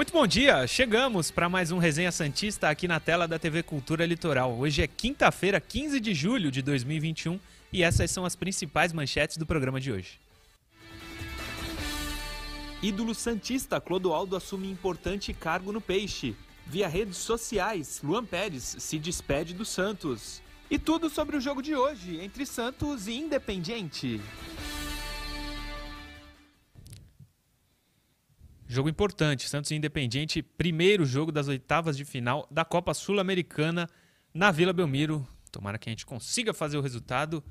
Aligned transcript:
Muito 0.00 0.14
bom 0.14 0.26
dia, 0.26 0.66
chegamos 0.66 1.30
para 1.30 1.46
mais 1.46 1.70
um 1.70 1.76
Resenha 1.76 2.10
Santista 2.10 2.70
aqui 2.70 2.88
na 2.88 2.98
tela 2.98 3.28
da 3.28 3.38
TV 3.38 3.62
Cultura 3.62 4.06
Litoral. 4.06 4.58
Hoje 4.58 4.80
é 4.80 4.86
quinta-feira, 4.86 5.60
15 5.60 6.00
de 6.00 6.14
julho 6.14 6.50
de 6.50 6.62
2021 6.62 7.38
e 7.70 7.82
essas 7.82 8.10
são 8.10 8.24
as 8.24 8.34
principais 8.34 8.94
manchetes 8.94 9.36
do 9.36 9.44
programa 9.44 9.78
de 9.78 9.92
hoje. 9.92 10.18
Ídolo 12.82 13.14
Santista 13.14 13.78
Clodoaldo 13.78 14.34
assume 14.36 14.70
importante 14.70 15.34
cargo 15.34 15.70
no 15.70 15.82
Peixe. 15.82 16.34
Via 16.66 16.88
redes 16.88 17.18
sociais, 17.18 18.00
Luan 18.02 18.24
Pérez 18.24 18.76
se 18.78 18.98
despede 18.98 19.52
do 19.52 19.66
Santos. 19.66 20.40
E 20.70 20.78
tudo 20.78 21.10
sobre 21.10 21.36
o 21.36 21.40
jogo 21.42 21.60
de 21.60 21.76
hoje 21.76 22.18
entre 22.22 22.46
Santos 22.46 23.06
e 23.06 23.12
Independiente. 23.12 24.18
Jogo 28.72 28.88
importante, 28.88 29.48
Santos 29.48 29.72
e 29.72 29.74
Independiente, 29.74 30.44
primeiro 30.44 31.04
jogo 31.04 31.32
das 31.32 31.48
oitavas 31.48 31.96
de 31.96 32.04
final 32.04 32.46
da 32.48 32.64
Copa 32.64 32.94
Sul-Americana 32.94 33.88
na 34.32 34.52
Vila 34.52 34.72
Belmiro. 34.72 35.26
Tomara 35.50 35.76
que 35.76 35.88
a 35.88 35.92
gente 35.92 36.06
consiga 36.06 36.54
fazer 36.54 36.78
o 36.78 36.80
resultado 36.80 37.42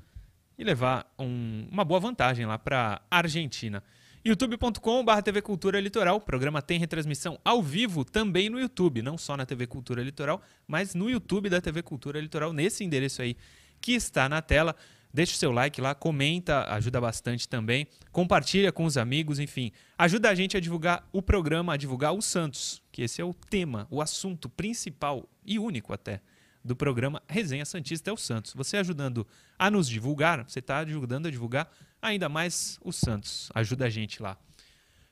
e 0.56 0.64
levar 0.64 1.12
um, 1.18 1.68
uma 1.70 1.84
boa 1.84 2.00
vantagem 2.00 2.46
lá 2.46 2.58
para 2.58 3.02
Argentina. 3.10 3.84
youtube.com.br 4.24 5.22
TV 5.22 5.42
Cultura 5.42 5.78
Litoral. 5.78 6.16
O 6.16 6.20
programa 6.22 6.62
tem 6.62 6.78
retransmissão 6.78 7.38
ao 7.44 7.62
vivo 7.62 8.02
também 8.02 8.48
no 8.48 8.58
YouTube, 8.58 9.02
não 9.02 9.18
só 9.18 9.36
na 9.36 9.44
TV 9.44 9.66
Cultura 9.66 10.02
Litoral, 10.02 10.40
mas 10.66 10.94
no 10.94 11.10
YouTube 11.10 11.50
da 11.50 11.60
TV 11.60 11.82
Cultura 11.82 12.18
Litoral, 12.18 12.54
nesse 12.54 12.82
endereço 12.82 13.20
aí 13.20 13.36
que 13.78 13.92
está 13.92 14.26
na 14.26 14.40
tela. 14.40 14.74
Deixa 15.12 15.34
o 15.34 15.36
seu 15.36 15.50
like 15.50 15.80
lá, 15.80 15.94
comenta, 15.94 16.64
ajuda 16.72 17.00
bastante 17.00 17.48
também. 17.48 17.86
Compartilha 18.12 18.70
com 18.70 18.84
os 18.84 18.96
amigos, 18.96 19.38
enfim. 19.38 19.72
Ajuda 19.98 20.30
a 20.30 20.34
gente 20.34 20.56
a 20.56 20.60
divulgar 20.60 21.08
o 21.12 21.20
programa, 21.20 21.74
a 21.74 21.76
divulgar 21.76 22.12
o 22.14 22.22
Santos, 22.22 22.80
que 22.92 23.02
esse 23.02 23.20
é 23.20 23.24
o 23.24 23.34
tema, 23.34 23.88
o 23.90 24.00
assunto 24.00 24.48
principal 24.48 25.28
e 25.44 25.58
único 25.58 25.92
até 25.92 26.20
do 26.64 26.76
programa 26.76 27.22
Resenha 27.28 27.64
Santista 27.64 28.10
é 28.10 28.12
o 28.12 28.16
Santos. 28.16 28.52
Você 28.54 28.76
ajudando 28.76 29.26
a 29.58 29.70
nos 29.70 29.88
divulgar, 29.88 30.44
você 30.44 30.58
está 30.58 30.78
ajudando 30.78 31.26
a 31.26 31.30
divulgar 31.30 31.70
ainda 32.00 32.28
mais 32.28 32.78
o 32.82 32.92
Santos. 32.92 33.50
Ajuda 33.54 33.86
a 33.86 33.90
gente 33.90 34.22
lá. 34.22 34.38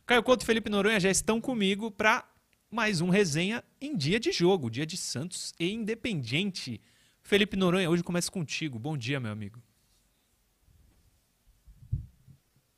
Caio 0.06 0.22
Couto 0.22 0.42
e 0.42 0.46
Felipe 0.46 0.70
Noronha 0.70 1.00
já 1.00 1.10
estão 1.10 1.40
comigo 1.40 1.90
para 1.90 2.24
mais 2.70 3.00
um 3.00 3.08
resenha 3.08 3.64
em 3.80 3.96
dia 3.96 4.20
de 4.20 4.30
jogo, 4.30 4.70
dia 4.70 4.86
de 4.86 4.96
Santos 4.96 5.54
e 5.58 5.70
Independiente. 5.72 6.80
Felipe 7.22 7.56
Noronha, 7.56 7.90
hoje 7.90 8.02
começa 8.02 8.30
contigo. 8.30 8.78
Bom 8.78 8.96
dia, 8.96 9.18
meu 9.18 9.32
amigo. 9.32 9.62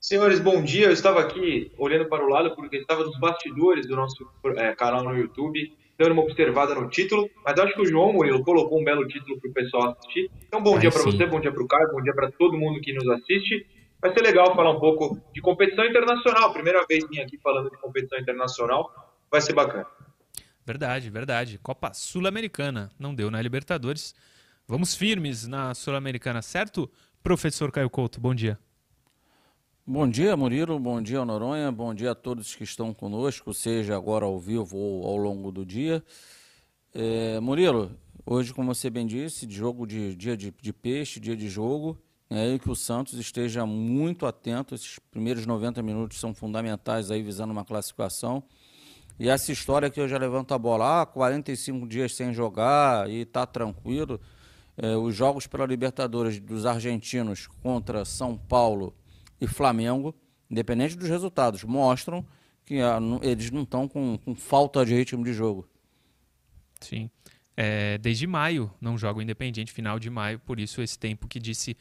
Senhores, 0.00 0.40
bom 0.40 0.62
dia. 0.62 0.86
Eu 0.86 0.92
estava 0.92 1.20
aqui 1.20 1.70
olhando 1.76 2.08
para 2.08 2.24
o 2.24 2.28
lado 2.28 2.56
porque 2.56 2.78
estava 2.78 3.04
nos 3.04 3.20
bastidores 3.20 3.86
do 3.86 3.94
nosso 3.94 4.26
é, 4.56 4.74
canal 4.74 5.04
no 5.04 5.14
YouTube, 5.14 5.76
dando 5.98 6.12
uma 6.12 6.22
observada 6.22 6.74
no 6.74 6.88
título. 6.88 7.28
Mas 7.44 7.58
acho 7.58 7.74
que 7.74 7.82
o 7.82 7.86
João 7.86 8.14
Murilo 8.14 8.42
colocou 8.42 8.80
um 8.80 8.84
belo 8.84 9.06
título 9.06 9.38
para 9.38 9.50
o 9.50 9.52
pessoal 9.52 9.90
assistir. 9.90 10.30
Então, 10.48 10.62
bom 10.62 10.76
Ai, 10.76 10.80
dia 10.80 10.90
para 10.90 11.02
você, 11.02 11.26
bom 11.26 11.38
dia 11.38 11.52
para 11.52 11.62
o 11.62 11.68
Caio, 11.68 11.92
bom 11.92 12.00
dia 12.00 12.14
para 12.14 12.32
todo 12.32 12.56
mundo 12.56 12.80
que 12.80 12.94
nos 12.94 13.06
assiste. 13.10 13.66
Vai 14.00 14.14
ser 14.14 14.22
legal 14.22 14.56
falar 14.56 14.70
um 14.70 14.80
pouco 14.80 15.20
de 15.34 15.42
competição 15.42 15.84
internacional. 15.84 16.50
Primeira 16.54 16.86
vez 16.86 17.06
vim 17.06 17.20
aqui 17.20 17.36
falando 17.36 17.68
de 17.68 17.76
competição 17.76 18.18
internacional. 18.18 19.14
Vai 19.30 19.42
ser 19.42 19.52
bacana. 19.52 19.86
Verdade, 20.64 21.10
verdade. 21.10 21.58
Copa 21.62 21.92
Sul-Americana. 21.92 22.90
Não 22.98 23.14
deu 23.14 23.30
na 23.30 23.42
Libertadores. 23.42 24.14
Vamos 24.66 24.94
firmes 24.94 25.46
na 25.46 25.74
Sul-Americana, 25.74 26.40
certo? 26.40 26.90
Professor 27.22 27.70
Caio 27.70 27.90
Couto, 27.90 28.18
bom 28.18 28.34
dia. 28.34 28.58
Bom 29.92 30.08
dia, 30.08 30.36
Murilo. 30.36 30.78
Bom 30.78 31.02
dia, 31.02 31.24
Noronha. 31.24 31.72
Bom 31.72 31.92
dia 31.92 32.12
a 32.12 32.14
todos 32.14 32.54
que 32.54 32.62
estão 32.62 32.94
conosco, 32.94 33.52
seja 33.52 33.96
agora 33.96 34.24
ao 34.24 34.38
vivo 34.38 34.76
ou 34.76 35.04
ao 35.04 35.16
longo 35.16 35.50
do 35.50 35.66
dia. 35.66 36.00
É, 36.94 37.40
Murilo, 37.40 37.90
hoje, 38.24 38.54
como 38.54 38.72
você 38.72 38.88
bem 38.88 39.04
disse, 39.04 39.50
jogo 39.50 39.88
de 39.88 40.14
dia 40.14 40.36
de, 40.36 40.54
de 40.62 40.72
peixe, 40.72 41.18
dia 41.18 41.36
de 41.36 41.48
jogo. 41.48 41.98
É 42.30 42.56
que 42.56 42.70
o 42.70 42.76
Santos 42.76 43.14
esteja 43.14 43.66
muito 43.66 44.26
atento. 44.26 44.76
Esses 44.76 45.00
primeiros 45.10 45.44
90 45.44 45.82
minutos 45.82 46.20
são 46.20 46.32
fundamentais 46.32 47.10
aí 47.10 47.20
visando 47.20 47.52
uma 47.52 47.64
classificação. 47.64 48.44
E 49.18 49.28
essa 49.28 49.50
história 49.50 49.90
que 49.90 50.00
eu 50.00 50.06
já 50.06 50.18
levanto 50.18 50.54
a 50.54 50.58
bola, 50.58 51.02
ah, 51.02 51.06
45 51.06 51.88
dias 51.88 52.14
sem 52.14 52.32
jogar 52.32 53.10
e 53.10 53.24
tá 53.24 53.44
tranquilo. 53.44 54.20
É, 54.76 54.96
os 54.96 55.16
jogos 55.16 55.48
pela 55.48 55.66
Libertadores 55.66 56.38
dos 56.38 56.64
argentinos 56.64 57.48
contra 57.60 58.04
São 58.04 58.38
Paulo 58.38 58.94
e 59.40 59.46
Flamengo, 59.46 60.14
independente 60.50 60.96
dos 60.96 61.08
resultados, 61.08 61.64
mostram 61.64 62.26
que 62.64 62.80
ah, 62.80 62.98
eles 63.22 63.50
não 63.50 63.62
estão 63.62 63.88
com, 63.88 64.18
com, 64.18 64.34
falta 64.34 64.84
de 64.84 64.94
ritmo 64.94 65.24
de 65.24 65.32
jogo. 65.32 65.68
Sim. 66.80 67.10
É, 67.56 67.98
desde 67.98 68.26
maio 68.26 68.72
não 68.80 68.96
joga 68.96 69.18
o 69.18 69.22
Independiente, 69.22 69.72
final 69.72 69.98
de 69.98 70.08
maio, 70.08 70.38
por 70.38 70.58
isso 70.58 70.80
esse 70.80 70.98
tempo 70.98 71.28
que 71.28 71.38
disse 71.38 71.76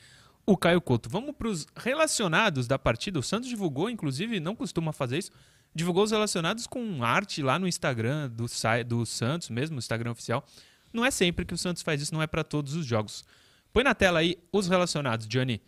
o 0.45 0.57
Caio 0.57 0.81
Couto. 0.81 1.09
Vamos 1.09 1.35
para 1.35 1.47
os 1.47 1.67
relacionados 1.75 2.67
da 2.67 2.79
partida. 2.79 3.19
O 3.19 3.23
Santos 3.23 3.47
divulgou, 3.47 3.89
inclusive, 3.89 4.39
não 4.39 4.55
costuma 4.55 4.91
fazer 4.91 5.19
isso, 5.19 5.31
divulgou 5.73 6.03
os 6.03 6.11
relacionados 6.11 6.65
com 6.65 7.03
arte 7.03 7.41
lá 7.43 7.59
no 7.59 7.67
Instagram 7.67 8.29
do, 8.29 8.45
do 8.85 9.05
Santos, 9.05 9.49
mesmo 9.49 9.75
no 9.75 9.79
Instagram 9.79 10.11
oficial. 10.11 10.43
Não 10.91 11.05
é 11.05 11.11
sempre 11.11 11.45
que 11.45 11.53
o 11.53 11.57
Santos 11.57 11.83
faz 11.83 12.01
isso, 12.01 12.13
não 12.13 12.21
é 12.21 12.27
para 12.27 12.43
todos 12.43 12.73
os 12.73 12.85
jogos. 12.85 13.23
Põe 13.71 13.83
na 13.83 13.93
tela 13.93 14.19
aí 14.19 14.37
os 14.51 14.67
relacionados, 14.67 15.27
Johnny. 15.27 15.61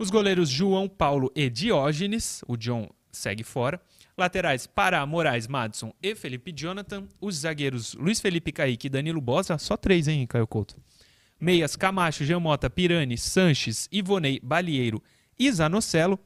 Os 0.00 0.08
goleiros 0.08 0.48
João 0.48 0.88
Paulo 0.88 1.30
e 1.36 1.50
Diógenes, 1.50 2.42
o 2.48 2.56
John 2.56 2.88
segue 3.12 3.44
fora. 3.44 3.78
Laterais 4.16 4.66
Pará, 4.66 5.04
Moraes, 5.04 5.46
Madison 5.46 5.92
e 6.02 6.14
Felipe 6.14 6.54
Jonathan. 6.56 7.06
Os 7.20 7.40
zagueiros 7.40 7.92
Luiz 7.92 8.18
Felipe 8.18 8.50
Kaique 8.50 8.86
e 8.86 8.90
Danilo 8.90 9.20
Bosa, 9.20 9.58
só 9.58 9.76
três, 9.76 10.08
hein, 10.08 10.26
Caio 10.26 10.46
Couto? 10.46 10.80
Meias 11.38 11.76
Camacho, 11.76 12.24
Geomota, 12.24 12.70
Pirani, 12.70 13.18
Sanches, 13.18 13.90
Ivonei, 13.92 14.40
Balieiro 14.42 15.02
e 15.38 15.52
Zanocelo. 15.52 16.18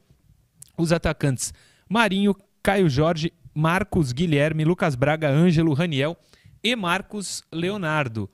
Os 0.77 0.93
atacantes 0.93 1.53
Marinho, 1.89 2.33
Caio 2.63 2.89
Jorge, 2.89 3.33
Marcos 3.53 4.13
Guilherme, 4.13 4.63
Lucas 4.63 4.95
Braga, 4.95 5.29
Ângelo, 5.29 5.73
Raniel 5.73 6.15
e 6.63 6.77
Marcos 6.77 7.43
Leonardo. 7.51 8.29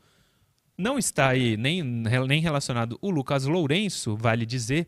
Não 0.78 1.00
está 1.00 1.30
aí 1.30 1.57
nem, 1.57 1.81
nem 1.81 2.40
relacionado 2.40 3.00
o 3.01 3.09
Lucas 3.09 3.46
Lourenço, 3.46 4.16
vale 4.16 4.46
dizer, 4.46 4.88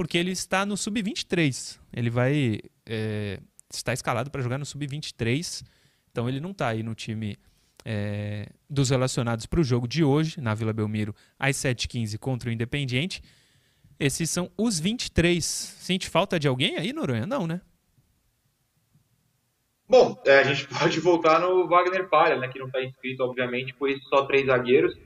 porque 0.00 0.16
ele 0.16 0.30
está 0.30 0.64
no 0.64 0.78
sub-23. 0.78 1.78
Ele 1.92 2.08
vai 2.08 2.58
é, 2.86 3.38
está 3.70 3.92
escalado 3.92 4.30
para 4.30 4.40
jogar 4.40 4.56
no 4.56 4.64
sub-23, 4.64 5.62
então 6.10 6.26
ele 6.26 6.40
não 6.40 6.52
está 6.52 6.68
aí 6.68 6.82
no 6.82 6.94
time 6.94 7.38
é, 7.84 8.46
dos 8.66 8.88
relacionados 8.88 9.44
para 9.44 9.60
o 9.60 9.62
jogo 9.62 9.86
de 9.86 10.02
hoje, 10.02 10.40
na 10.40 10.54
Vila 10.54 10.72
Belmiro, 10.72 11.14
às 11.38 11.54
7h15 11.56 12.16
contra 12.16 12.48
o 12.48 12.52
Independiente. 12.52 13.22
Esses 13.98 14.30
são 14.30 14.50
os 14.56 14.80
23. 14.80 15.44
Sente 15.44 16.08
falta 16.08 16.40
de 16.40 16.48
alguém 16.48 16.78
aí, 16.78 16.94
Noronha? 16.94 17.26
Não, 17.26 17.46
né? 17.46 17.60
Bom, 19.86 20.18
é, 20.24 20.38
a 20.38 20.44
gente 20.44 20.66
pode 20.78 20.98
voltar 21.00 21.40
no 21.40 21.68
Wagner 21.68 22.08
Palha, 22.08 22.38
né, 22.38 22.48
que 22.48 22.58
não 22.58 22.68
está 22.68 22.82
inscrito, 22.82 23.22
obviamente, 23.22 23.74
por 23.74 23.90
isso 23.90 24.08
só 24.08 24.24
três 24.24 24.46
zagueiros. 24.46 24.96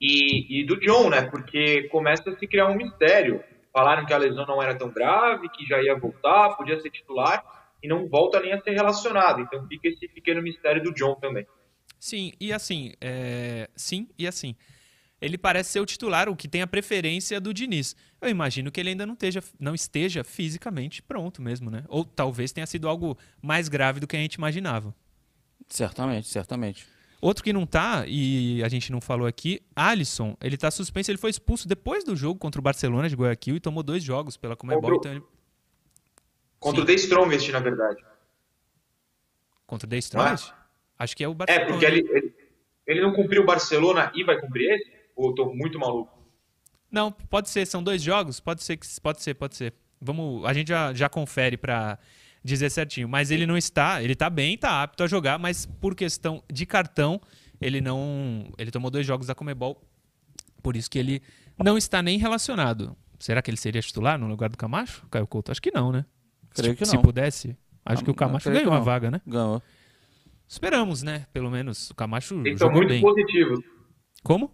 E, 0.00 0.62
e 0.62 0.64
do 0.64 0.80
John, 0.80 1.10
né, 1.10 1.20
porque 1.20 1.82
começa 1.90 2.30
a 2.30 2.38
se 2.38 2.46
criar 2.46 2.68
um 2.68 2.76
mistério. 2.76 3.44
Falaram 3.78 4.04
que 4.04 4.12
a 4.12 4.18
lesão 4.18 4.44
não 4.44 4.60
era 4.60 4.74
tão 4.74 4.90
grave, 4.90 5.48
que 5.50 5.64
já 5.64 5.80
ia 5.80 5.96
voltar, 5.96 6.56
podia 6.56 6.80
ser 6.80 6.90
titular 6.90 7.44
e 7.80 7.86
não 7.86 8.08
volta 8.08 8.40
nem 8.40 8.52
a 8.52 8.60
ser 8.60 8.72
relacionado. 8.72 9.40
Então 9.40 9.64
fica 9.68 9.86
esse 9.86 10.08
pequeno 10.08 10.42
mistério 10.42 10.82
do 10.82 10.92
John 10.92 11.14
também. 11.14 11.46
Sim, 11.96 12.32
e 12.40 12.52
assim, 12.52 12.92
é... 13.00 13.70
sim, 13.76 14.08
e 14.18 14.26
assim. 14.26 14.56
Ele 15.20 15.38
parece 15.38 15.70
ser 15.70 15.80
o 15.80 15.86
titular, 15.86 16.28
o 16.28 16.34
que 16.34 16.48
tem 16.48 16.60
a 16.60 16.66
preferência 16.66 17.40
do 17.40 17.54
Diniz. 17.54 17.94
Eu 18.20 18.28
imagino 18.28 18.72
que 18.72 18.80
ele 18.80 18.90
ainda 18.90 19.06
não 19.06 19.14
esteja, 19.14 19.44
não 19.60 19.76
esteja 19.76 20.24
fisicamente 20.24 21.00
pronto 21.00 21.40
mesmo, 21.40 21.70
né? 21.70 21.84
Ou 21.88 22.04
talvez 22.04 22.50
tenha 22.50 22.66
sido 22.66 22.88
algo 22.88 23.16
mais 23.40 23.68
grave 23.68 24.00
do 24.00 24.08
que 24.08 24.16
a 24.16 24.20
gente 24.20 24.34
imaginava. 24.34 24.92
Certamente, 25.68 26.26
certamente. 26.26 26.84
Outro 27.20 27.42
que 27.42 27.52
não 27.52 27.66
tá, 27.66 28.04
e 28.06 28.62
a 28.62 28.68
gente 28.68 28.92
não 28.92 29.00
falou 29.00 29.26
aqui, 29.26 29.60
Alisson, 29.74 30.36
ele 30.40 30.56
tá 30.56 30.70
suspenso, 30.70 31.10
ele 31.10 31.18
foi 31.18 31.30
expulso 31.30 31.66
depois 31.66 32.04
do 32.04 32.14
jogo 32.14 32.38
contra 32.38 32.60
o 32.60 32.62
Barcelona 32.62 33.08
de 33.08 33.16
Guayaquil 33.16 33.56
e 33.56 33.60
tomou 33.60 33.82
dois 33.82 34.04
jogos 34.04 34.36
pela 34.36 34.54
Comebol. 34.54 34.82
Contra, 34.82 34.96
então 34.96 35.12
ele... 35.12 35.24
contra 36.60 36.82
o 36.82 36.86
The 36.86 36.94
Strongest, 36.94 37.50
na 37.50 37.58
verdade. 37.58 38.04
Contra 39.66 39.86
o 39.86 39.90
The 39.90 39.98
Strongest? 39.98 40.52
Acho 40.96 41.16
que 41.16 41.24
é 41.24 41.28
o 41.28 41.34
Barcelona. 41.34 41.64
É, 41.64 41.68
porque 41.68 41.84
ele, 41.84 42.08
ele, 42.08 42.34
ele, 42.86 43.00
não 43.00 43.12
cumpriu 43.12 43.42
o 43.42 43.46
Barcelona 43.46 44.12
e 44.14 44.22
vai 44.22 44.40
cumprir 44.40 44.70
esse? 44.74 44.92
Ou 45.16 45.30
eu 45.30 45.34
tô 45.34 45.52
muito 45.52 45.76
maluco? 45.76 46.16
Não, 46.88 47.10
pode 47.10 47.50
ser, 47.50 47.66
são 47.66 47.82
dois 47.82 48.00
jogos, 48.00 48.38
pode 48.38 48.62
ser, 48.62 48.78
pode 49.02 49.22
ser, 49.22 49.34
pode 49.34 49.56
ser. 49.56 49.74
Vamos, 50.00 50.44
a 50.44 50.52
gente 50.52 50.68
já, 50.68 50.94
já 50.94 51.08
confere 51.08 51.56
para 51.56 51.98
dizer 52.48 52.70
certinho. 52.70 53.08
Mas 53.08 53.30
ele 53.30 53.46
não 53.46 53.56
está, 53.56 54.02
ele 54.02 54.14
está 54.14 54.28
bem, 54.28 54.54
está 54.54 54.82
apto 54.82 55.02
a 55.02 55.06
jogar, 55.06 55.38
mas 55.38 55.66
por 55.66 55.94
questão 55.94 56.42
de 56.52 56.66
cartão, 56.66 57.20
ele 57.60 57.80
não. 57.80 58.50
Ele 58.58 58.70
tomou 58.70 58.90
dois 58.90 59.06
jogos 59.06 59.26
da 59.26 59.34
Comebol, 59.34 59.80
por 60.62 60.76
isso 60.76 60.90
que 60.90 60.98
ele 60.98 61.22
não 61.62 61.76
está 61.76 62.02
nem 62.02 62.18
relacionado. 62.18 62.96
Será 63.18 63.42
que 63.42 63.50
ele 63.50 63.56
seria 63.56 63.82
titular 63.82 64.18
no 64.18 64.28
lugar 64.28 64.48
do 64.48 64.56
Camacho, 64.56 65.06
Caio 65.10 65.26
Couto? 65.26 65.50
Acho 65.50 65.60
que 65.60 65.72
não, 65.72 65.90
né? 65.90 66.04
Creio 66.54 66.76
que 66.76 66.86
se, 66.86 66.94
não. 66.94 67.00
Se 67.00 67.04
pudesse, 67.04 67.56
acho 67.84 68.02
ah, 68.02 68.04
que 68.04 68.10
o 68.10 68.14
Camacho 68.14 68.50
ganhou 68.50 68.70
uma 68.70 68.80
vaga, 68.80 69.10
né? 69.10 69.20
Ganhou. 69.26 69.62
Esperamos, 70.46 71.02
né? 71.02 71.26
Pelo 71.32 71.50
menos 71.50 71.90
o 71.90 71.94
Camacho 71.94 72.40
Vocês 72.40 72.58
são 72.58 72.70
muito 72.70 72.88
bem. 72.88 73.00
positivos. 73.00 73.60
Como? 74.22 74.50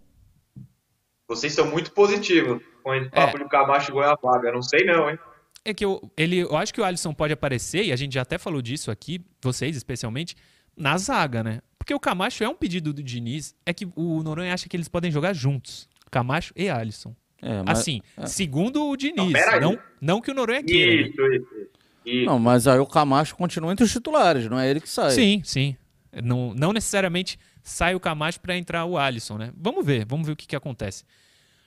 Vocês 1.29 1.53
são 1.53 1.71
muito 1.71 1.93
positivos 1.93 2.63
com 2.83 2.95
esse 2.95 3.09
papo 3.11 3.37
é. 3.37 3.43
de 3.43 3.49
Camacho 3.49 3.95
ganhar 3.95 4.13
a 4.13 4.17
vaga. 4.21 4.51
Não 4.51 4.63
sei 4.63 4.85
não, 4.85 5.09
hein? 5.09 5.19
É 5.65 5.73
que 5.73 5.85
eu, 5.85 6.13
ele, 6.17 6.39
eu 6.39 6.57
acho 6.57 6.75
que 6.75 6.81
o 6.81 6.85
Alisson 6.85 7.15
pode 7.15 7.33
aparecer, 7.33 7.85
e 7.85 7.93
a 7.93 7.97
gente 7.97 8.15
já 8.15 8.23
até 8.23 8.37
falou 8.37 8.61
disso 8.61 8.91
aqui, 8.91 9.21
vocês 9.41 9.77
especialmente, 9.77 10.37
na 10.77 10.99
zaga, 10.99 11.43
né? 11.43 11.61
Porque 11.79 11.95
o 11.95 12.01
Camacho 12.01 12.45
é 12.45 12.49
um 12.49 12.55
pedido 12.55 12.93
do 12.93 13.03
Diniz, 13.03 13.55
é 13.65 13.73
que 13.73 13.89
o 13.97 14.23
Noronha 14.23 14.53
acha 14.53 14.69
que 14.69 14.77
eles 14.77 14.89
podem 14.89 15.11
jogar 15.11 15.33
juntos, 15.33 15.89
Camacho 16.11 16.53
e 16.57 16.69
Alisson. 16.69 17.15
É, 17.41 17.63
mas, 17.63 17.81
assim, 17.81 18.01
é. 18.17 18.27
segundo 18.27 18.89
o 18.89 18.97
Diniz, 18.97 19.33
não, 19.33 19.61
não, 19.61 19.79
não, 20.01 20.21
que 20.21 20.31
o 20.31 20.35
Noronha 20.35 20.63
queira. 20.63 21.09
Isso, 21.09 21.23
isso, 21.27 21.69
isso. 22.07 22.27
Não, 22.27 22.39
mas 22.39 22.67
aí 22.67 22.79
o 22.79 22.87
Camacho 22.87 23.35
continua 23.37 23.73
entre 23.73 23.85
os 23.85 23.93
titulares, 23.93 24.49
não 24.49 24.59
é 24.59 24.71
ele 24.71 24.81
que 24.81 24.89
sai. 24.89 25.11
Sim, 25.11 25.43
sim. 25.45 25.77
Não, 26.23 26.55
não 26.55 26.73
necessariamente 26.73 27.39
sai 27.63 27.95
o 27.95 28.01
Camacho 28.01 28.41
para 28.41 28.57
entrar 28.57 28.85
o 28.85 28.97
Alisson, 28.97 29.39
né? 29.39 29.53
Vamos 29.57 29.85
ver, 29.85 30.05
vamos 30.05 30.27
ver 30.27 30.33
o 30.33 30.37
que, 30.37 30.47
que 30.47 30.57
acontece. 30.57 31.05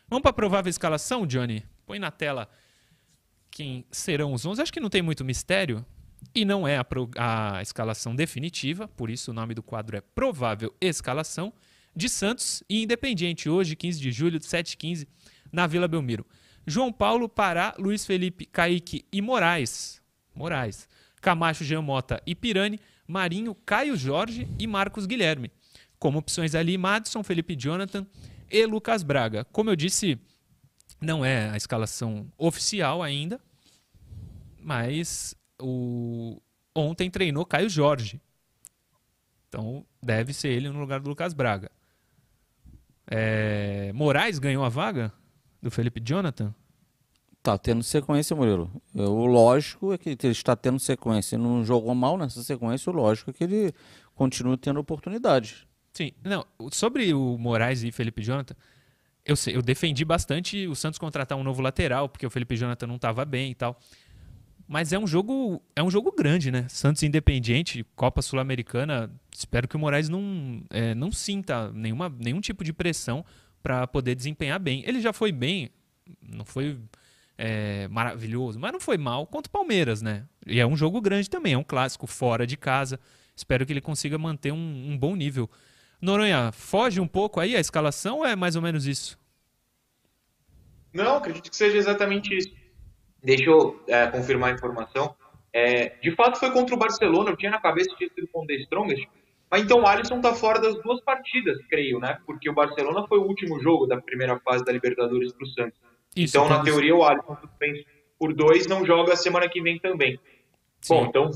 Vamos 0.07 0.21
para 0.21 0.31
a 0.31 0.33
provável 0.33 0.69
escalação, 0.69 1.25
Johnny? 1.25 1.63
Põe 1.85 1.99
na 1.99 2.11
tela 2.11 2.47
quem 3.57 3.83
serão 3.89 4.33
os 4.33 4.45
11. 4.45 4.61
Acho 4.61 4.71
que 4.71 4.79
não 4.79 4.89
tem 4.89 5.01
muito 5.01 5.25
mistério. 5.25 5.83
E 6.35 6.45
não 6.45 6.67
é 6.67 6.77
a, 6.77 6.83
pro, 6.83 7.09
a 7.17 7.59
escalação 7.61 8.15
definitiva, 8.15 8.87
por 8.87 9.09
isso 9.09 9.31
o 9.31 9.33
nome 9.33 9.55
do 9.55 9.63
quadro 9.63 9.97
é 9.97 10.01
Provável 10.01 10.73
Escalação, 10.79 11.51
de 11.95 12.07
Santos 12.07 12.63
e 12.69 12.83
Independiente, 12.83 13.49
hoje, 13.49 13.75
15 13.75 13.99
de 13.99 14.11
julho, 14.11 14.39
7h15, 14.39 15.07
na 15.51 15.65
Vila 15.65 15.87
Belmiro. 15.87 16.25
João 16.67 16.91
Paulo, 16.91 17.27
Pará, 17.27 17.73
Luiz 17.79 18.05
Felipe, 18.05 18.45
Kaique 18.45 19.05
e 19.11 19.21
Moraes. 19.21 20.01
Moraes. 20.35 20.87
Camacho, 21.19 21.63
Jean 21.63 21.81
Mota 21.81 22.21
e 22.27 22.35
Pirani, 22.35 22.79
Marinho, 23.07 23.55
Caio 23.55 23.95
Jorge 23.95 24.47
e 24.59 24.67
Marcos 24.67 25.07
Guilherme. 25.07 25.49
Como 25.97 26.19
opções 26.19 26.53
ali, 26.53 26.77
Madison, 26.77 27.23
Felipe 27.23 27.55
Jonathan 27.55 28.05
e 28.51 28.65
Lucas 28.65 29.01
Braga. 29.01 29.45
Como 29.45 29.69
eu 29.71 29.75
disse, 29.75 30.19
não 30.99 31.23
é 31.23 31.49
a 31.49 31.57
escalação 31.57 32.31
oficial 32.37 33.03
ainda, 33.03 33.39
mas 34.59 35.35
o 35.61 36.41
ontem 36.75 37.09
treinou 37.09 37.45
Caio 37.45 37.69
Jorge. 37.69 38.21
Então 39.47 39.85
deve 40.01 40.33
ser 40.33 40.49
ele 40.49 40.69
no 40.69 40.79
lugar 40.79 40.99
do 40.99 41.09
Lucas 41.09 41.33
Braga. 41.33 41.71
É... 43.09 43.91
Moraes 43.93 44.39
ganhou 44.39 44.63
a 44.63 44.69
vaga 44.69 45.13
do 45.61 45.71
Felipe 45.71 46.01
Jonathan? 46.03 46.53
Tá 47.41 47.57
tendo 47.57 47.81
sequência, 47.81 48.35
Murilo. 48.35 48.69
O 48.93 49.25
lógico 49.25 49.93
é 49.93 49.97
que 49.97 50.09
ele 50.09 50.31
está 50.31 50.55
tendo 50.55 50.79
sequência. 50.79 51.35
Ele 51.35 51.43
não 51.43 51.63
jogou 51.63 51.95
mal 51.95 52.17
nessa 52.17 52.43
sequência, 52.43 52.91
o 52.91 52.95
lógico 52.95 53.29
é 53.29 53.33
que 53.33 53.43
ele 53.43 53.73
continua 54.13 54.57
tendo 54.57 54.79
oportunidade. 54.79 55.65
Sim, 55.93 56.11
não. 56.23 56.45
Sobre 56.71 57.13
o 57.13 57.37
Moraes 57.37 57.83
e 57.83 57.91
Felipe 57.91 58.21
Jonathan, 58.21 58.55
eu, 59.27 59.35
eu 59.53 59.61
defendi 59.61 60.05
bastante 60.05 60.65
o 60.67 60.75
Santos 60.75 60.97
contratar 60.97 61.37
um 61.37 61.43
novo 61.43 61.61
lateral, 61.61 62.07
porque 62.07 62.25
o 62.25 62.29
Felipe 62.29 62.55
Jonathan 62.55 62.87
não 62.87 62.95
estava 62.95 63.25
bem 63.25 63.51
e 63.51 63.55
tal. 63.55 63.77
Mas 64.67 64.91
é 64.91 64.99
um 64.99 65.07
jogo, 65.07 65.61
é 65.75 65.83
um 65.83 65.89
jogo 65.89 66.11
grande, 66.11 66.51
né? 66.51 66.65
Santos 66.69 67.03
Independiente, 67.03 67.85
Copa 67.95 68.21
Sul-Americana. 68.21 69.09
Espero 69.33 69.67
que 69.67 69.75
o 69.75 69.79
Moraes 69.79 70.09
não, 70.09 70.63
é, 70.69 70.95
não 70.95 71.11
sinta 71.11 71.71
nenhuma, 71.71 72.09
nenhum 72.09 72.41
tipo 72.41 72.63
de 72.63 72.73
pressão 72.73 73.23
para 73.61 73.85
poder 73.85 74.15
desempenhar 74.15 74.59
bem. 74.59 74.83
Ele 74.85 74.99
já 74.99 75.13
foi 75.13 75.31
bem, 75.31 75.69
não 76.21 76.43
foi 76.43 76.77
é, 77.37 77.87
maravilhoso, 77.87 78.59
mas 78.59 78.71
não 78.71 78.79
foi 78.79 78.97
mal 78.97 79.25
contra 79.27 79.49
o 79.49 79.51
Palmeiras, 79.51 80.01
né? 80.01 80.25
E 80.45 80.59
é 80.59 80.65
um 80.65 80.75
jogo 80.75 80.99
grande 80.99 81.29
também, 81.29 81.53
é 81.53 81.57
um 81.57 81.63
clássico 81.63 82.07
fora 82.07 82.47
de 82.47 82.57
casa. 82.57 82.99
Espero 83.35 83.65
que 83.65 83.71
ele 83.71 83.81
consiga 83.81 84.17
manter 84.17 84.51
um, 84.51 84.91
um 84.91 84.97
bom 84.97 85.15
nível. 85.15 85.49
Noronha, 86.01 86.51
foge 86.51 86.99
um 86.99 87.07
pouco 87.07 87.39
aí 87.39 87.55
a 87.55 87.59
escalação 87.59 88.19
ou 88.19 88.25
é 88.25 88.35
mais 88.35 88.55
ou 88.55 88.61
menos 88.61 88.85
isso? 88.85 89.17
Não, 90.93 91.17
acredito 91.17 91.49
que 91.49 91.55
seja 91.55 91.77
exatamente 91.77 92.35
isso. 92.35 92.49
Deixa 93.23 93.49
eu 93.49 93.83
é, 93.87 94.07
confirmar 94.07 94.51
a 94.51 94.53
informação. 94.53 95.15
É, 95.51 95.89
de 96.01 96.15
fato 96.15 96.39
foi 96.39 96.51
contra 96.51 96.75
o 96.75 96.77
Barcelona, 96.77 97.31
eu 97.31 97.37
tinha 97.37 97.51
na 97.51 97.59
cabeça 97.59 97.89
que 97.89 97.97
tinha 97.97 98.09
sido 98.13 98.27
com 98.27 98.43
o 98.43 98.47
The 98.47 98.53
Strongest, 98.55 99.07
mas 99.49 99.63
então 99.63 99.81
o 99.81 99.87
Alisson 99.87 100.21
tá 100.21 100.33
fora 100.33 100.59
das 100.59 100.75
duas 100.83 101.01
partidas, 101.01 101.57
creio, 101.69 101.99
né? 101.99 102.19
Porque 102.25 102.49
o 102.49 102.53
Barcelona 102.53 103.07
foi 103.07 103.17
o 103.17 103.23
último 103.23 103.59
jogo 103.61 103.87
da 103.87 103.99
primeira 103.99 104.39
fase 104.39 104.63
da 104.63 104.71
Libertadores 104.71 105.33
pro 105.33 105.47
Santos. 105.47 105.79
Isso, 106.15 106.37
então, 106.37 106.49
na 106.49 106.63
teoria, 106.63 106.95
o 106.95 107.03
Alisson 107.03 107.37
suspenso 107.37 107.85
por 108.19 108.33
dois 108.33 108.67
não 108.67 108.85
joga 108.85 109.13
a 109.13 109.15
semana 109.15 109.47
que 109.47 109.61
vem 109.61 109.79
também. 109.79 110.19
Sim. 110.81 110.93
Bom, 110.93 111.05
então 111.05 111.31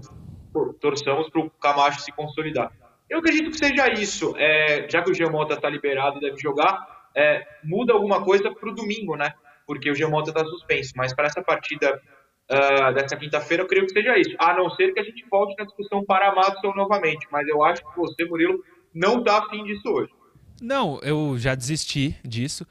torçamos 0.79 1.29
para 1.29 1.41
o 1.41 1.49
Camacho 1.49 2.01
se 2.01 2.11
consolidar. 2.11 2.71
Eu 3.11 3.19
acredito 3.19 3.51
que 3.51 3.57
seja 3.57 3.91
isso. 3.91 4.33
É, 4.37 4.87
já 4.89 5.01
que 5.01 5.11
o 5.11 5.13
Giamota 5.13 5.55
está 5.55 5.69
liberado 5.69 6.17
e 6.17 6.21
deve 6.21 6.37
jogar, 6.37 7.09
é, 7.13 7.45
muda 7.61 7.91
alguma 7.91 8.23
coisa 8.23 8.49
para 8.49 8.69
o 8.69 8.73
domingo, 8.73 9.17
né? 9.17 9.33
Porque 9.67 9.91
o 9.91 9.93
Giamota 9.93 10.29
está 10.29 10.45
suspenso. 10.45 10.93
Mas 10.95 11.13
para 11.13 11.27
essa 11.27 11.41
partida 11.41 12.01
uh, 12.49 12.93
dessa 12.93 13.17
quinta-feira, 13.17 13.63
eu 13.63 13.67
creio 13.67 13.85
que 13.85 13.91
seja 13.91 14.17
isso. 14.17 14.33
A 14.39 14.53
não 14.53 14.69
ser 14.69 14.93
que 14.93 15.01
a 15.01 15.03
gente 15.03 15.25
volte 15.29 15.55
na 15.59 15.65
discussão 15.65 16.05
para 16.05 16.33
Madison 16.33 16.73
novamente. 16.73 17.27
Mas 17.29 17.45
eu 17.49 17.61
acho 17.61 17.83
que 17.83 17.97
você, 17.97 18.23
Murilo, 18.23 18.63
não 18.93 19.19
está 19.19 19.39
afim 19.39 19.65
disso 19.65 19.89
hoje. 19.89 20.13
Não, 20.61 20.97
eu 21.03 21.37
já 21.37 21.53
desisti 21.53 22.15
disso. 22.23 22.65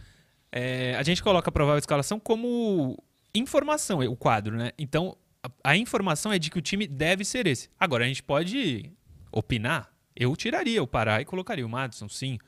É, 0.51 0.95
a 0.97 1.03
gente 1.03 1.23
coloca 1.23 1.51
a 1.51 1.53
provável 1.53 1.79
escalação 1.79 2.19
como 2.19 2.97
informação, 3.35 4.01
o 4.01 4.17
quadro, 4.17 4.57
né? 4.57 4.71
Então, 4.79 5.15
a, 5.43 5.73
a 5.73 5.77
informação 5.77 6.33
é 6.33 6.39
de 6.39 6.51
que 6.51 6.59
o 6.59 6.63
time 6.63 6.87
deve 6.87 7.27
ser 7.27 7.47
esse. 7.47 7.69
Agora, 7.79 8.05
a 8.05 8.09
gente 8.09 8.23
pode 8.23 8.91
opinar, 9.31 9.90
eu 10.15 10.35
tiraria 10.37 10.83
o 10.83 10.87
Pará 10.87 11.21
e 11.21 11.25
colocaria 11.25 11.65
o 11.65 11.69
Madison, 11.69 12.09
sim. 12.09 12.39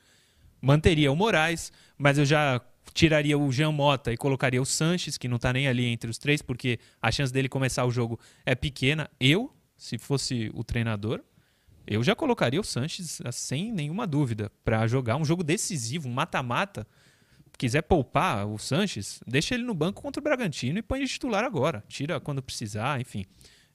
Manteria 0.61 1.11
o 1.11 1.15
Moraes, 1.15 1.71
mas 1.97 2.17
eu 2.17 2.25
já 2.25 2.61
tiraria 2.93 3.37
o 3.37 3.51
Jean 3.51 3.71
Mota 3.71 4.11
e 4.11 4.17
colocaria 4.17 4.61
o 4.61 4.65
Sanches, 4.65 5.17
que 5.17 5.27
não 5.27 5.37
está 5.37 5.51
nem 5.51 5.67
ali 5.67 5.85
entre 5.85 6.09
os 6.09 6.17
três, 6.17 6.41
porque 6.41 6.79
a 7.01 7.11
chance 7.11 7.33
dele 7.33 7.49
começar 7.49 7.85
o 7.85 7.91
jogo 7.91 8.19
é 8.45 8.55
pequena. 8.55 9.09
Eu, 9.19 9.53
se 9.77 9.97
fosse 9.97 10.51
o 10.53 10.63
treinador, 10.63 11.21
eu 11.85 12.03
já 12.03 12.15
colocaria 12.15 12.59
o 12.59 12.63
Sanches 12.63 13.21
sem 13.31 13.71
nenhuma 13.71 14.07
dúvida 14.07 14.51
para 14.63 14.87
jogar 14.87 15.17
um 15.17 15.25
jogo 15.25 15.43
decisivo, 15.43 16.07
um 16.07 16.13
mata-mata. 16.13 16.87
Quiser 17.57 17.81
poupar 17.83 18.47
o 18.47 18.57
Sanches, 18.57 19.19
deixa 19.27 19.53
ele 19.53 19.63
no 19.63 19.73
banco 19.73 20.01
contra 20.01 20.19
o 20.19 20.23
Bragantino 20.23 20.79
e 20.79 20.81
põe 20.81 21.01
de 21.01 21.07
titular 21.07 21.43
agora. 21.43 21.83
Tira 21.87 22.19
quando 22.19 22.41
precisar, 22.41 22.99
enfim. 22.99 23.25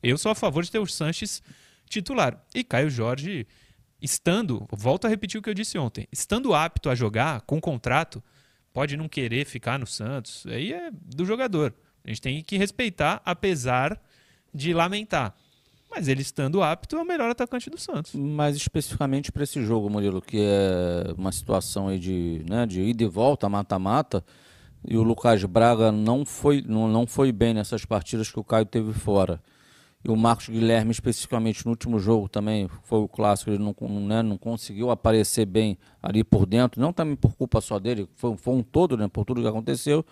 Eu 0.02 0.16
sou 0.16 0.32
a 0.32 0.34
favor 0.34 0.64
de 0.64 0.70
ter 0.70 0.78
o 0.78 0.86
Sanches 0.86 1.42
titular. 1.88 2.44
E 2.54 2.64
Caio 2.64 2.90
Jorge 2.90 3.46
estando, 4.00 4.66
volto 4.70 5.06
a 5.06 5.08
repetir 5.08 5.38
o 5.38 5.42
que 5.42 5.50
eu 5.50 5.54
disse 5.54 5.78
ontem, 5.78 6.06
estando 6.12 6.54
apto 6.54 6.88
a 6.88 6.94
jogar 6.94 7.40
com 7.42 7.60
contrato, 7.60 8.22
pode 8.72 8.96
não 8.96 9.08
querer 9.08 9.44
ficar 9.44 9.78
no 9.78 9.86
Santos, 9.86 10.46
aí 10.46 10.72
é 10.72 10.90
do 10.92 11.24
jogador. 11.24 11.74
A 12.04 12.08
gente 12.08 12.22
tem 12.22 12.42
que 12.42 12.56
respeitar, 12.56 13.20
apesar 13.24 14.00
de 14.54 14.72
lamentar. 14.72 15.34
Mas 15.90 16.06
ele 16.06 16.22
estando 16.22 16.62
apto 16.62 16.96
é 16.96 17.02
o 17.02 17.04
melhor 17.04 17.30
atacante 17.30 17.70
do 17.70 17.78
Santos. 17.78 18.14
Mais 18.14 18.56
especificamente 18.56 19.32
para 19.32 19.42
esse 19.42 19.62
jogo, 19.64 19.88
Murilo, 19.88 20.20
que 20.20 20.38
é 20.38 21.12
uma 21.16 21.32
situação 21.32 21.88
aí 21.88 21.98
de, 21.98 22.44
né, 22.48 22.66
de 22.66 22.82
ida 22.82 23.02
e 23.02 23.06
volta, 23.06 23.48
mata-mata, 23.48 24.24
e 24.86 24.96
o 24.96 25.02
Lucas 25.02 25.42
Braga 25.44 25.90
não 25.90 26.24
foi, 26.24 26.62
não, 26.66 26.88
não 26.88 27.06
foi 27.06 27.32
bem 27.32 27.54
nessas 27.54 27.84
partidas 27.84 28.30
que 28.30 28.38
o 28.38 28.44
Caio 28.44 28.66
teve 28.66 28.92
fora 28.92 29.40
e 30.04 30.10
o 30.10 30.16
Marcos 30.16 30.48
Guilherme, 30.48 30.92
especificamente 30.92 31.64
no 31.64 31.70
último 31.70 31.98
jogo 31.98 32.28
também, 32.28 32.68
foi 32.84 33.00
o 33.00 33.08
clássico, 33.08 33.50
ele 33.50 33.58
não, 33.58 33.74
né, 34.00 34.22
não 34.22 34.38
conseguiu 34.38 34.90
aparecer 34.90 35.44
bem 35.44 35.76
ali 36.00 36.22
por 36.22 36.46
dentro, 36.46 36.80
não 36.80 36.92
também 36.92 37.16
por 37.16 37.34
culpa 37.34 37.60
só 37.60 37.78
dele, 37.78 38.08
foi, 38.14 38.36
foi 38.36 38.54
um 38.54 38.62
todo, 38.62 38.96
né, 38.96 39.08
por 39.08 39.24
tudo 39.24 39.42
que 39.42 39.48
aconteceu. 39.48 40.04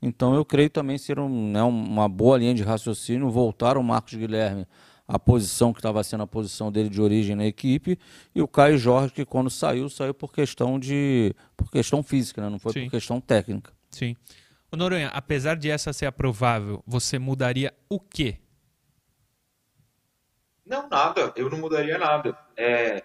Então 0.00 0.34
eu 0.34 0.44
creio 0.44 0.70
também 0.70 0.96
ser 0.96 1.18
um, 1.18 1.50
né, 1.50 1.62
uma 1.62 2.08
boa 2.08 2.38
linha 2.38 2.54
de 2.54 2.62
raciocínio 2.62 3.28
voltar 3.30 3.76
o 3.76 3.82
Marcos 3.82 4.14
Guilherme 4.14 4.66
à 5.06 5.18
posição 5.18 5.72
que 5.72 5.78
estava 5.78 6.02
sendo 6.02 6.22
a 6.22 6.26
posição 6.26 6.72
dele 6.72 6.88
de 6.88 7.00
origem 7.00 7.36
na 7.36 7.44
equipe 7.44 7.98
e 8.34 8.40
o 8.40 8.48
Caio 8.48 8.78
Jorge 8.78 9.12
que 9.12 9.24
quando 9.24 9.50
saiu 9.50 9.90
saiu 9.90 10.14
por 10.14 10.32
questão 10.32 10.78
de 10.78 11.34
por 11.54 11.70
questão 11.70 12.02
física, 12.02 12.40
né? 12.40 12.48
não 12.48 12.58
foi 12.58 12.72
Sim. 12.72 12.84
por 12.84 12.92
questão 12.92 13.20
técnica. 13.20 13.70
Sim. 13.90 14.16
Noronha, 14.72 15.08
apesar 15.08 15.54
de 15.56 15.70
essa 15.70 15.92
ser 15.92 16.06
aprovável, 16.06 16.82
você 16.84 17.16
mudaria 17.18 17.72
o 17.88 18.00
quê 18.00 18.38
não, 20.66 20.88
nada. 20.88 21.32
Eu 21.36 21.50
não 21.50 21.58
mudaria 21.58 21.98
nada. 21.98 22.36
É, 22.56 23.02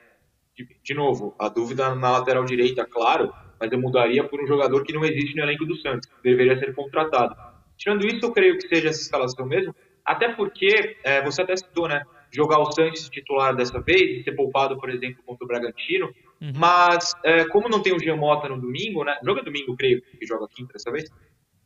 de, 0.56 0.68
de, 0.84 0.94
novo, 0.94 1.36
a 1.40 1.50
dúvida 1.50 1.94
na 1.96 2.12
lateral 2.12 2.44
direita, 2.46 2.86
claro, 2.86 3.34
mas 3.60 3.72
eu 3.72 3.80
mudaria 3.80 4.24
por 4.24 4.42
um 4.42 4.48
jogador 4.48 4.84
que 4.84 4.94
não 4.94 5.04
existe 5.04 5.36
no 5.36 5.44
elenco 5.44 5.66
do 5.66 5.76
Santos, 5.78 6.08
que 6.08 6.24
deveria 6.24 6.58
ser 6.58 6.74
contratado. 6.74 7.36
Tirando 7.78 8.06
isso, 8.06 8.26
eu 8.26 8.32
creio 8.32 8.58
que 8.58 8.68
seja 8.68 8.90
essa 8.90 9.02
escalação 9.02 9.46
mesmo, 9.46 9.74
até 10.06 10.34
porque, 10.34 10.98
é, 11.04 11.24
você 11.24 11.42
até 11.42 11.56
citou, 11.56 11.88
né, 11.88 12.04
jogar 12.32 12.60
o 12.60 12.72
Santos 12.72 13.10
titular 13.10 13.56
dessa 13.56 13.80
vez, 13.80 14.24
ser 14.24 14.34
poupado, 14.34 14.78
por 14.78 14.90
exemplo, 14.90 15.24
contra 15.26 15.46
o 15.46 15.48
Bragantino, 15.48 16.08
uhum. 16.42 16.54
mas 16.56 17.14
é, 17.24 17.46
como 17.46 17.70
não 17.70 17.82
tem 17.82 17.94
o 17.94 18.00
Jean 18.00 18.18
Mota 18.18 18.50
no 18.50 18.60
domingo, 18.60 19.04
né, 19.04 19.18
joga 19.24 19.44
domingo, 19.44 19.76
creio, 19.76 20.02
que 20.02 20.26
joga 20.26 20.48
quinta 20.50 20.74
dessa 20.74 20.92
vez, 20.92 21.10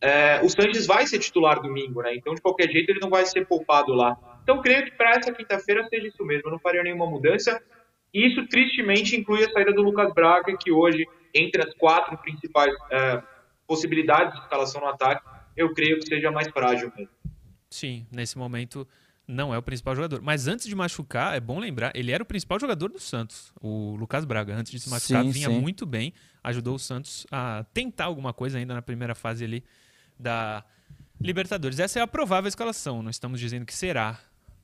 é, 0.04 0.42
o 0.44 0.50
Sanches 0.50 0.86
vai 0.86 1.08
ser 1.08 1.20
titular 1.20 1.62
domingo, 1.62 2.02
né? 2.02 2.14
Então, 2.14 2.36
de 2.36 2.42
qualquer 2.42 2.70
jeito, 2.70 2.90
ele 2.90 3.00
não 3.00 3.10
vai 3.10 3.26
ser 3.26 3.48
poupado 3.48 3.94
lá. 3.94 4.18
Então, 4.44 4.62
creio 4.62 4.86
que 4.86 4.92
para 4.92 5.12
essa 5.12 5.32
quinta-feira 5.32 5.88
seja 5.88 6.08
isso 6.08 6.24
mesmo. 6.24 6.48
Eu 6.48 6.52
não 6.52 6.60
faria 6.60 6.84
nenhuma 6.84 7.06
mudança. 7.06 7.62
E 8.14 8.28
isso 8.28 8.46
tristemente 8.48 9.16
inclui 9.16 9.44
a 9.44 9.52
saída 9.52 9.74
do 9.74 9.82
Lucas 9.82 10.14
Braga, 10.14 10.56
que 10.58 10.72
hoje, 10.72 11.08
entre 11.34 11.64
as 11.64 11.74
quatro 11.76 12.16
principais 12.18 12.72
é, 12.92 13.24
possibilidades 13.66 14.34
de 14.34 14.40
escalação 14.42 14.82
no 14.82 14.88
ataque, 14.88 15.26
eu 15.56 15.74
creio 15.74 16.00
que 16.00 16.06
seja 16.06 16.30
mais 16.30 16.48
frágil 16.50 16.92
mesmo. 16.96 17.12
Sim, 17.70 18.06
nesse 18.12 18.38
momento 18.38 18.88
não 19.28 19.54
é 19.54 19.58
o 19.58 19.64
principal 19.64 19.96
jogador. 19.96 20.22
Mas 20.22 20.48
antes 20.48 20.68
de 20.68 20.76
machucar, 20.76 21.36
é 21.36 21.40
bom 21.40 21.60
lembrar, 21.60 21.92
ele 21.96 22.12
era 22.12 22.22
o 22.22 22.26
principal 22.26 22.60
jogador 22.60 22.90
do 22.90 23.00
Santos, 23.00 23.52
o 23.62 23.96
Lucas 23.96 24.26
Braga. 24.26 24.54
Antes 24.54 24.72
de 24.72 24.80
se 24.80 24.90
machucar, 24.90 25.24
sim, 25.24 25.32
vinha 25.32 25.50
sim. 25.50 25.60
muito 25.60 25.86
bem, 25.86 26.14
ajudou 26.44 26.76
o 26.76 26.80
Santos 26.80 27.26
a 27.32 27.66
tentar 27.74 28.06
alguma 28.06 28.34
coisa 28.34 28.58
ainda 28.58 28.74
na 28.74 28.82
primeira 28.82 29.16
fase 29.16 29.44
ali 29.44 29.64
da 30.20 30.64
Libertadores. 31.20 31.80
Essa 31.80 32.00
é 32.00 32.02
a 32.02 32.08
provável 32.08 32.48
escalação. 32.48 33.02
Não 33.02 33.10
estamos 33.10 33.40
dizendo 33.40 33.66
que 33.66 33.74
será 33.74 34.20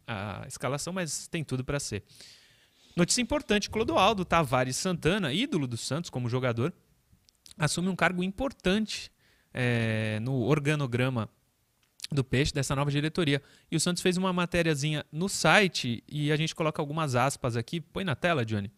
a 0.10 0.48
escalação, 0.48 0.92
mas 0.92 1.28
tem 1.28 1.44
tudo 1.44 1.64
para 1.64 1.80
ser. 1.80 2.04
Notícia 2.96 3.22
importante: 3.22 3.70
Clodoaldo 3.70 4.26
Tavares 4.26 4.76
Santana, 4.76 5.32
ídolo 5.32 5.68
do 5.68 5.78
Santos 5.78 6.10
como 6.10 6.28
jogador, 6.28 6.74
assume 7.58 7.90
um 7.90 7.96
cargo 7.96 8.24
importante 8.24 9.12
é, 9.54 10.20
no 10.22 10.42
organograma 10.42 11.30
do 12.12 12.24
Peixe, 12.24 12.52
dessa 12.52 12.76
nova 12.76 12.90
diretoria. 12.90 13.42
E 13.70 13.76
o 13.76 13.80
Santos 13.80 14.02
fez 14.02 14.18
uma 14.18 14.34
matériazinha 14.34 15.06
no 15.12 15.30
site 15.30 16.04
e 16.08 16.32
a 16.32 16.36
gente 16.36 16.56
coloca 16.56 16.82
algumas 16.82 17.16
aspas 17.16 17.56
aqui. 17.56 17.80
Põe 17.80 18.04
na 18.04 18.16
tela, 18.16 18.44
Johnny. 18.44 18.72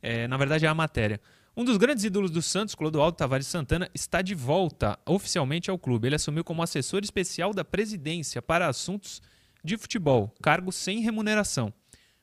É, 0.00 0.28
na 0.28 0.36
verdade, 0.36 0.66
é 0.66 0.68
a 0.68 0.74
matéria. 0.74 1.20
Um 1.56 1.64
dos 1.64 1.76
grandes 1.76 2.04
ídolos 2.04 2.30
do 2.30 2.40
Santos, 2.40 2.76
Clodoaldo 2.76 3.16
Tavares 3.16 3.48
Santana, 3.48 3.90
está 3.92 4.22
de 4.22 4.36
volta 4.36 4.96
oficialmente 5.04 5.68
ao 5.68 5.76
clube. 5.76 6.06
Ele 6.06 6.14
assumiu 6.14 6.44
como 6.44 6.62
assessor 6.62 7.02
especial 7.02 7.52
da 7.52 7.64
presidência 7.64 8.40
para 8.40 8.68
assuntos 8.68 9.20
de 9.64 9.76
futebol, 9.76 10.34
cargo 10.42 10.72
sem 10.72 11.00
remuneração. 11.00 11.72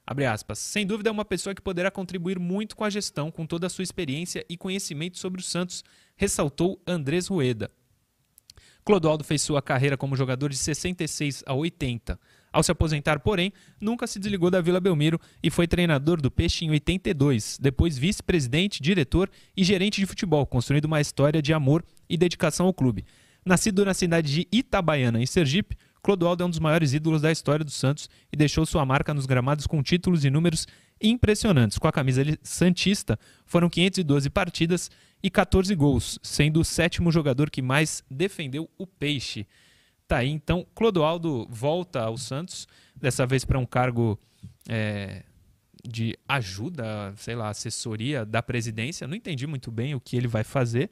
Abre 0.05 0.25
aspas. 0.25 0.59
Sem 0.59 0.85
dúvida 0.87 1.09
é 1.09 1.11
uma 1.11 1.25
pessoa 1.25 1.53
que 1.53 1.61
poderá 1.61 1.91
contribuir 1.91 2.39
muito 2.39 2.77
com 2.77 2.85
a 2.85 2.89
gestão, 2.89 3.29
com 3.29 3.45
toda 3.45 3.67
a 3.67 3.69
sua 3.69 3.83
experiência 3.83 4.45
e 4.47 4.55
conhecimento 4.55 5.17
sobre 5.17 5.41
o 5.41 5.43
Santos, 5.43 5.83
ressaltou 6.15 6.81
Andrés 6.87 7.27
Rueda. 7.27 7.69
Clodoaldo 8.85 9.25
fez 9.25 9.41
sua 9.41 9.61
carreira 9.61 9.97
como 9.97 10.15
jogador 10.15 10.49
de 10.49 10.57
66 10.57 11.43
a 11.45 11.53
80. 11.53 12.17
Ao 12.53 12.63
se 12.63 12.71
aposentar, 12.71 13.19
porém, 13.19 13.51
nunca 13.81 14.07
se 14.07 14.17
desligou 14.17 14.49
da 14.49 14.61
Vila 14.61 14.79
Belmiro 14.79 15.19
e 15.43 15.49
foi 15.49 15.67
treinador 15.67 16.21
do 16.21 16.31
Peixe 16.31 16.63
em 16.63 16.69
82, 16.71 17.57
depois 17.61 17.97
vice-presidente, 17.97 18.81
diretor 18.81 19.29
e 19.57 19.63
gerente 19.63 19.99
de 19.99 20.07
futebol, 20.07 20.45
construindo 20.45 20.85
uma 20.85 21.01
história 21.01 21.41
de 21.41 21.51
amor 21.51 21.83
e 22.09 22.15
dedicação 22.15 22.65
ao 22.65 22.73
clube. 22.73 23.03
Nascido 23.45 23.83
na 23.83 23.93
cidade 23.93 24.33
de 24.33 24.47
Itabaiana, 24.53 25.21
em 25.21 25.25
Sergipe, 25.25 25.75
Clodoaldo 26.07 26.41
é 26.41 26.45
um 26.45 26.49
dos 26.49 26.59
maiores 26.59 26.93
ídolos 26.93 27.21
da 27.21 27.29
história 27.29 27.65
do 27.65 27.69
Santos 27.69 28.09
e 28.31 28.37
deixou 28.37 28.65
sua 28.65 28.85
marca 28.85 29.13
nos 29.13 29.25
gramados 29.25 29.67
com 29.67 29.83
títulos 29.83 30.23
e 30.23 30.29
números 30.29 30.65
impressionantes. 31.01 31.77
Com 31.77 31.85
a 31.85 31.91
camisa 31.91 32.23
santista, 32.41 33.19
foram 33.45 33.69
512 33.69 34.29
partidas 34.29 34.89
e 35.21 35.29
14 35.29 35.75
gols, 35.75 36.17
sendo 36.23 36.61
o 36.61 36.63
sétimo 36.63 37.11
jogador 37.11 37.49
que 37.49 37.61
mais 37.61 38.05
defendeu 38.09 38.69
o 38.77 38.87
peixe. 38.87 39.45
Tá 40.07 40.19
aí, 40.19 40.29
então, 40.29 40.65
Clodoaldo 40.73 41.45
volta 41.49 41.99
ao 41.99 42.17
Santos, 42.17 42.69
dessa 42.95 43.25
vez 43.25 43.43
para 43.43 43.59
um 43.59 43.65
cargo 43.65 44.17
é, 44.69 45.23
de 45.85 46.17
ajuda, 46.25 47.13
sei 47.17 47.35
lá, 47.35 47.49
assessoria 47.49 48.25
da 48.25 48.41
presidência. 48.41 49.05
Não 49.09 49.15
entendi 49.17 49.45
muito 49.45 49.69
bem 49.69 49.93
o 49.93 49.99
que 49.99 50.15
ele 50.15 50.29
vai 50.29 50.45
fazer, 50.45 50.89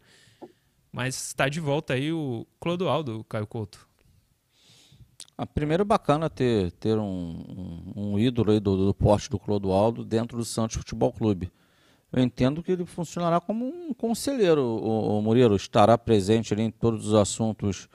mas 0.91 1.27
está 1.27 1.47
de 1.47 1.61
volta 1.61 1.93
aí 1.93 2.11
o 2.11 2.45
Clodoaldo, 2.59 3.23
Caio 3.29 3.47
Couto. 3.47 3.94
Ah, 5.37 5.45
primeiro 5.45 5.83
bacana 5.83 6.29
ter, 6.29 6.71
ter 6.73 6.97
um, 6.97 7.03
um, 7.95 8.13
um 8.13 8.19
ídolo 8.19 8.51
aí 8.51 8.59
do, 8.59 8.85
do 8.85 8.93
porte 8.93 9.29
do 9.29 9.37
Clodoaldo 9.37 10.05
dentro 10.05 10.37
do 10.37 10.45
Santos 10.45 10.77
Futebol 10.77 11.11
Clube 11.11 11.51
eu 12.15 12.23
entendo 12.23 12.63
que 12.63 12.71
ele 12.71 12.85
funcionará 12.85 13.41
como 13.41 13.65
um 13.65 13.93
conselheiro, 13.93 14.61
o, 14.61 15.19
o 15.19 15.21
Murilo, 15.21 15.55
estará 15.55 15.97
presente 15.97 16.53
em 16.53 16.71
todos 16.71 17.07
os 17.07 17.13
assuntos 17.13 17.89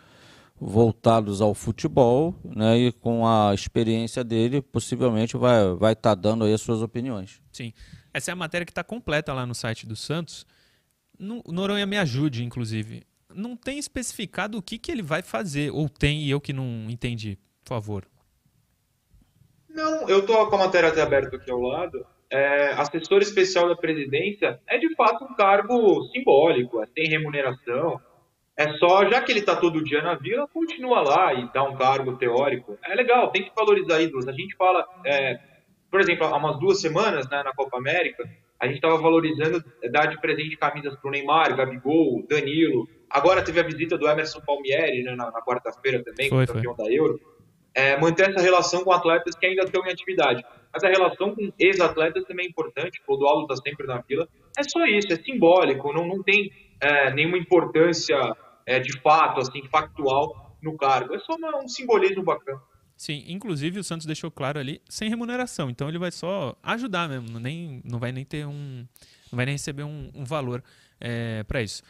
voltados 0.61 1.41
ao 1.41 1.55
futebol, 1.55 2.35
né, 2.45 2.77
e 2.77 2.93
com 2.93 3.27
a 3.27 3.55
experiência 3.55 4.23
dele, 4.23 4.61
possivelmente 4.61 5.39
vai 5.39 5.75
vai 5.75 5.95
estar 5.95 6.15
tá 6.15 6.15
dando 6.15 6.45
aí 6.45 6.53
as 6.53 6.61
suas 6.61 6.83
opiniões. 6.83 7.41
Sim, 7.51 7.73
essa 8.13 8.31
é 8.31 8.33
a 8.33 8.37
matéria 8.37 8.67
que 8.67 8.73
está 8.73 8.85
completa 8.85 9.33
lá 9.33 9.47
no 9.47 9.55
site 9.55 9.87
do 9.87 9.97
Santos. 9.97 10.47
No, 11.19 11.43
Noronha 11.49 11.87
me 11.87 11.97
ajude, 11.97 12.45
inclusive. 12.45 13.05
Não 13.35 13.57
tem 13.57 13.79
especificado 13.79 14.59
o 14.59 14.63
que, 14.63 14.79
que 14.79 14.91
ele 14.91 15.03
vai 15.03 15.23
fazer, 15.23 15.71
ou 15.71 15.89
tem 15.89 16.23
e 16.23 16.31
eu 16.31 16.41
que 16.41 16.53
não 16.53 16.87
entendi, 16.89 17.39
por 17.65 17.69
favor. 17.69 18.07
Não, 19.69 20.09
eu 20.09 20.27
tô 20.27 20.47
com 20.49 20.57
a 20.57 20.59
matéria 20.59 20.89
até 20.89 21.01
aberta 21.01 21.37
aqui 21.37 21.51
ao 21.51 21.61
lado 21.61 22.05
é, 22.31 22.73
assessor 22.77 23.21
especial 23.21 23.69
da 23.69 23.75
presidência 23.75 24.61
é 24.67 24.79
de 24.79 24.95
fato 24.95 25.25
um 25.25 25.35
cargo 25.35 26.05
simbólico, 26.05 26.83
é, 26.83 26.87
tem 26.87 27.09
remuneração. 27.09 28.01
É 28.57 28.73
só, 28.75 29.09
já 29.09 29.21
que 29.23 29.33
ele 29.33 29.41
está 29.41 29.57
todo 29.57 29.83
dia 29.83 30.03
na 30.03 30.15
vila, 30.15 30.47
continua 30.47 31.01
lá 31.01 31.35
e 31.35 31.51
dá 31.53 31.63
um 31.65 31.77
cargo 31.77 32.17
teórico. 32.17 32.79
É 32.85 32.95
legal, 32.95 33.31
tem 33.31 33.45
que 33.45 33.53
valorizar 33.57 34.01
ídolos. 34.01 34.29
A 34.29 34.33
gente 34.33 34.55
fala, 34.55 34.87
é, 35.05 35.41
por 35.91 35.99
exemplo, 35.99 36.27
há 36.27 36.37
umas 36.37 36.59
duas 36.61 36.81
semanas 36.81 37.29
né, 37.29 37.43
na 37.43 37.53
Copa 37.53 37.79
América, 37.79 38.29
a 38.61 38.67
gente 38.67 38.77
estava 38.77 38.99
valorizando 38.99 39.65
dar 39.91 40.07
de 40.07 40.21
presente 40.21 40.57
camisas 40.57 40.95
para 40.95 41.09
o 41.09 41.11
Neymar, 41.11 41.57
Gabigol, 41.57 42.25
Danilo. 42.29 42.87
Agora 43.11 43.43
teve 43.43 43.61
a 43.61 43.65
visita 43.65 43.99
do 43.99 44.09
Emerson 44.09 44.41
Palmieri 44.41 45.03
né, 45.03 45.15
na, 45.17 45.31
na 45.31 45.43
quarta-feira 45.43 46.03
também, 46.05 46.29
foi, 46.29 46.47
campeão 46.47 46.75
foi. 46.77 46.85
da 46.85 46.93
Euro. 46.93 47.21
É, 47.75 47.99
manter 48.01 48.31
essa 48.31 48.41
relação 48.41 48.83
com 48.85 48.93
atletas 48.93 49.35
que 49.35 49.47
ainda 49.47 49.63
estão 49.63 49.85
em 49.85 49.91
atividade. 49.91 50.45
Mas 50.73 50.85
a 50.85 50.89
relação 50.89 51.35
com 51.35 51.53
ex-atletas 51.59 52.25
também 52.25 52.47
é 52.47 52.49
importante, 52.49 53.01
o 53.01 53.05
Clodoaldo 53.05 53.53
está 53.53 53.57
sempre 53.69 53.87
na 53.87 54.03
fila. 54.03 54.29
É 54.57 54.63
só 54.63 54.85
isso, 54.87 55.13
é 55.13 55.17
simbólico, 55.17 55.93
não, 55.93 56.07
não 56.07 56.23
tem 56.23 56.53
é, 56.81 57.13
nenhuma 57.13 57.39
importância 57.39 58.17
é, 58.67 58.79
de 58.79 59.01
fato, 59.01 59.41
assim, 59.41 59.63
factual 59.69 60.57
no 60.63 60.77
cargo. 60.77 61.15
É 61.15 61.19
só 61.19 61.35
uma, 61.35 61.63
um 61.63 61.69
simbolismo 61.69 62.23
bacana. 62.23 62.61
Sim, 62.97 63.25
inclusive 63.29 63.81
o 63.81 63.85
Santos 63.85 64.07
deixou 64.07 64.31
claro 64.31 64.61
ali, 64.61 64.81
sem 64.89 65.09
remuneração. 65.09 65.71
Então 65.71 65.89
ele 65.89 65.99
vai 65.99 66.11
só 66.11 66.55
ajudar 66.63 67.09
mesmo, 67.09 67.41
nem, 67.41 67.81
não 67.85 67.99
vai 67.99 68.13
nem 68.13 68.25
ter 68.25 68.47
um. 68.47 68.87
Não 69.33 69.37
vai 69.37 69.47
nem 69.47 69.55
receber 69.55 69.85
um, 69.85 70.11
um 70.15 70.25
valor 70.25 70.63
é, 71.01 71.43
para 71.45 71.63
isso. 71.63 71.83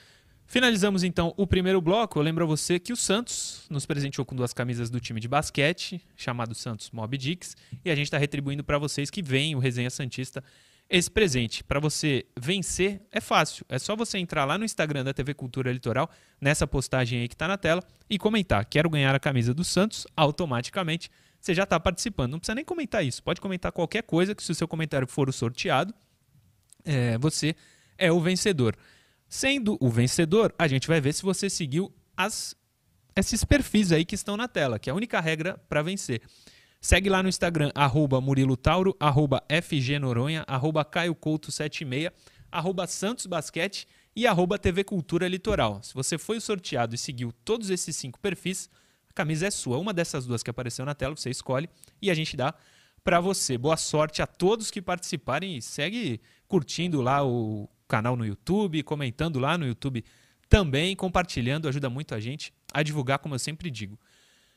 Finalizamos 0.51 1.05
então 1.05 1.33
o 1.37 1.47
primeiro 1.47 1.81
bloco. 1.81 2.19
Eu 2.19 2.25
lembro 2.25 2.43
a 2.43 2.47
você 2.47 2.81
que 2.81 2.93
o 2.93 2.97
Santos 2.97 3.69
nos 3.71 3.87
presenteou 3.87 4.25
com 4.25 4.35
duas 4.35 4.53
camisas 4.53 4.91
do 4.91 4.99
time 4.99 5.21
de 5.21 5.29
basquete, 5.29 6.03
chamado 6.17 6.57
Santos 6.57 6.91
Mob 6.91 7.17
Dix, 7.17 7.57
e 7.85 7.89
a 7.89 7.95
gente 7.95 8.07
está 8.07 8.19
retribuindo 8.19 8.65
para 8.65 8.77
vocês 8.77 9.11
que 9.11 9.23
vem 9.23 9.55
o 9.55 9.61
Resenha 9.61 9.89
Santista 9.91 10.43
esse 10.89 11.09
presente. 11.09 11.63
Para 11.63 11.79
você 11.79 12.27
vencer 12.37 13.01
é 13.13 13.21
fácil, 13.21 13.65
é 13.69 13.79
só 13.79 13.95
você 13.95 14.19
entrar 14.19 14.45
lá 14.45 14.59
no 14.59 14.65
Instagram 14.65 15.05
da 15.05 15.15
TV 15.15 15.35
Cultura 15.35 15.73
Litoral, 15.73 16.11
nessa 16.41 16.67
postagem 16.67 17.21
aí 17.21 17.29
que 17.29 17.37
está 17.37 17.47
na 17.47 17.57
tela, 17.57 17.81
e 18.11 18.19
comentar: 18.19 18.65
quero 18.65 18.91
ganhar 18.91 19.15
a 19.15 19.21
camisa 19.21 19.55
do 19.55 19.63
Santos, 19.63 20.05
automaticamente 20.17 21.13
você 21.41 21.55
já 21.55 21.63
está 21.63 21.79
participando. 21.79 22.33
Não 22.33 22.41
precisa 22.41 22.57
nem 22.57 22.65
comentar 22.65 23.05
isso, 23.05 23.23
pode 23.23 23.41
comentar 23.41 23.71
qualquer 23.71 24.03
coisa, 24.03 24.35
que 24.35 24.43
se 24.43 24.51
o 24.51 24.55
seu 24.57 24.67
comentário 24.67 25.07
for 25.07 25.29
o 25.29 25.33
sorteado, 25.33 25.95
é, 26.85 27.17
você 27.19 27.55
é 27.97 28.11
o 28.11 28.21
vencedor. 28.21 28.77
Sendo 29.33 29.79
o 29.81 29.89
vencedor, 29.89 30.53
a 30.59 30.67
gente 30.67 30.89
vai 30.89 31.01
ver 31.01 31.15
se 31.15 31.23
você 31.23 31.49
seguiu 31.49 31.95
as, 32.17 32.57
esses 33.15 33.45
perfis 33.45 33.93
aí 33.93 34.05
que 34.05 34.17
estão 34.17 34.37
na 34.37 34.49
tela, 34.49 34.77
que 34.77 34.91
é 34.91 34.93
a 34.93 34.97
única 34.97 35.21
regra 35.21 35.57
para 35.69 35.83
vencer. 35.83 36.21
Segue 36.81 37.09
lá 37.09 37.23
no 37.23 37.29
Instagram, 37.29 37.71
arroba 37.73 38.21
Murilo 38.21 38.57
Tauro, 38.57 38.97
arroba 38.99 39.41
FGNoronha, 39.49 40.45
arroba 40.49 40.85
Caio 40.85 41.15
Couto 41.15 41.53
76, 41.53 42.11
arroba 42.51 42.89
Santos 42.89 43.25
Basquete 43.27 43.87
e 44.17 44.27
arroba 44.27 44.59
TV 44.59 44.83
Cultura 44.83 45.29
Litoral. 45.29 45.81
Se 45.81 45.95
você 45.95 46.19
foi 46.19 46.41
sorteado 46.41 46.97
e 46.97 46.99
seguiu 46.99 47.31
todos 47.45 47.71
esses 47.71 47.95
cinco 47.95 48.19
perfis, 48.19 48.69
a 49.09 49.13
camisa 49.13 49.47
é 49.47 49.51
sua. 49.53 49.79
Uma 49.79 49.95
dessas 49.95 50.27
duas 50.27 50.43
que 50.43 50.51
apareceu 50.51 50.85
na 50.85 50.95
tela, 50.95 51.15
você 51.15 51.31
escolhe 51.31 51.71
e 52.03 52.11
a 52.11 52.15
gente 52.15 52.37
dá 52.37 52.53
para 53.05 53.21
você. 53.21 53.57
Boa 53.57 53.77
sorte 53.77 54.23
a 54.23 54.27
todos 54.27 54.73
que 54.73 54.83
participarem 54.83 55.57
e 55.57 55.63
segue 55.63 56.21
curtindo 56.49 57.01
lá 57.01 57.25
o 57.25 57.71
canal 57.91 58.17
no 58.17 58.25
YouTube, 58.25 58.83
comentando 58.85 59.41
lá 59.41 59.59
no 59.59 59.67
YouTube 59.67 60.05
também, 60.49 60.95
compartilhando, 60.95 61.69
ajuda 61.69 61.91
muito 61.91 62.15
a 62.15 62.21
gente 62.21 62.53
a 62.73 62.83
divulgar, 62.83 63.19
como 63.19 63.35
eu 63.35 63.39
sempre 63.39 63.71
digo. 63.71 63.99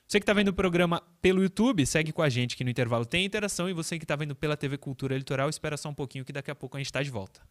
Você 0.08 0.20
que 0.20 0.24
está 0.24 0.34
vendo 0.34 0.50
o 0.50 0.54
programa 0.54 1.02
pelo 1.22 1.42
YouTube, 1.42 1.86
segue 1.86 2.12
com 2.12 2.22
a 2.22 2.30
gente 2.30 2.56
que 2.56 2.64
no 2.64 2.70
intervalo 2.70 3.06
tem 3.06 3.26
interação. 3.26 3.68
E 3.68 3.74
você 3.74 3.98
que 3.98 4.04
está 4.04 4.16
vendo 4.16 4.36
pela 4.36 4.56
TV 4.56 4.78
Cultura 4.78 5.18
Litoral, 5.18 5.50
espera 5.50 5.76
só 5.76 5.90
um 5.90 5.94
pouquinho 5.94 6.24
que 6.24 6.32
daqui 6.32 6.52
a 6.52 6.56
pouco 6.56 6.78
a 6.78 6.80
gente 6.80 6.88
está 6.88 7.02
de 7.02 7.10
volta. 7.10 7.42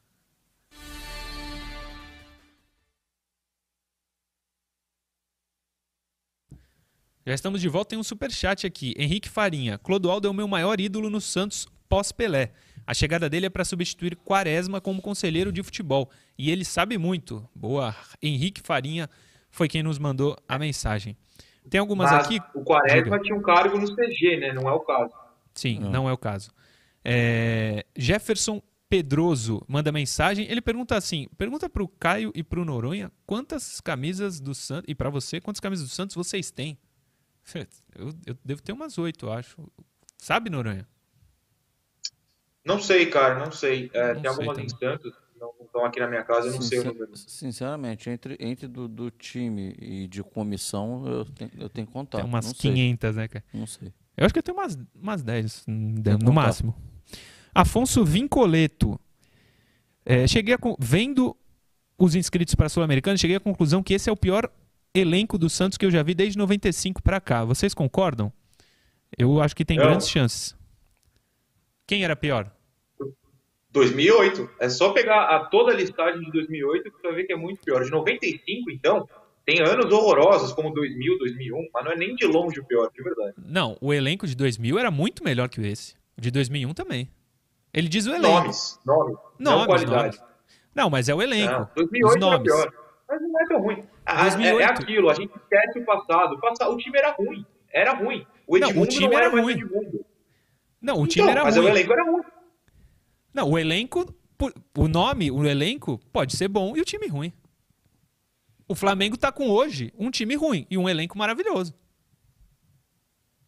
Já 7.24 7.34
estamos 7.34 7.60
de 7.60 7.68
volta, 7.68 7.90
tem 7.90 7.98
um 7.98 8.04
super 8.04 8.30
chat 8.30 8.66
aqui. 8.66 8.94
Henrique 8.96 9.28
Farinha. 9.28 9.78
Clodoaldo 9.78 10.28
é 10.28 10.30
o 10.30 10.34
meu 10.34 10.46
maior 10.46 10.80
ídolo 10.80 11.08
no 11.08 11.20
Santos 11.20 11.66
pós-Pelé. 11.88 12.52
A 12.86 12.94
chegada 12.94 13.28
dele 13.28 13.46
é 13.46 13.50
para 13.50 13.64
substituir 13.64 14.16
Quaresma 14.16 14.80
como 14.80 15.00
conselheiro 15.00 15.52
de 15.52 15.62
futebol. 15.62 16.10
E 16.36 16.50
ele 16.50 16.64
sabe 16.64 16.98
muito. 16.98 17.48
Boa. 17.54 17.94
Henrique 18.22 18.60
Farinha 18.60 19.08
foi 19.50 19.68
quem 19.68 19.82
nos 19.82 19.98
mandou 19.98 20.36
a 20.48 20.58
mensagem. 20.58 21.16
Tem 21.68 21.80
algumas 21.80 22.10
Mas 22.10 22.26
aqui. 22.26 22.40
O 22.54 22.64
Quaresma 22.64 23.16
Diga. 23.16 23.20
tinha 23.20 23.36
um 23.36 23.42
cargo 23.42 23.78
no 23.78 23.94
CG, 23.94 24.36
né? 24.38 24.52
Não 24.52 24.68
é 24.68 24.72
o 24.72 24.80
caso. 24.80 25.12
Sim, 25.54 25.78
não, 25.78 25.90
não 25.90 26.08
é 26.08 26.12
o 26.12 26.18
caso. 26.18 26.50
É... 27.04 27.84
Jefferson 27.96 28.60
Pedroso 28.88 29.62
manda 29.68 29.92
mensagem. 29.92 30.46
Ele 30.50 30.60
pergunta 30.60 30.96
assim: 30.96 31.28
pergunta 31.38 31.68
pro 31.70 31.88
Caio 31.88 32.32
e 32.34 32.42
pro 32.42 32.64
Noronha 32.64 33.10
quantas 33.24 33.80
camisas 33.80 34.40
do 34.40 34.54
Santos. 34.54 34.84
E 34.88 34.94
para 34.94 35.08
você, 35.08 35.40
quantas 35.40 35.60
camisas 35.60 35.88
do 35.88 35.94
Santos 35.94 36.14
vocês 36.16 36.50
têm? 36.50 36.78
Eu, 37.94 38.08
eu 38.24 38.36
devo 38.44 38.62
ter 38.62 38.72
umas 38.72 38.96
oito, 38.96 39.28
acho. 39.30 39.68
Sabe, 40.16 40.48
Noronha? 40.48 40.86
Não 42.64 42.81
sei, 42.81 43.07
cara, 43.07 43.38
não 43.45 43.50
sei. 43.52 43.90
É, 43.92 44.09
Não 44.09 44.12
tem 44.14 44.23
sei 44.23 44.31
algumas 44.31 44.57
também. 44.57 44.69
Santos, 44.69 45.12
que 45.12 45.40
não 45.40 45.52
estão 45.64 45.85
aqui 45.85 45.99
na 46.00 46.07
minha 46.09 46.23
casa, 46.23 46.49
eu 46.49 46.52
não 46.54 46.62
sei 46.62 46.78
o 46.78 46.83
Sincer- 46.83 46.92
número. 46.95 47.16
Sinceramente, 47.16 48.11
entre, 48.11 48.37
entre 48.38 48.69
do, 48.69 48.87
do 48.88 49.11
time 49.11 49.75
e 49.81 50.07
de 50.07 50.23
comissão, 50.23 51.04
eu 51.07 51.25
tenho, 51.25 51.50
eu 51.59 51.69
tenho 51.69 51.87
contato. 51.87 52.21
Tem 52.21 52.28
umas 52.28 52.47
não 52.47 52.54
sei, 52.54 52.71
500, 52.73 53.16
né, 53.16 53.28
cara? 53.28 53.45
não 53.52 53.66
sei. 53.66 53.92
Eu 54.16 54.25
acho 54.26 54.33
que 54.35 54.38
eu 54.38 54.42
tenho 54.42 54.57
umas, 54.57 54.78
umas 54.95 55.23
10, 55.23 55.64
hum, 55.66 55.95
Tem 56.02 56.12
no 56.12 56.19
contato. 56.21 56.35
máximo. 56.35 56.75
Afonso 57.54 58.04
Vincoleto. 58.04 58.99
É, 60.04 60.26
cheguei 60.26 60.54
a. 60.54 60.59
Vendo 60.78 61.37
os 61.99 62.14
inscritos 62.14 62.54
para 62.54 62.66
a 62.66 62.69
Sul-Americana, 62.69 63.16
cheguei 63.16 63.37
à 63.37 63.40
conclusão 63.40 63.83
que 63.83 63.95
esse 63.95 64.09
é 64.09 64.12
o 64.12 64.16
pior 64.16 64.50
elenco 64.95 65.38
do 65.38 65.49
Santos 65.49 65.78
que 65.78 65.85
eu 65.87 65.90
já 65.90 66.02
vi 66.02 66.14
desde 66.14 66.37
95 66.38 67.02
para 67.02 67.21
cá. 67.21 67.45
Vocês 67.45 67.73
concordam? 67.75 68.33
Eu 69.16 69.40
acho 69.40 69.54
que 69.57 69.64
tem 69.64 69.76
Não. 69.78 69.85
grandes 69.85 70.09
chances. 70.09 70.54
Quem 71.86 72.04
era 72.04 72.16
pior? 72.16 72.50
2008. 73.70 74.50
É 74.60 74.68
só 74.68 74.92
pegar 74.92 75.24
a, 75.24 75.44
toda 75.46 75.72
a 75.72 75.74
listagem 75.74 76.20
de 76.22 76.30
2008 76.32 76.90
que 76.90 76.96
você 77.00 77.06
vai 77.06 77.16
ver 77.16 77.24
que 77.24 77.32
é 77.32 77.36
muito 77.36 77.60
pior. 77.62 77.82
De 77.82 77.90
95, 77.90 78.70
então, 78.70 79.08
tem 79.44 79.60
anos 79.62 79.90
horrorosos 79.92 80.52
como 80.52 80.72
2000, 80.72 81.18
2001, 81.18 81.68
mas 81.72 81.84
não 81.84 81.92
é 81.92 81.96
nem 81.96 82.14
de 82.14 82.26
longe 82.26 82.60
o 82.60 82.64
pior, 82.64 82.90
de 82.94 83.02
verdade. 83.02 83.34
Não, 83.38 83.76
o 83.80 83.92
elenco 83.92 84.26
de 84.26 84.36
2000 84.36 84.78
era 84.78 84.90
muito 84.90 85.24
melhor 85.24 85.48
que 85.48 85.60
esse. 85.62 85.94
O 86.16 86.20
de 86.20 86.30
2001 86.30 86.74
também. 86.74 87.08
Ele 87.72 87.88
diz 87.88 88.06
o 88.06 88.10
elenco. 88.10 88.28
Nomes, 88.28 88.78
nomes, 88.84 89.16
não 89.38 89.52
Nomes, 89.52 89.66
qualidade. 89.66 90.18
nomes. 90.18 90.32
Não, 90.74 90.90
mas 90.90 91.08
é 91.08 91.14
o 91.14 91.22
elenco. 91.22 91.52
Não, 91.52 91.62
Os 91.62 91.74
2008 91.74 92.16
era 92.16 92.20
nomes. 92.20 92.42
pior. 92.52 92.72
Mas 93.08 93.20
não 93.22 93.40
é 93.40 93.46
tão 93.46 93.60
ruim. 93.60 93.84
Ah, 94.04 94.22
2008. 94.22 94.60
É, 94.60 94.62
é 94.62 94.66
aquilo, 94.66 95.10
a 95.10 95.14
gente 95.14 95.32
esquece 95.36 95.78
o 95.78 95.84
passado. 95.84 96.38
O, 96.70 96.76
time 96.76 96.98
era 96.98 97.12
ruim. 97.12 97.46
Era 97.72 97.94
ruim. 97.94 98.26
O 98.46 98.58
Não, 98.58 98.68
o 98.68 98.70
Edmundo 98.70 98.88
time 98.88 99.08
não 99.08 99.14
era 99.16 99.26
era 99.26 99.34
o 99.36 99.40
ruim. 99.42 99.52
Edmundo. 99.54 100.04
Não, 100.82 100.94
o 100.96 100.98
Então, 100.98 101.06
time 101.08 101.30
era 101.30 101.44
mas 101.44 101.56
ruim. 101.56 101.66
o 101.66 101.68
elenco 101.68 101.92
era 101.92 102.04
ruim. 102.04 102.22
Não, 103.32 103.50
o 103.50 103.58
elenco, 103.58 104.14
o 104.76 104.88
nome, 104.88 105.30
o 105.30 105.46
elenco 105.46 105.98
pode 106.12 106.36
ser 106.36 106.48
bom 106.48 106.76
e 106.76 106.80
o 106.80 106.84
time 106.84 107.06
ruim. 107.06 107.32
O 108.68 108.74
Flamengo 108.74 109.16
tá 109.16 109.30
com 109.30 109.48
hoje 109.48 109.92
um 109.96 110.10
time 110.10 110.34
ruim 110.34 110.66
e 110.70 110.76
um 110.76 110.88
elenco 110.88 111.16
maravilhoso. 111.16 111.74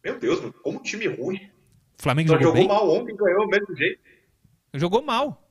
Meu 0.03 0.19
Deus, 0.19 0.39
mano, 0.39 0.53
como 0.63 0.79
time 0.81 1.07
ruim. 1.07 1.37
O 1.97 2.01
Flamengo 2.01 2.29
Só 2.29 2.37
jogou, 2.39 2.61
jogou 2.61 2.67
mal 2.75 2.89
ontem 2.89 3.13
e 3.13 3.17
ganhou 3.17 3.45
do 3.45 3.47
mesmo 3.49 3.75
jeito. 3.75 4.01
jogou 4.73 5.01
mal. 5.01 5.41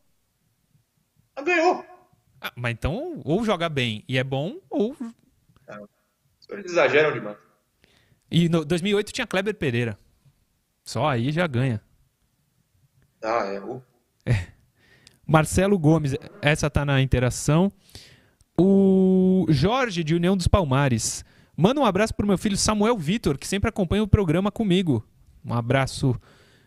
Mas 1.37 1.45
ganhou. 1.45 1.85
Ah, 2.41 2.53
mas 2.57 2.73
então, 2.73 3.21
ou 3.25 3.45
joga 3.45 3.69
bem 3.69 4.05
e 4.09 4.17
é 4.19 4.25
bom, 4.25 4.59
ou. 4.71 4.97
Eles 6.51 6.71
exageram 6.73 7.13
demais. 7.13 7.37
E 8.31 8.49
no 8.49 8.65
2008 8.65 9.13
tinha 9.13 9.27
Kleber 9.27 9.55
Pereira. 9.55 9.99
Só 10.85 11.09
aí 11.09 11.33
já 11.33 11.47
ganha. 11.47 11.81
Ah, 13.23 13.45
é. 13.47 13.61
o- 13.61 13.83
Marcelo 15.27 15.79
Gomes, 15.79 16.15
essa 16.43 16.69
tá 16.69 16.85
na 16.85 17.01
interação. 17.01 17.73
O 18.61 19.47
Jorge, 19.49 20.05
de 20.05 20.15
União 20.15 20.37
dos 20.37 20.47
Palmares. 20.47 21.25
Manda 21.57 21.81
um 21.81 21.85
abraço 21.85 22.15
pro 22.15 22.27
meu 22.27 22.37
filho 22.37 22.57
Samuel 22.57 22.99
Vitor, 22.99 23.39
que 23.39 23.47
sempre 23.47 23.69
acompanha 23.69 24.03
o 24.03 24.09
programa 24.09 24.51
comigo. 24.53 25.03
Um 25.45 25.55
abraço, 25.55 26.15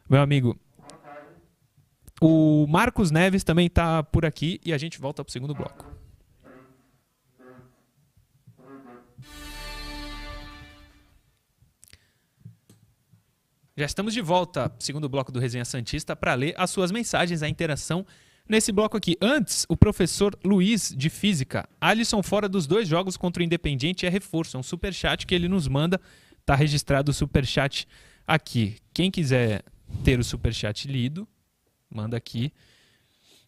meu 0.09 0.21
amigo. 0.21 0.57
O 2.19 2.65
Marcos 2.67 3.11
Neves 3.11 3.43
também 3.43 3.69
tá 3.69 4.01
por 4.01 4.25
aqui 4.25 4.59
e 4.65 4.73
a 4.73 4.77
gente 4.77 4.99
volta 4.99 5.23
pro 5.23 5.31
segundo 5.31 5.53
bloco. 5.53 5.85
Já 13.77 13.85
estamos 13.85 14.11
de 14.11 14.21
volta, 14.21 14.73
segundo 14.79 15.07
bloco 15.07 15.31
do 15.31 15.39
Resenha 15.39 15.63
Santista, 15.63 16.15
para 16.15 16.33
ler 16.33 16.55
as 16.57 16.71
suas 16.71 16.91
mensagens, 16.91 17.43
a 17.43 17.47
interação 17.47 18.03
nesse 18.49 18.71
bloco 18.71 18.97
aqui. 18.97 19.15
Antes, 19.21 19.67
o 19.69 19.77
professor 19.77 20.35
Luiz, 20.43 20.91
de 20.97 21.11
Física. 21.11 21.69
Alisson 21.79 22.23
fora 22.23 22.49
dos 22.49 22.65
dois 22.65 22.87
jogos 22.87 23.15
contra 23.15 23.43
o 23.43 23.45
Independiente 23.45 24.03
é 24.03 24.09
reforço. 24.09 24.57
É 24.57 24.59
um 24.59 24.63
superchat 24.63 25.27
que 25.27 25.35
ele 25.35 25.47
nos 25.47 25.67
manda. 25.67 26.01
Tá 26.43 26.55
registrado 26.55 27.11
o 27.11 27.13
superchat 27.13 27.87
aqui. 28.25 28.77
Quem 28.95 29.11
quiser 29.11 29.63
ter 30.03 30.19
o 30.19 30.23
superchat 30.23 30.87
lido, 30.87 31.27
manda 31.87 32.17
aqui. 32.17 32.51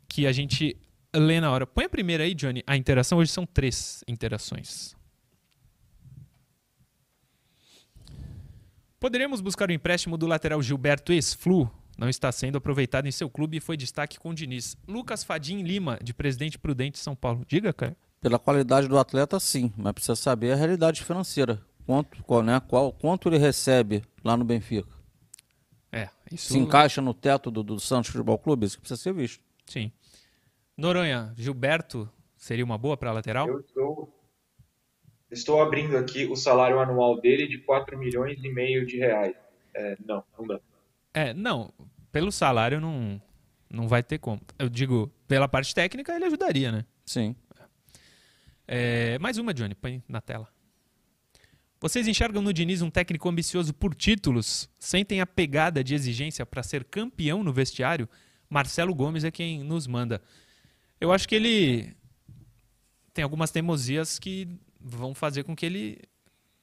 Que 0.07 0.27
a 0.27 0.31
gente 0.31 0.77
lê 1.11 1.41
na 1.41 1.49
hora. 1.49 1.65
Põe 1.65 1.85
a 1.85 1.89
primeira 1.89 2.23
aí, 2.23 2.35
Johnny. 2.35 2.61
A 2.67 2.77
interação. 2.77 3.17
Hoje 3.17 3.31
são 3.31 3.47
três 3.47 4.03
interações. 4.07 4.95
Poderemos 8.99 9.39
buscar 9.39 9.69
o 9.69 9.71
empréstimo 9.71 10.17
do 10.17 10.27
lateral 10.27 10.61
Gilberto 10.61 11.13
ex-Flu? 11.13 11.71
Não 11.97 12.09
está 12.09 12.31
sendo 12.33 12.57
aproveitado 12.57 13.07
em 13.07 13.11
seu 13.11 13.29
clube 13.29 13.57
e 13.57 13.61
foi 13.61 13.77
destaque 13.77 14.19
com 14.19 14.31
o 14.31 14.33
Diniz. 14.33 14.75
Lucas 14.85 15.23
Fadim 15.23 15.61
Lima, 15.61 15.97
de 16.03 16.13
Presidente 16.13 16.59
Prudente, 16.59 16.99
São 16.99 17.15
Paulo. 17.15 17.45
Diga, 17.47 17.71
cara. 17.71 17.95
Pela 18.19 18.37
qualidade 18.37 18.89
do 18.89 18.97
atleta, 18.97 19.39
sim, 19.39 19.71
mas 19.77 19.93
precisa 19.93 20.17
saber 20.17 20.51
a 20.51 20.55
realidade 20.55 21.01
financeira. 21.01 21.61
Quanto, 21.85 22.21
qual, 22.25 22.43
né, 22.43 22.59
qual, 22.59 22.91
quanto 22.91 23.29
ele 23.29 23.37
recebe 23.37 24.03
lá 24.21 24.35
no 24.35 24.43
Benfica? 24.43 24.89
É, 25.93 26.09
isso. 26.29 26.51
Se 26.51 26.57
encaixa 26.57 27.01
no 27.01 27.13
teto 27.13 27.49
do, 27.49 27.63
do 27.63 27.79
Santos 27.79 28.11
Futebol 28.11 28.37
Clube? 28.37 28.65
Isso 28.65 28.75
que 28.75 28.81
precisa 28.81 29.01
ser 29.01 29.13
visto. 29.13 29.41
Sim. 29.65 29.93
Noronha, 30.75 31.33
Gilberto 31.37 32.09
seria 32.35 32.65
uma 32.65 32.77
boa 32.77 32.97
para 32.97 33.13
lateral? 33.13 33.47
Eu 33.47 33.61
estou, 33.61 34.18
estou 35.31 35.61
abrindo 35.61 35.97
aqui 35.97 36.25
o 36.25 36.35
salário 36.35 36.79
anual 36.79 37.19
dele 37.19 37.47
de 37.47 37.57
4 37.59 37.97
milhões 37.97 38.43
e 38.43 38.49
meio 38.49 38.85
de 38.85 38.97
reais. 38.97 39.35
É, 39.73 39.97
não, 40.05 40.23
não 40.37 40.47
dá. 40.47 40.59
É, 41.13 41.33
não. 41.33 41.71
Pelo 42.11 42.31
salário 42.31 42.79
não, 42.79 43.21
não 43.69 43.87
vai 43.87 44.01
ter 44.01 44.17
como. 44.17 44.41
Eu 44.57 44.69
digo, 44.69 45.11
pela 45.27 45.47
parte 45.47 45.73
técnica 45.73 46.13
ele 46.15 46.25
ajudaria, 46.25 46.71
né? 46.71 46.85
Sim. 47.05 47.35
É, 48.67 49.17
mais 49.19 49.37
uma, 49.37 49.53
Johnny, 49.53 49.75
põe 49.75 50.03
na 50.07 50.21
tela. 50.21 50.47
Vocês 51.81 52.07
enxergam 52.07 52.41
no 52.41 52.51
Diniz 52.51 52.81
um 52.81 52.89
técnico 52.89 53.29
ambicioso 53.29 53.73
por 53.73 53.95
títulos? 53.95 54.69
Sentem 54.77 55.21
a 55.21 55.25
pegada 55.25 55.83
de 55.83 55.95
exigência 55.95 56.45
para 56.45 56.61
ser 56.61 56.83
campeão 56.83 57.43
no 57.43 57.53
vestiário? 57.53 58.07
Marcelo 58.49 58.93
Gomes 58.93 59.23
é 59.23 59.31
quem 59.31 59.63
nos 59.63 59.87
manda. 59.87 60.21
Eu 60.99 61.11
acho 61.11 61.27
que 61.27 61.35
ele 61.35 61.95
tem 63.13 63.23
algumas 63.23 63.49
teimosias 63.49 64.19
que 64.19 64.47
vão 64.79 65.13
fazer 65.13 65.43
com 65.43 65.55
que 65.55 65.65
ele 65.65 65.99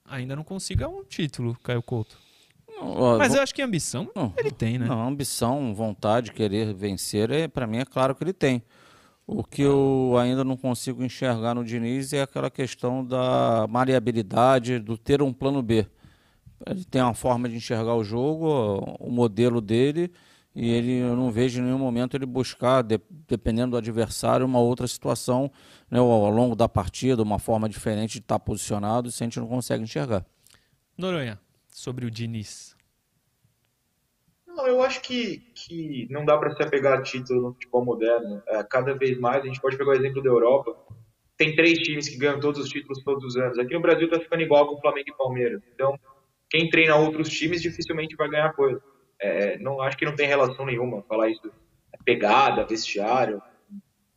ainda 0.04 0.34
não 0.36 0.44
consiga 0.44 0.88
um 0.88 1.04
título, 1.04 1.56
Caio 1.62 1.82
Couto. 1.82 2.16
Não, 2.68 2.90
ó, 2.90 3.18
Mas 3.18 3.28
vou- 3.28 3.36
eu 3.38 3.42
acho 3.42 3.54
que 3.54 3.62
ambição 3.62 4.10
Não, 4.14 4.32
ele 4.36 4.50
tem, 4.50 4.78
né? 4.78 4.86
Não, 4.86 5.06
ambição, 5.08 5.74
vontade, 5.74 6.32
querer 6.32 6.74
vencer, 6.74 7.30
é, 7.30 7.48
para 7.48 7.66
mim 7.66 7.78
é 7.78 7.84
claro 7.84 8.14
que 8.14 8.22
ele 8.22 8.32
tem. 8.32 8.62
O 9.26 9.42
que 9.42 9.62
eu 9.62 10.14
ainda 10.20 10.44
não 10.44 10.56
consigo 10.56 11.02
enxergar 11.02 11.54
no 11.54 11.64
Diniz 11.64 12.12
é 12.12 12.22
aquela 12.22 12.48
questão 12.50 13.04
da 13.04 13.66
maleabilidade, 13.68 14.78
do 14.78 14.96
ter 14.96 15.20
um 15.20 15.32
plano 15.32 15.60
B. 15.62 15.86
Ele 16.64 16.84
tem 16.84 17.02
uma 17.02 17.12
forma 17.14 17.48
de 17.48 17.56
enxergar 17.56 17.94
o 17.96 18.04
jogo, 18.04 18.46
o 19.00 19.10
modelo 19.10 19.60
dele, 19.60 20.12
e 20.56 20.70
ele 20.72 20.96
eu 21.00 21.14
não 21.14 21.30
vejo 21.30 21.60
em 21.60 21.64
nenhum 21.64 21.78
momento 21.78 22.16
ele 22.16 22.24
buscar, 22.24 22.82
de- 22.82 22.98
dependendo 23.28 23.72
do 23.72 23.76
adversário, 23.76 24.46
uma 24.46 24.58
outra 24.58 24.86
situação 24.88 25.52
né, 25.90 25.98
ao, 25.98 26.10
ao 26.10 26.30
longo 26.30 26.56
da 26.56 26.66
partida, 26.66 27.22
uma 27.22 27.38
forma 27.38 27.68
diferente 27.68 28.12
de 28.12 28.18
estar 28.20 28.38
posicionado, 28.38 29.08
isso 29.08 29.22
a 29.22 29.26
gente 29.26 29.38
não 29.38 29.46
consegue 29.46 29.84
enxergar. 29.84 30.24
Noronha, 30.96 31.38
sobre 31.68 32.06
o 32.06 32.10
Diniz. 32.10 32.74
Não, 34.46 34.66
eu 34.66 34.80
acho 34.80 35.02
que, 35.02 35.42
que 35.54 36.08
não 36.10 36.24
dá 36.24 36.38
para 36.38 36.56
se 36.56 36.62
apegar 36.62 36.98
a 36.98 37.02
título 37.02 37.42
no 37.42 37.52
futebol 37.52 37.84
moderno. 37.84 38.42
É, 38.48 38.64
cada 38.64 38.94
vez 38.94 39.18
mais, 39.20 39.42
a 39.42 39.46
gente 39.46 39.60
pode 39.60 39.76
pegar 39.76 39.90
o 39.90 39.94
exemplo 39.94 40.22
da 40.22 40.30
Europa. 40.30 40.74
Tem 41.36 41.54
três 41.54 41.80
times 41.80 42.08
que 42.08 42.16
ganham 42.16 42.40
todos 42.40 42.58
os 42.62 42.70
títulos 42.70 43.04
todos 43.04 43.22
os 43.22 43.36
anos. 43.36 43.58
Aqui 43.58 43.74
no 43.74 43.82
Brasil 43.82 44.08
tá 44.08 44.18
ficando 44.18 44.40
igual 44.42 44.66
com 44.66 44.76
o 44.76 44.80
Flamengo 44.80 45.10
e 45.10 45.16
Palmeiras. 45.18 45.62
Então, 45.74 46.00
quem 46.48 46.70
treina 46.70 46.96
outros 46.96 47.28
times 47.28 47.60
dificilmente 47.60 48.16
vai 48.16 48.30
ganhar 48.30 48.54
coisa. 48.54 48.80
É, 49.20 49.58
não 49.58 49.80
acho 49.80 49.96
que 49.96 50.04
não 50.04 50.14
tem 50.14 50.26
relação 50.26 50.66
nenhuma 50.66 51.02
falar 51.02 51.28
isso. 51.30 51.50
É 51.92 51.98
pegada, 52.04 52.64
vestiário. 52.64 53.40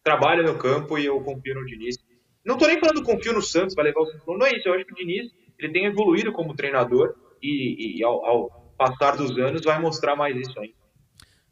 Trabalha 0.04 0.44
no 0.44 0.58
campo 0.58 0.98
e 0.98 1.06
eu 1.06 1.22
confio 1.22 1.56
no 1.56 1.66
Diniz. 1.66 1.98
Não 2.46 2.58
tô 2.58 2.68
nem 2.68 2.80
falando 2.80 3.04
confio 3.04 3.34
no 3.34 3.42
Santos, 3.42 3.76
vai 3.76 3.86
levar 3.86 4.02
o 4.02 4.06
Santos. 4.06 4.24
Não 4.28 4.46
é 4.46 4.56
isso. 4.56 4.68
Eu 4.68 4.74
acho 4.74 4.86
que 4.86 4.94
o 4.94 4.96
Diniz 4.96 5.32
ele 5.58 5.74
tem 5.74 5.86
evoluído 5.86 6.32
como 6.32 6.56
treinador 6.56 7.16
e, 7.42 7.98
e 8.00 8.04
ao, 8.04 8.26
ao 8.26 8.74
passar 8.78 9.18
dos 9.18 9.38
anos 9.38 9.62
vai 9.64 9.80
mostrar 9.80 10.16
mais 10.16 10.36
isso 10.36 10.58
ainda. 10.60 10.74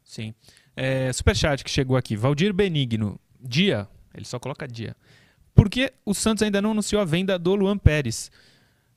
Sim. 0.02 0.34
É, 0.74 1.12
superchat 1.12 1.62
que 1.62 1.70
chegou 1.70 1.96
aqui. 1.96 2.16
Valdir 2.16 2.52
Benigno. 2.52 3.20
Dia. 3.40 3.88
Ele 4.14 4.24
só 4.24 4.38
coloca 4.38 4.66
dia. 4.66 4.96
Por 5.54 5.68
que 5.68 5.92
o 6.04 6.14
Santos 6.14 6.42
ainda 6.42 6.62
não 6.62 6.70
anunciou 6.70 7.02
a 7.02 7.04
venda 7.04 7.38
do 7.38 7.54
Luan 7.54 7.76
Pérez? 7.76 8.30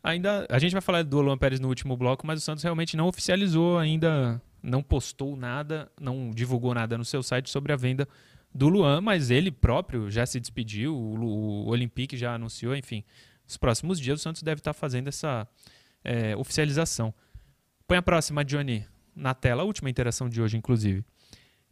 Ainda, 0.03 0.47
a 0.49 0.57
gente 0.57 0.71
vai 0.71 0.81
falar 0.81 1.03
do 1.03 1.21
Luan 1.21 1.37
Pérez 1.37 1.59
no 1.59 1.67
último 1.67 1.95
bloco, 1.95 2.25
mas 2.25 2.39
o 2.39 2.41
Santos 2.41 2.63
realmente 2.63 2.97
não 2.97 3.07
oficializou 3.07 3.77
ainda, 3.77 4.41
não 4.61 4.81
postou 4.81 5.35
nada, 5.35 5.91
não 5.99 6.31
divulgou 6.31 6.73
nada 6.73 6.97
no 6.97 7.05
seu 7.05 7.21
site 7.21 7.49
sobre 7.49 7.71
a 7.71 7.75
venda 7.75 8.07
do 8.53 8.67
Luan, 8.67 8.99
mas 8.99 9.29
ele 9.29 9.51
próprio 9.51 10.09
já 10.09 10.25
se 10.25 10.39
despediu, 10.39 10.95
o, 10.95 11.65
o 11.65 11.67
Olympique 11.67 12.17
já 12.17 12.33
anunciou, 12.33 12.75
enfim. 12.75 13.03
Nos 13.45 13.57
próximos 13.57 13.99
dias 13.99 14.19
o 14.19 14.23
Santos 14.23 14.41
deve 14.41 14.59
estar 14.59 14.73
fazendo 14.73 15.07
essa 15.07 15.47
é, 16.03 16.35
oficialização. 16.35 17.13
Põe 17.87 17.97
a 17.97 18.01
próxima, 18.01 18.43
Johnny, 18.43 18.85
na 19.15 19.33
tela, 19.33 19.61
a 19.61 19.65
última 19.65 19.89
interação 19.89 20.29
de 20.29 20.41
hoje, 20.41 20.57
inclusive. 20.57 21.03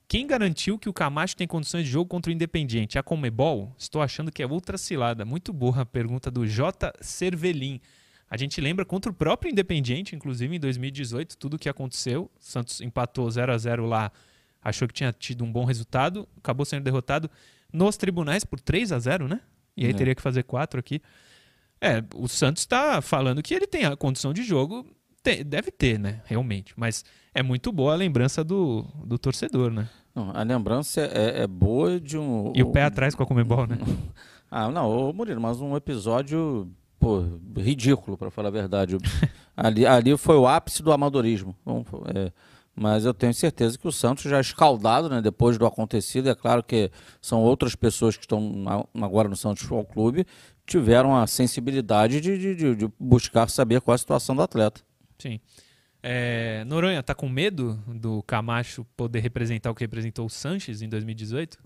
Quem 0.08 0.26
garantiu 0.26 0.78
que 0.78 0.90
o 0.90 0.94
Camacho 0.94 1.36
tem 1.36 1.48
condições 1.48 1.86
de 1.86 1.92
jogo 1.92 2.10
contra 2.10 2.32
o 2.32 2.34
Independiente? 2.34 2.98
A 2.98 3.04
Comebol? 3.04 3.74
Estou 3.78 4.02
achando 4.02 4.32
que 4.32 4.42
é 4.42 4.48
outra 4.48 4.78
cilada. 4.78 5.24
Muito 5.24 5.54
boa 5.54 5.82
a 5.82 5.86
pergunta 5.86 6.32
do 6.32 6.48
J. 6.48 6.92
Cervelin. 7.00 7.80
A 8.30 8.38
gente 8.38 8.62
lembra 8.62 8.86
contra 8.86 9.12
o 9.12 9.14
próprio 9.14 9.52
Independiente, 9.52 10.16
inclusive 10.16 10.56
em 10.56 10.60
2018, 10.60 11.38
tudo 11.38 11.56
o 11.56 11.60
que 11.60 11.68
aconteceu. 11.68 12.30
Santos 12.40 12.80
empatou 12.80 13.30
0 13.30 13.52
a 13.52 13.58
0 13.58 13.86
lá, 13.86 14.12
achou 14.62 14.88
que 14.88 14.94
tinha 14.94 15.12
tido 15.12 15.44
um 15.44 15.52
bom 15.52 15.66
resultado, 15.66 16.28
acabou 16.38 16.66
sendo 16.66 16.84
derrotado 16.84 17.30
nos 17.74 17.98
tribunais 17.98 18.44
por 18.44 18.60
3 18.60 18.92
a 18.92 19.00
0 19.00 19.28
né? 19.28 19.42
E 19.76 19.86
aí 19.86 19.92
é. 19.92 19.94
teria 19.94 20.14
que 20.14 20.22
fazer 20.22 20.44
4 20.44 20.80
aqui. 20.80 21.02
É, 21.82 22.04
o 22.14 22.28
Santos 22.28 22.62
está 22.64 23.02
falando 23.02 23.42
que 23.42 23.54
ele 23.54 23.66
tem 23.66 23.86
a 23.86 23.96
condição 23.96 24.34
de 24.34 24.44
jogo, 24.44 24.86
tem, 25.24 25.44
deve 25.44 25.72
ter, 25.72 25.98
né? 25.98 26.22
Realmente. 26.26 26.74
Mas 26.76 27.04
é 27.34 27.42
muito 27.42 27.72
boa 27.72 27.94
a 27.94 27.96
lembrança 27.96 28.44
do, 28.44 28.86
do 29.06 29.18
torcedor, 29.18 29.72
né? 29.72 29.90
Não, 30.14 30.32
a 30.36 30.44
lembrança 30.44 31.02
é, 31.02 31.44
é, 31.44 31.48
boa 31.48 32.00
de 32.00 32.18
um. 32.18 32.52
E 32.56 32.62
o 32.62 32.72
pé 32.72 32.84
atrás 32.84 33.16
com 33.16 33.24
a 33.24 33.26
Comebol, 33.26 33.66
né? 33.66 33.78
ah, 34.52 34.70
não, 34.70 34.90
ô 34.90 35.14
Murilo, 35.14 35.40
mas 35.40 35.62
um 35.62 35.76
episódio 35.76 36.70
pô, 37.00 37.24
ridículo, 37.58 38.18
para 38.18 38.30
falar 38.30 38.50
a 38.50 38.52
verdade. 38.52 38.98
ali, 39.56 39.86
ali 39.86 40.18
foi 40.18 40.36
o 40.36 40.48
ápice 40.48 40.84
do 40.84 40.92
amadorismo. 40.92 41.56
Bom, 41.66 41.84
é, 42.14 42.32
mas 42.76 43.06
eu 43.06 43.14
tenho 43.14 43.34
certeza 43.34 43.78
que 43.78 43.88
o 43.88 43.92
Santos 43.92 44.24
já 44.24 44.38
é 44.38 44.42
escaldado, 44.42 45.10
né, 45.10 45.22
depois 45.22 45.58
do 45.58 45.66
acontecido, 45.66 46.30
é 46.30 46.36
claro 46.36 46.64
que 46.64 46.92
são 47.22 47.42
outras 47.42 47.76
pessoas 47.76 48.16
que 48.16 48.24
estão 48.24 48.66
agora 49.02 49.28
no 49.28 49.36
Santos 49.36 49.64
Futebol 49.64 49.86
Clube, 49.86 50.26
tiveram 50.66 51.16
a 51.16 51.26
sensibilidade 51.26 52.22
de, 52.22 52.56
de, 52.56 52.76
de 52.76 52.94
buscar 53.00 53.50
saber 53.50 53.82
qual 53.82 53.94
é 53.94 53.96
a 53.96 54.00
situação 54.00 54.36
do 54.36 54.42
atleta. 54.42 54.82
Sim. 55.18 55.40
É, 56.02 56.64
Noronha, 56.66 57.04
tá 57.04 57.14
com 57.14 57.28
medo 57.28 57.74
do 57.86 58.24
Camacho 58.24 58.86
poder 58.96 59.20
representar 59.20 59.72
o 59.72 59.76
que 59.76 59.84
representou 59.84 60.26
o 60.26 60.30
Sanches 60.30 60.82
em 60.82 60.88
2018? 60.88 61.58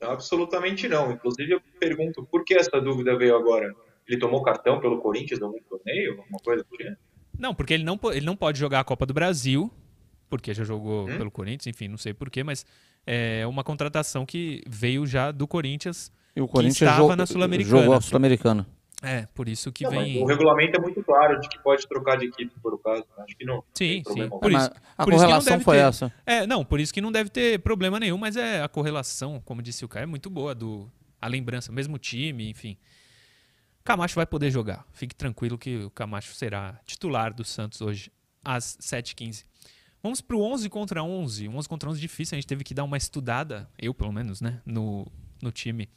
Absolutamente 0.00 0.88
não. 0.88 1.12
Inclusive, 1.12 1.52
eu 1.52 1.60
pergunto 1.78 2.24
por 2.24 2.44
que 2.44 2.54
essa 2.54 2.80
dúvida 2.80 3.16
veio 3.16 3.36
agora? 3.36 3.72
Ele 4.08 4.18
tomou 4.18 4.42
cartão 4.42 4.80
pelo 4.80 5.00
Corinthians 5.00 5.40
no 5.40 5.52
torneio? 5.68 6.18
Alguma 6.18 6.38
coisa 6.38 6.64
por 6.64 6.80
assim? 6.80 6.96
Não, 7.38 7.54
porque 7.54 7.74
ele 7.74 7.84
não, 7.84 7.98
ele 8.12 8.24
não 8.24 8.36
pode 8.36 8.58
jogar 8.58 8.80
a 8.80 8.84
Copa 8.84 9.04
do 9.04 9.12
Brasil, 9.12 9.70
porque 10.28 10.54
já 10.54 10.64
jogou 10.64 11.08
hum? 11.08 11.16
pelo 11.16 11.30
Corinthians, 11.30 11.66
enfim, 11.66 11.88
não 11.88 11.98
sei 11.98 12.14
porquê, 12.14 12.42
mas 12.42 12.64
é 13.06 13.46
uma 13.46 13.62
contratação 13.62 14.24
que 14.24 14.62
veio 14.66 15.06
já 15.06 15.30
do 15.30 15.46
Corinthians. 15.46 16.12
E 16.34 16.40
o 16.40 16.48
Corinthians 16.48 16.78
que 16.78 16.84
estava 16.84 17.16
na 17.16 17.26
Sul-Americana. 17.26 17.80
Jogou 17.80 17.94
a 17.94 18.00
Sul-Americana. 18.00 18.66
É, 19.02 19.26
por 19.34 19.46
isso 19.46 19.70
que 19.70 19.84
não, 19.84 19.90
vem. 19.90 20.22
O 20.22 20.26
regulamento 20.26 20.78
é 20.78 20.80
muito 20.80 21.02
claro 21.02 21.38
de 21.38 21.48
que 21.48 21.58
pode 21.58 21.86
trocar 21.86 22.16
de 22.16 22.26
equipe 22.26 22.52
por 22.62 22.72
o 22.74 22.78
caso. 22.78 23.04
Acho 23.18 23.36
que 23.36 23.44
não. 23.44 23.62
Sim, 23.74 24.02
sim. 24.06 24.28
Por 24.28 24.50
isso, 24.50 24.70
a 24.96 25.04
por 25.04 25.12
correlação 25.12 25.60
foi 25.60 25.76
ter... 25.76 25.82
essa. 25.82 26.12
É, 26.24 26.46
não, 26.46 26.64
por 26.64 26.80
isso 26.80 26.94
que 26.94 27.00
não 27.00 27.12
deve 27.12 27.28
ter 27.28 27.60
problema 27.60 28.00
nenhum, 28.00 28.16
mas 28.16 28.36
é 28.36 28.62
a 28.62 28.68
correlação, 28.68 29.40
como 29.44 29.60
disse 29.60 29.84
o 29.84 29.88
Caio, 29.88 30.04
é 30.04 30.06
muito 30.06 30.30
boa 30.30 30.54
do 30.54 30.90
a 31.20 31.28
lembrança, 31.28 31.70
mesmo 31.70 31.98
time, 31.98 32.48
enfim. 32.48 32.76
Camacho 33.86 34.16
vai 34.16 34.26
poder 34.26 34.50
jogar. 34.50 34.84
Fique 34.92 35.14
tranquilo 35.14 35.56
que 35.56 35.76
o 35.84 35.90
Camacho 35.90 36.34
será 36.34 36.78
titular 36.84 37.32
do 37.32 37.44
Santos 37.44 37.80
hoje 37.80 38.10
às 38.44 38.76
7h15. 38.80 39.44
Vamos 40.02 40.20
para 40.20 40.36
o 40.36 40.42
11 40.42 40.68
contra 40.68 41.02
11. 41.02 41.48
11 41.48 41.68
contra 41.68 41.88
11 41.88 42.00
difícil, 42.00 42.36
a 42.36 42.40
gente 42.40 42.46
teve 42.46 42.64
que 42.64 42.74
dar 42.74 42.84
uma 42.84 42.96
estudada, 42.96 43.68
eu 43.78 43.94
pelo 43.94 44.12
menos, 44.12 44.40
né, 44.40 44.60
no, 44.66 45.06
no 45.40 45.50
time 45.52 45.88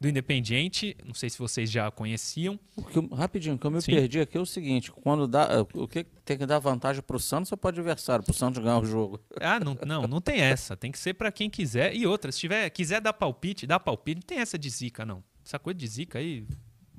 do 0.00 0.08
Independiente. 0.08 0.96
Não 1.04 1.14
sei 1.14 1.28
se 1.28 1.38
vocês 1.38 1.70
já 1.70 1.90
conheciam. 1.90 2.58
Porque, 2.74 3.00
rapidinho, 3.14 3.56
o 3.56 3.58
que 3.58 3.66
eu 3.66 3.70
me 3.70 3.82
Sim. 3.82 3.92
perdi 3.92 4.20
aqui 4.20 4.36
é 4.36 4.40
o 4.40 4.46
seguinte: 4.46 4.90
quando 4.90 5.26
dá, 5.26 5.66
o 5.74 5.88
que 5.88 6.04
tem 6.24 6.38
que 6.38 6.46
dar 6.46 6.58
vantagem 6.58 7.02
para 7.02 7.16
o 7.16 7.20
Santos 7.20 7.50
ou 7.50 7.58
para 7.58 7.68
o 7.68 7.70
adversário, 7.70 8.24
para 8.24 8.32
o 8.32 8.34
Santos 8.34 8.62
ganhar 8.62 8.78
o 8.78 8.84
jogo? 8.84 9.20
Ah, 9.40 9.58
não, 9.58 9.76
não, 9.84 10.06
não 10.06 10.20
tem 10.20 10.40
essa. 10.40 10.76
Tem 10.76 10.92
que 10.92 10.98
ser 10.98 11.14
para 11.14 11.32
quem 11.32 11.50
quiser. 11.50 11.94
E 11.94 12.06
outra, 12.06 12.30
se 12.30 12.38
tiver, 12.38 12.70
quiser 12.70 13.00
dar 13.00 13.12
palpite, 13.12 13.66
dá 13.66 13.80
palpite. 13.80 14.20
Não 14.20 14.26
tem 14.26 14.38
essa 14.38 14.58
de 14.58 14.70
zica, 14.70 15.04
não. 15.04 15.22
Essa 15.44 15.58
coisa 15.58 15.78
de 15.78 15.86
zica 15.86 16.18
aí, 16.18 16.46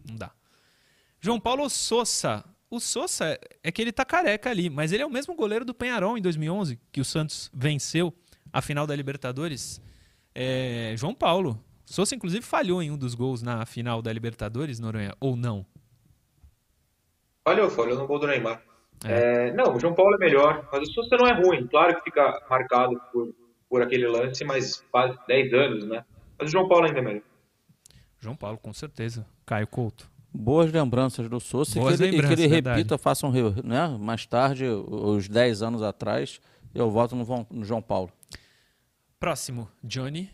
não 0.08 0.16
dá. 0.16 0.32
João 1.20 1.40
Paulo 1.40 1.70
Sousa. 1.70 2.44
O 2.70 2.80
Sousa 2.80 3.40
é 3.64 3.72
que 3.72 3.82
ele 3.82 3.92
tá 3.92 4.06
careca 4.06 4.50
ali, 4.50 4.70
mas 4.70 4.92
ele 4.92 5.02
é 5.02 5.06
o 5.06 5.10
mesmo 5.10 5.34
goleiro 5.36 5.66
do 5.66 5.74
Penharol 5.74 6.18
em 6.18 6.22
2011, 6.22 6.80
que 6.92 7.02
o 7.02 7.06
Santos 7.06 7.50
venceu 7.54 8.14
a 8.54 8.62
final 8.62 8.86
da 8.86 8.96
Libertadores. 8.96 9.82
É, 10.36 10.94
João 10.96 11.16
Paulo, 11.16 11.60
Sousa, 11.86 12.16
inclusive, 12.16 12.46
falhou 12.46 12.82
em 12.84 12.92
um 12.92 12.98
dos 12.98 13.16
gols 13.16 13.42
na 13.42 13.66
final 13.66 14.02
da 14.02 14.14
Libertadores, 14.14 14.80
Noronha, 14.80 15.16
ou 15.20 15.36
não? 15.36 15.66
Falhou, 17.44 17.70
falhou 17.70 17.98
no 17.98 18.06
gol 18.06 18.20
do 18.20 18.28
Neymar. 18.28 18.62
É. 19.04 19.48
É, 19.48 19.54
não, 19.54 19.76
o 19.76 19.80
João 19.80 19.96
Paulo 19.96 20.16
é 20.16 20.20
melhor, 20.20 20.68
mas 20.72 20.88
o 20.88 20.94
Sousa 20.94 21.18
não 21.18 21.28
é 21.28 21.34
ruim. 21.34 21.66
Claro 21.68 21.96
que 21.96 22.04
fica 22.04 22.46
marcado 22.50 23.00
por, 23.12 23.34
por 23.68 23.82
aquele 23.82 24.08
lance, 24.08 24.44
mas 24.44 24.86
faz 24.92 25.18
10 25.28 25.54
anos, 25.54 25.88
né? 25.88 26.06
Mas 26.38 26.50
o 26.50 26.52
João 26.52 26.68
Paulo 26.68 26.86
ainda 26.86 27.00
é 27.00 27.02
melhor. 27.02 27.24
João 28.20 28.36
Paulo, 28.36 28.58
com 28.58 28.74
certeza. 28.74 29.26
Caio 29.50 29.66
Couto. 29.66 30.08
Boas 30.32 30.72
lembranças 30.72 31.28
do 31.28 31.40
Boas 31.80 32.00
e 32.00 32.04
que 32.04 32.16
ele, 32.16 32.28
que 32.28 32.34
ele 32.34 32.48
repita, 32.48 33.00
faça 33.00 33.26
um 33.26 33.32
né? 33.64 33.88
mais 34.00 34.24
tarde, 34.28 34.64
os 34.64 35.28
10 35.28 35.64
anos 35.64 35.82
atrás, 35.82 36.40
eu 36.72 36.92
voto 36.92 37.16
no, 37.16 37.48
no 37.50 37.66
João 37.66 37.82
Paulo. 37.82 38.12
Próximo, 39.20 39.68
Johnny. 39.84 40.30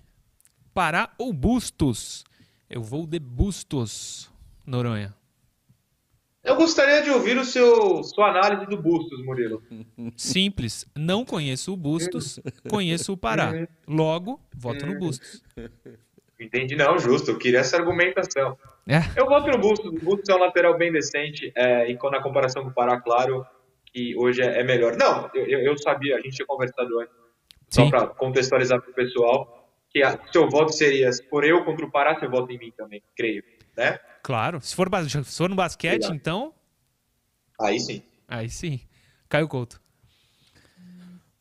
Pará 0.73 1.13
ou 1.17 1.31
Bustos? 1.31 2.25
Eu 2.69 2.81
vou 2.81 3.07
de 3.07 3.17
Bustos, 3.17 4.29
Noronha. 4.65 5.15
Eu 6.43 6.57
gostaria 6.57 7.01
de 7.01 7.09
ouvir 7.09 7.37
o 7.37 7.45
seu 7.45 8.03
sua 8.03 8.31
análise 8.31 8.65
do 8.65 8.81
Bustos, 8.81 9.23
Murilo. 9.23 9.63
Simples. 10.17 10.85
Não 10.93 11.23
conheço 11.23 11.71
o 11.71 11.77
Bustos, 11.77 12.37
conheço 12.69 13.13
o 13.13 13.17
Pará. 13.17 13.65
Logo, 13.87 14.41
voto 14.53 14.85
no 14.85 14.99
Bustos. 14.99 15.41
Entendi, 16.37 16.75
não, 16.75 16.99
justo. 16.99 17.31
Eu 17.31 17.37
queria 17.37 17.59
essa 17.59 17.77
argumentação. 17.77 18.57
É. 18.87 18.99
Eu 19.19 19.25
voto 19.25 19.49
no 19.49 19.57
Bustos. 19.57 19.85
O 19.85 20.05
Bustos 20.05 20.29
é 20.29 20.35
um 20.35 20.39
lateral 20.39 20.77
bem 20.77 20.91
decente 20.91 21.51
é, 21.55 21.89
e 21.89 21.97
na 22.11 22.21
comparação 22.21 22.63
com 22.63 22.69
o 22.69 22.73
Pará, 22.73 23.01
claro 23.01 23.45
que 23.85 24.15
hoje 24.15 24.41
é, 24.41 24.59
é 24.59 24.63
melhor. 24.63 24.95
Não, 24.95 25.29
eu, 25.33 25.59
eu, 25.59 25.77
sabia, 25.77 26.17
a 26.17 26.21
gente 26.21 26.35
tinha 26.35 26.45
conversado 26.45 26.99
antes. 26.99 27.15
Só 27.69 27.89
para 27.89 28.07
contextualizar 28.07 28.79
para 28.79 28.91
o 28.91 28.93
pessoal 28.93 29.69
que 29.89 30.03
a, 30.03 30.19
seu 30.31 30.49
voto 30.49 30.71
seria, 30.71 31.11
se 31.11 31.27
for 31.29 31.43
eu 31.43 31.63
contra 31.65 31.85
o 31.85 31.91
Pará, 31.91 32.19
seu 32.19 32.29
voto 32.29 32.51
em 32.51 32.59
mim 32.59 32.71
também, 32.77 33.01
creio, 33.15 33.43
né? 33.75 33.99
Claro. 34.21 34.61
Se 34.61 34.75
for, 34.75 34.87
se 35.23 35.37
for 35.37 35.49
no 35.49 35.55
basquete, 35.55 36.05
Obrigado. 36.05 36.15
então... 36.15 36.53
Aí 37.59 37.79
sim. 37.79 38.03
Aí 38.27 38.49
sim. 38.49 38.81
Caio 39.29 39.47
Couto. 39.47 39.81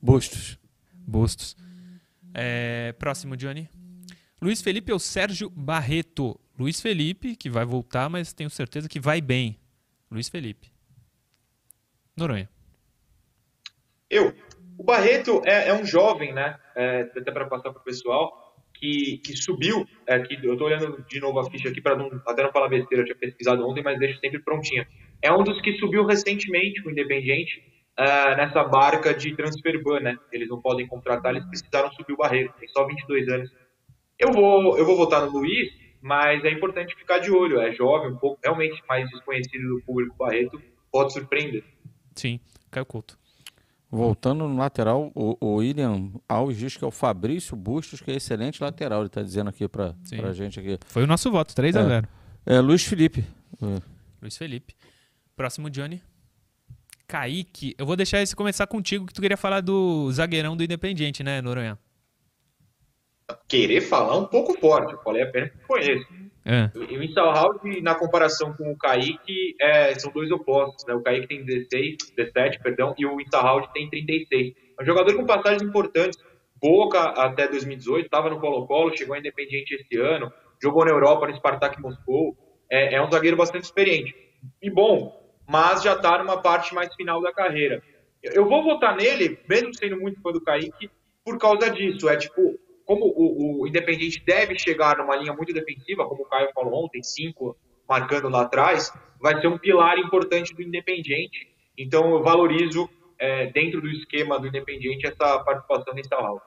Bustos. 0.00 0.58
Bustos. 0.92 1.56
É, 2.32 2.92
próximo, 2.98 3.36
Johnny. 3.36 3.68
Luiz 4.40 4.62
Felipe 4.62 4.92
ou 4.92 4.98
Sérgio 4.98 5.50
Barreto? 5.50 6.38
Luiz 6.58 6.80
Felipe, 6.80 7.36
que 7.36 7.50
vai 7.50 7.64
voltar, 7.64 8.08
mas 8.08 8.32
tenho 8.32 8.50
certeza 8.50 8.88
que 8.88 9.00
vai 9.00 9.20
bem. 9.20 9.58
Luiz 10.10 10.28
Felipe. 10.28 10.72
Noronha. 12.16 12.48
Eu. 14.08 14.32
O 14.76 14.82
Barreto 14.82 15.42
é, 15.44 15.68
é 15.68 15.74
um 15.74 15.84
jovem, 15.84 16.32
né? 16.32 16.58
É, 16.76 17.00
até 17.16 17.30
para 17.30 17.46
passar 17.46 17.70
para 17.70 17.80
o 17.80 17.84
pessoal, 17.84 18.56
que, 18.74 19.18
que 19.18 19.36
subiu. 19.36 19.86
É, 20.06 20.18
que 20.20 20.34
eu 20.34 20.52
estou 20.52 20.66
olhando 20.66 21.04
de 21.08 21.20
novo 21.20 21.38
a 21.38 21.50
ficha 21.50 21.68
aqui 21.68 21.80
para 21.80 21.96
não, 21.96 22.10
até 22.26 22.42
não 22.42 22.52
falar 22.52 22.68
besteira, 22.68 23.02
eu 23.02 23.06
tinha 23.06 23.16
pesquisado 23.16 23.66
ontem, 23.66 23.82
mas 23.82 23.98
deixo 23.98 24.18
sempre 24.20 24.40
prontinha. 24.40 24.86
É 25.22 25.32
um 25.32 25.42
dos 25.42 25.60
que 25.60 25.76
subiu 25.78 26.04
recentemente 26.04 26.82
com 26.82 26.88
o 26.88 26.92
Independiente 26.92 27.62
uh, 27.98 28.36
nessa 28.36 28.64
barca 28.64 29.14
de 29.14 29.34
transfer 29.34 29.82
ban, 29.82 30.00
né? 30.00 30.16
Eles 30.32 30.48
não 30.48 30.60
podem 30.60 30.86
contratar, 30.86 31.34
eles 31.34 31.46
precisaram 31.46 31.90
subir 31.92 32.12
o 32.12 32.16
Barreto, 32.16 32.54
tem 32.58 32.68
só 32.68 32.86
22 32.86 33.28
anos. 33.28 33.50
Eu 34.18 34.32
vou, 34.32 34.76
eu 34.78 34.84
vou 34.84 34.96
votar 34.96 35.24
no 35.24 35.32
Luiz, 35.32 35.72
mas 36.04 36.44
é 36.44 36.50
importante 36.50 36.94
ficar 36.94 37.18
de 37.18 37.30
olho. 37.30 37.58
É 37.58 37.72
jovem, 37.72 38.12
um 38.12 38.16
pouco 38.16 38.38
realmente 38.44 38.82
mais 38.86 39.08
desconhecido 39.08 39.66
do 39.66 39.80
público 39.86 40.14
Barreto, 40.18 40.60
pode 40.92 41.14
surpreender. 41.14 41.64
Sim, 42.14 42.38
Caio 42.70 42.84
Couto. 42.84 43.18
Voltando 43.90 44.46
no 44.46 44.58
lateral, 44.58 45.10
o, 45.14 45.36
o, 45.40 45.54
William 45.56 46.10
Alves 46.28 46.58
diz 46.58 46.76
que 46.76 46.84
é 46.84 46.86
o 46.86 46.90
Fabrício 46.90 47.56
Bustos, 47.56 48.02
que 48.02 48.10
é 48.10 48.16
excelente 48.16 48.62
lateral. 48.62 49.00
Ele 49.00 49.06
está 49.06 49.22
dizendo 49.22 49.48
aqui 49.48 49.66
para 49.66 49.94
a 50.28 50.32
gente. 50.34 50.60
aqui. 50.60 50.78
Foi 50.86 51.04
o 51.04 51.06
nosso 51.06 51.30
voto, 51.30 51.54
3 51.54 51.74
é, 51.74 51.78
a 51.78 51.84
0 51.84 52.08
É, 52.44 52.60
Luiz 52.60 52.84
Felipe. 52.84 53.24
É. 53.62 53.80
Luiz 54.20 54.36
Felipe. 54.36 54.74
Próximo, 55.34 55.70
Johnny. 55.70 56.02
Kaique. 57.06 57.74
Eu 57.78 57.86
vou 57.86 57.96
deixar 57.96 58.20
esse 58.20 58.36
começar 58.36 58.66
contigo, 58.66 59.06
que 59.06 59.14
tu 59.14 59.22
queria 59.22 59.38
falar 59.38 59.62
do 59.62 60.10
zagueirão 60.12 60.54
do 60.54 60.64
Independiente, 60.64 61.22
né, 61.22 61.40
Noronha? 61.40 61.78
Querer 63.48 63.80
falar 63.80 64.16
um 64.16 64.26
pouco 64.26 64.58
forte. 64.58 64.92
Eu 64.92 65.02
falei 65.02 65.22
apenas 65.22 65.50
que 65.50 65.58
conheço. 65.66 66.06
É. 66.46 66.70
E 66.74 66.98
o 66.98 67.02
Instalhouse, 67.02 67.80
na 67.80 67.94
comparação 67.94 68.52
com 68.52 68.70
o 68.70 68.76
Kaique, 68.76 69.56
é, 69.60 69.98
são 69.98 70.12
dois 70.12 70.30
opostos. 70.30 70.84
Né? 70.86 70.94
O 70.94 71.02
Kaique 71.02 71.26
tem 71.26 71.44
16, 71.44 71.96
17 72.16 72.62
perdão, 72.62 72.94
e 72.98 73.06
o 73.06 73.20
Instalhouse 73.20 73.72
tem 73.72 73.88
36. 73.88 74.54
É 74.78 74.82
um 74.82 74.84
jogador 74.84 75.14
com 75.14 75.24
passagens 75.24 75.62
importantes, 75.62 76.18
Boca 76.60 76.98
até 76.98 77.46
2018, 77.46 78.06
estava 78.06 78.30
no 78.30 78.40
Colo-Colo, 78.40 78.96
chegou 78.96 79.14
Independiente 79.14 79.74
esse 79.74 80.00
ano, 80.00 80.32
jogou 80.62 80.84
na 80.84 80.92
Europa, 80.92 81.26
no 81.26 81.36
Spartak 81.36 81.80
Moscou. 81.80 82.36
É, 82.70 82.94
é 82.94 83.02
um 83.02 83.10
zagueiro 83.10 83.36
bastante 83.36 83.64
experiente. 83.64 84.14
E 84.62 84.70
bom, 84.70 85.30
mas 85.46 85.82
já 85.82 85.94
está 85.94 86.18
numa 86.18 86.40
parte 86.40 86.74
mais 86.74 86.94
final 86.94 87.20
da 87.20 87.32
carreira. 87.32 87.82
Eu 88.22 88.48
vou 88.48 88.64
votar 88.64 88.96
nele, 88.96 89.38
mesmo 89.46 89.74
sendo 89.74 90.00
muito 90.00 90.20
fã 90.22 90.32
do 90.32 90.40
Kaique, 90.40 90.90
por 91.22 91.38
causa 91.38 91.70
disso. 91.70 92.08
É 92.08 92.16
tipo, 92.16 92.58
como 92.84 93.06
o, 93.06 93.62
o 93.62 93.66
Independiente 93.66 94.22
deve 94.24 94.58
chegar 94.58 94.98
numa 94.98 95.16
linha 95.16 95.32
muito 95.32 95.52
defensiva, 95.52 96.06
como 96.06 96.22
o 96.22 96.26
Caio 96.26 96.50
falou 96.54 96.84
ontem, 96.84 97.02
cinco 97.02 97.56
marcando 97.88 98.28
lá 98.28 98.42
atrás, 98.42 98.92
vai 99.20 99.40
ser 99.40 99.48
um 99.48 99.58
pilar 99.58 99.98
importante 99.98 100.54
do 100.54 100.62
Independiente. 100.62 101.48
Então 101.76 102.10
eu 102.10 102.22
valorizo 102.22 102.88
é, 103.18 103.46
dentro 103.46 103.80
do 103.80 103.88
esquema 103.88 104.38
do 104.38 104.46
Independiente 104.46 105.06
essa 105.06 105.38
participação 105.40 105.94
nesse 105.94 106.14
hall. 106.14 106.40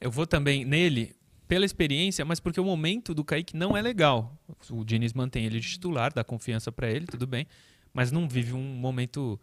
Eu 0.00 0.10
vou 0.10 0.26
também 0.26 0.64
nele 0.64 1.14
pela 1.46 1.64
experiência, 1.64 2.24
mas 2.24 2.40
porque 2.40 2.60
o 2.60 2.64
momento 2.64 3.14
do 3.14 3.22
Kaique 3.24 3.56
não 3.56 3.76
é 3.76 3.82
legal. 3.82 4.36
O 4.70 4.84
Diniz 4.84 5.12
mantém 5.12 5.44
ele 5.44 5.60
de 5.60 5.68
titular, 5.68 6.12
dá 6.12 6.24
confiança 6.24 6.72
para 6.72 6.90
ele, 6.90 7.06
tudo 7.06 7.26
bem, 7.26 7.46
mas 7.92 8.10
não 8.10 8.28
vive 8.28 8.54
um 8.54 8.62
momento 8.62 9.38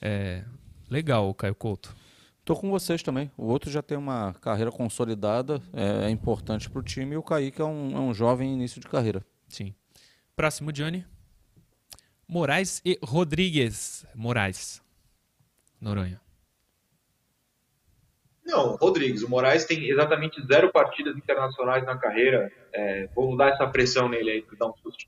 é, 0.00 0.44
legal, 0.90 1.28
o 1.28 1.34
Caio 1.34 1.54
Couto. 1.54 1.96
Tô 2.44 2.54
com 2.54 2.70
vocês 2.70 3.02
também. 3.02 3.30
O 3.38 3.46
outro 3.46 3.70
já 3.70 3.82
tem 3.82 3.96
uma 3.96 4.34
carreira 4.34 4.70
consolidada, 4.70 5.62
é, 5.72 6.06
é 6.06 6.10
importante 6.10 6.68
para 6.68 6.78
o 6.78 6.82
time, 6.82 7.14
e 7.14 7.16
o 7.16 7.22
Kaique 7.22 7.62
é 7.62 7.64
um, 7.64 7.96
é 7.96 8.00
um 8.00 8.12
jovem 8.12 8.52
início 8.52 8.80
de 8.80 8.86
carreira. 8.86 9.24
Sim. 9.48 9.74
Próximo, 10.36 10.70
Johnny. 10.70 11.06
Moraes 12.28 12.82
e 12.84 12.98
Rodrigues. 13.02 14.04
Moraes. 14.14 14.82
Noronha. 15.80 16.20
Não, 18.44 18.76
Rodrigues. 18.76 19.22
O 19.22 19.30
Moraes 19.30 19.64
tem 19.64 19.88
exatamente 19.88 20.44
zero 20.46 20.70
partidas 20.70 21.16
internacionais 21.16 21.84
na 21.86 21.96
carreira. 21.96 22.52
É, 22.72 23.08
vou 23.14 23.36
dar 23.36 23.50
essa 23.50 23.66
pressão 23.66 24.08
nele 24.08 24.30
aí 24.30 24.42
para 24.42 24.58
dar 24.58 24.66
um 24.66 24.76
susto. 24.82 25.06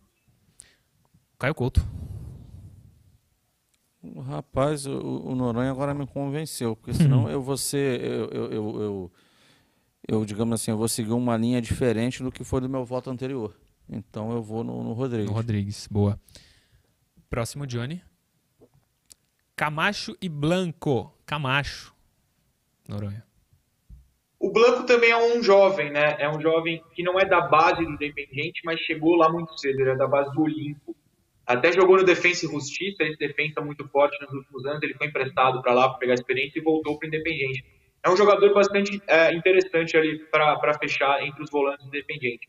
Caio 1.38 1.54
Couto. 1.54 1.80
Rapaz, 4.26 4.86
o, 4.86 4.98
o 4.98 5.34
Noronha 5.34 5.70
agora 5.70 5.94
me 5.94 6.06
convenceu, 6.06 6.76
porque 6.76 6.94
senão 6.94 7.24
uhum. 7.24 7.30
eu 7.30 7.42
vou 7.42 7.56
ser. 7.56 8.02
Eu, 8.02 8.28
eu, 8.28 8.52
eu, 8.52 8.80
eu, 8.80 9.12
eu, 10.08 10.24
digamos 10.24 10.60
assim, 10.60 10.70
eu 10.70 10.76
vou 10.76 10.88
seguir 10.88 11.12
uma 11.12 11.36
linha 11.36 11.60
diferente 11.60 12.22
do 12.22 12.30
que 12.30 12.44
foi 12.44 12.60
do 12.60 12.68
meu 12.68 12.84
voto 12.84 13.10
anterior. 13.10 13.54
Então 13.88 14.32
eu 14.32 14.42
vou 14.42 14.64
no, 14.64 14.82
no 14.82 14.92
Rodrigues. 14.92 15.28
No 15.28 15.32
Rodrigues, 15.32 15.88
boa. 15.90 16.20
Próximo, 17.28 17.66
Johnny. 17.66 18.02
Camacho 19.54 20.16
e 20.20 20.28
Blanco. 20.28 21.12
Camacho. 21.24 21.94
Noronha. 22.88 23.24
O 24.38 24.52
Blanco 24.52 24.84
também 24.84 25.10
é 25.10 25.16
um 25.16 25.42
jovem, 25.42 25.90
né? 25.90 26.16
É 26.18 26.28
um 26.28 26.40
jovem 26.40 26.82
que 26.94 27.02
não 27.02 27.18
é 27.18 27.24
da 27.24 27.40
base 27.40 27.84
do 27.84 27.90
Independiente, 27.90 28.60
mas 28.64 28.78
chegou 28.80 29.16
lá 29.16 29.30
muito 29.32 29.58
cedo. 29.58 29.80
Ele 29.80 29.90
é 29.90 29.96
da 29.96 30.06
base 30.06 30.30
do 30.34 30.42
Olimpo. 30.42 30.94
Até 31.46 31.72
jogou 31.72 31.96
no 31.96 32.04
Defensa 32.04 32.44
e 32.44 32.48
Justiça, 32.48 33.04
esse 33.04 33.16
defensa 33.16 33.60
muito 33.60 33.86
forte 33.88 34.20
nos 34.20 34.32
últimos 34.32 34.66
anos. 34.66 34.82
Ele 34.82 34.94
foi 34.94 35.06
emprestado 35.06 35.62
para 35.62 35.72
lá 35.72 35.88
para 35.88 35.98
pegar 35.98 36.14
experiência 36.14 36.58
e 36.58 36.62
voltou 36.62 36.98
para 36.98 37.06
o 37.06 37.08
Independiente. 37.08 37.64
É 38.02 38.10
um 38.10 38.16
jogador 38.16 38.52
bastante 38.52 39.00
é, 39.06 39.32
interessante 39.32 39.96
ali 39.96 40.18
para 40.30 40.76
fechar 40.78 41.22
entre 41.22 41.42
os 41.42 41.50
volantes 41.50 41.84
do 41.84 41.88
Independiente. 41.88 42.48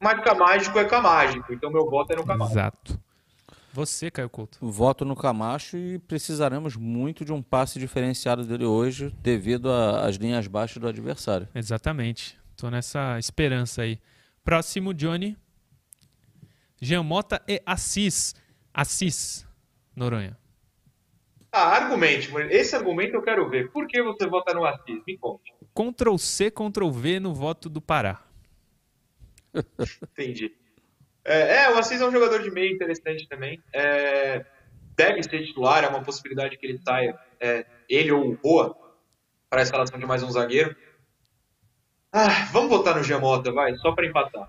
Mas 0.00 0.22
Camágico 0.22 0.78
é 0.78 0.84
Camágico, 0.84 1.52
então 1.52 1.70
meu 1.70 1.88
voto 1.88 2.12
é 2.12 2.16
no 2.16 2.26
Camágico. 2.26 2.58
Exato. 2.58 3.00
Você, 3.72 4.08
Caio 4.08 4.30
Couto. 4.30 4.58
Voto 4.60 5.04
no 5.04 5.16
Camacho 5.16 5.76
e 5.76 5.98
precisaremos 5.98 6.76
muito 6.76 7.24
de 7.24 7.32
um 7.32 7.42
passe 7.42 7.78
diferenciado 7.78 8.44
dele 8.44 8.64
hoje, 8.64 9.12
devido 9.20 9.68
às 9.68 10.14
linhas 10.14 10.46
baixas 10.46 10.78
do 10.78 10.86
adversário. 10.86 11.48
Exatamente. 11.52 12.38
Tô 12.56 12.70
nessa 12.70 13.18
esperança 13.18 13.82
aí. 13.82 13.98
Próximo, 14.44 14.94
Johnny. 14.94 15.36
Jean 16.80 17.02
Mota 17.02 17.42
e 17.48 17.62
Assis. 17.64 18.34
Assis, 18.72 19.46
Noronha. 19.94 20.36
Ah, 21.52 21.68
argumente. 21.76 22.32
Esse 22.50 22.74
argumento 22.74 23.14
eu 23.14 23.22
quero 23.22 23.48
ver. 23.48 23.70
Por 23.70 23.86
que 23.86 24.02
você 24.02 24.26
vota 24.26 24.52
no 24.52 24.64
Assis? 24.64 25.00
Me 25.06 25.16
conte. 25.16 25.54
Ctrl 25.72 26.16
C, 26.18 26.50
Ctrl 26.50 26.90
V 26.90 27.20
no 27.20 27.32
voto 27.32 27.68
do 27.68 27.80
Pará. 27.80 28.24
Entendi. 30.02 30.52
É, 31.24 31.62
é, 31.62 31.70
o 31.70 31.78
Assis 31.78 32.00
é 32.00 32.06
um 32.06 32.10
jogador 32.10 32.42
de 32.42 32.50
meio 32.50 32.74
interessante 32.74 33.28
também. 33.28 33.62
É, 33.72 34.44
deve 34.96 35.22
ser 35.22 35.44
titular, 35.46 35.84
é 35.84 35.88
uma 35.88 36.02
possibilidade 36.02 36.56
que 36.58 36.66
ele 36.66 36.78
saia, 36.78 37.18
é, 37.40 37.64
ele 37.88 38.12
ou 38.12 38.32
o 38.32 38.36
Boa, 38.36 38.76
para 39.48 39.60
a 39.60 39.62
escalação 39.62 39.98
de 39.98 40.06
mais 40.06 40.22
um 40.22 40.30
zagueiro. 40.30 40.76
Ah, 42.12 42.48
vamos 42.52 42.68
votar 42.68 42.96
no 42.96 43.02
Giamota, 43.02 43.52
vai, 43.52 43.74
só 43.76 43.92
para 43.92 44.06
empatar. 44.06 44.48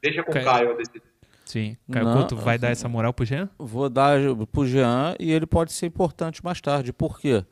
Deixa 0.00 0.22
com 0.22 0.30
o 0.30 0.34
Caio 0.34 0.72
a 0.72 0.74
decisão. 0.74 1.13
Sim. 1.44 1.76
Caio 1.90 2.06
Não, 2.06 2.16
Couto 2.16 2.36
vai 2.36 2.58
dar 2.58 2.70
essa 2.70 2.88
moral 2.88 3.12
pro 3.12 3.24
Jean? 3.24 3.48
Vou 3.58 3.88
dar 3.88 4.18
pro 4.50 4.66
Jean 4.66 5.14
e 5.20 5.30
ele 5.30 5.46
pode 5.46 5.72
ser 5.72 5.86
importante 5.86 6.42
mais 6.42 6.60
tarde. 6.60 6.92
Por 6.92 7.18
quê? 7.20 7.44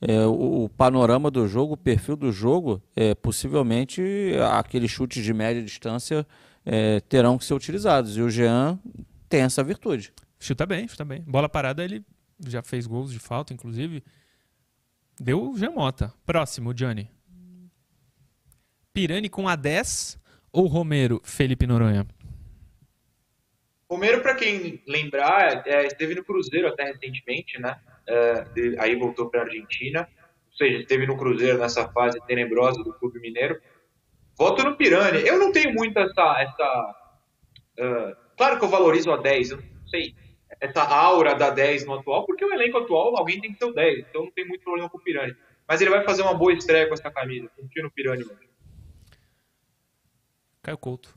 É, 0.00 0.24
o, 0.26 0.64
o, 0.64 0.68
panorama 0.68 1.30
do 1.30 1.48
jogo, 1.48 1.74
o 1.74 1.76
perfil 1.76 2.14
do 2.14 2.30
jogo, 2.30 2.80
é, 2.94 3.14
possivelmente 3.14 4.00
aqueles 4.52 4.90
chutes 4.90 5.24
de 5.24 5.34
média 5.34 5.62
distância 5.62 6.24
é, 6.64 7.00
terão 7.00 7.36
que 7.36 7.44
ser 7.44 7.54
utilizados. 7.54 8.16
E 8.16 8.22
o 8.22 8.30
Jean 8.30 8.78
tem 9.28 9.40
essa 9.40 9.64
virtude. 9.64 10.12
Chuta 10.38 10.64
bem, 10.66 10.86
chuta 10.86 11.04
bem. 11.04 11.22
Bola 11.22 11.48
parada, 11.48 11.82
ele 11.82 12.04
já 12.46 12.62
fez 12.62 12.86
gols 12.86 13.10
de 13.10 13.18
falta, 13.18 13.52
inclusive. 13.52 14.04
Deu 15.18 15.50
o 15.50 15.58
Jean 15.58 15.72
Mota. 15.72 16.12
Próximo, 16.24 16.72
Johnny. 16.72 17.10
Pirani 18.92 19.28
com 19.28 19.48
a 19.48 19.56
10 19.56 20.18
ou 20.52 20.66
Romero, 20.66 21.20
Felipe 21.24 21.66
Noronha? 21.66 22.06
Romero, 23.90 24.20
para 24.20 24.34
quem 24.34 24.82
lembrar, 24.86 25.66
é, 25.66 25.86
esteve 25.86 26.14
no 26.14 26.24
Cruzeiro 26.24 26.68
até 26.68 26.84
recentemente, 26.84 27.58
né? 27.58 27.80
É, 28.06 28.44
aí 28.78 28.94
voltou 28.96 29.30
para 29.30 29.40
a 29.40 29.44
Argentina. 29.44 30.06
Ou 30.50 30.56
seja, 30.56 30.78
esteve 30.78 31.06
no 31.06 31.16
Cruzeiro 31.16 31.58
nessa 31.58 31.88
fase 31.88 32.18
tenebrosa 32.26 32.82
do 32.82 32.92
Clube 32.92 33.18
Mineiro. 33.18 33.58
Voto 34.36 34.62
no 34.62 34.76
Pirani. 34.76 35.26
Eu 35.26 35.38
não 35.38 35.50
tenho 35.52 35.72
muito 35.72 35.98
essa. 35.98 36.36
essa 36.38 36.94
uh, 37.80 38.16
claro 38.36 38.58
que 38.58 38.64
eu 38.64 38.68
valorizo 38.68 39.10
a 39.10 39.16
10, 39.16 39.50
eu 39.50 39.56
não 39.56 39.88
sei. 39.88 40.14
Essa 40.60 40.82
aura 40.82 41.34
da 41.34 41.50
10 41.50 41.86
no 41.86 41.94
atual, 41.94 42.26
porque 42.26 42.44
o 42.44 42.52
elenco 42.52 42.78
atual 42.78 43.16
alguém 43.16 43.40
tem 43.40 43.52
que 43.52 43.58
ser 43.58 43.66
o 43.66 43.72
10, 43.72 43.98
então 44.00 44.24
não 44.24 44.30
tem 44.30 44.46
muito 44.46 44.64
problema 44.64 44.88
com 44.88 44.98
o 44.98 45.00
Pirani. 45.00 45.34
Mas 45.66 45.80
ele 45.80 45.90
vai 45.90 46.04
fazer 46.04 46.22
uma 46.22 46.34
boa 46.34 46.52
estreia 46.52 46.86
com 46.88 46.94
essa 46.94 47.10
camisa. 47.10 47.48
Confio 47.56 47.82
no 47.82 47.90
Pirani 47.90 48.24
mesmo. 48.24 48.48
Caio 50.62 50.78
Couto. 50.78 51.14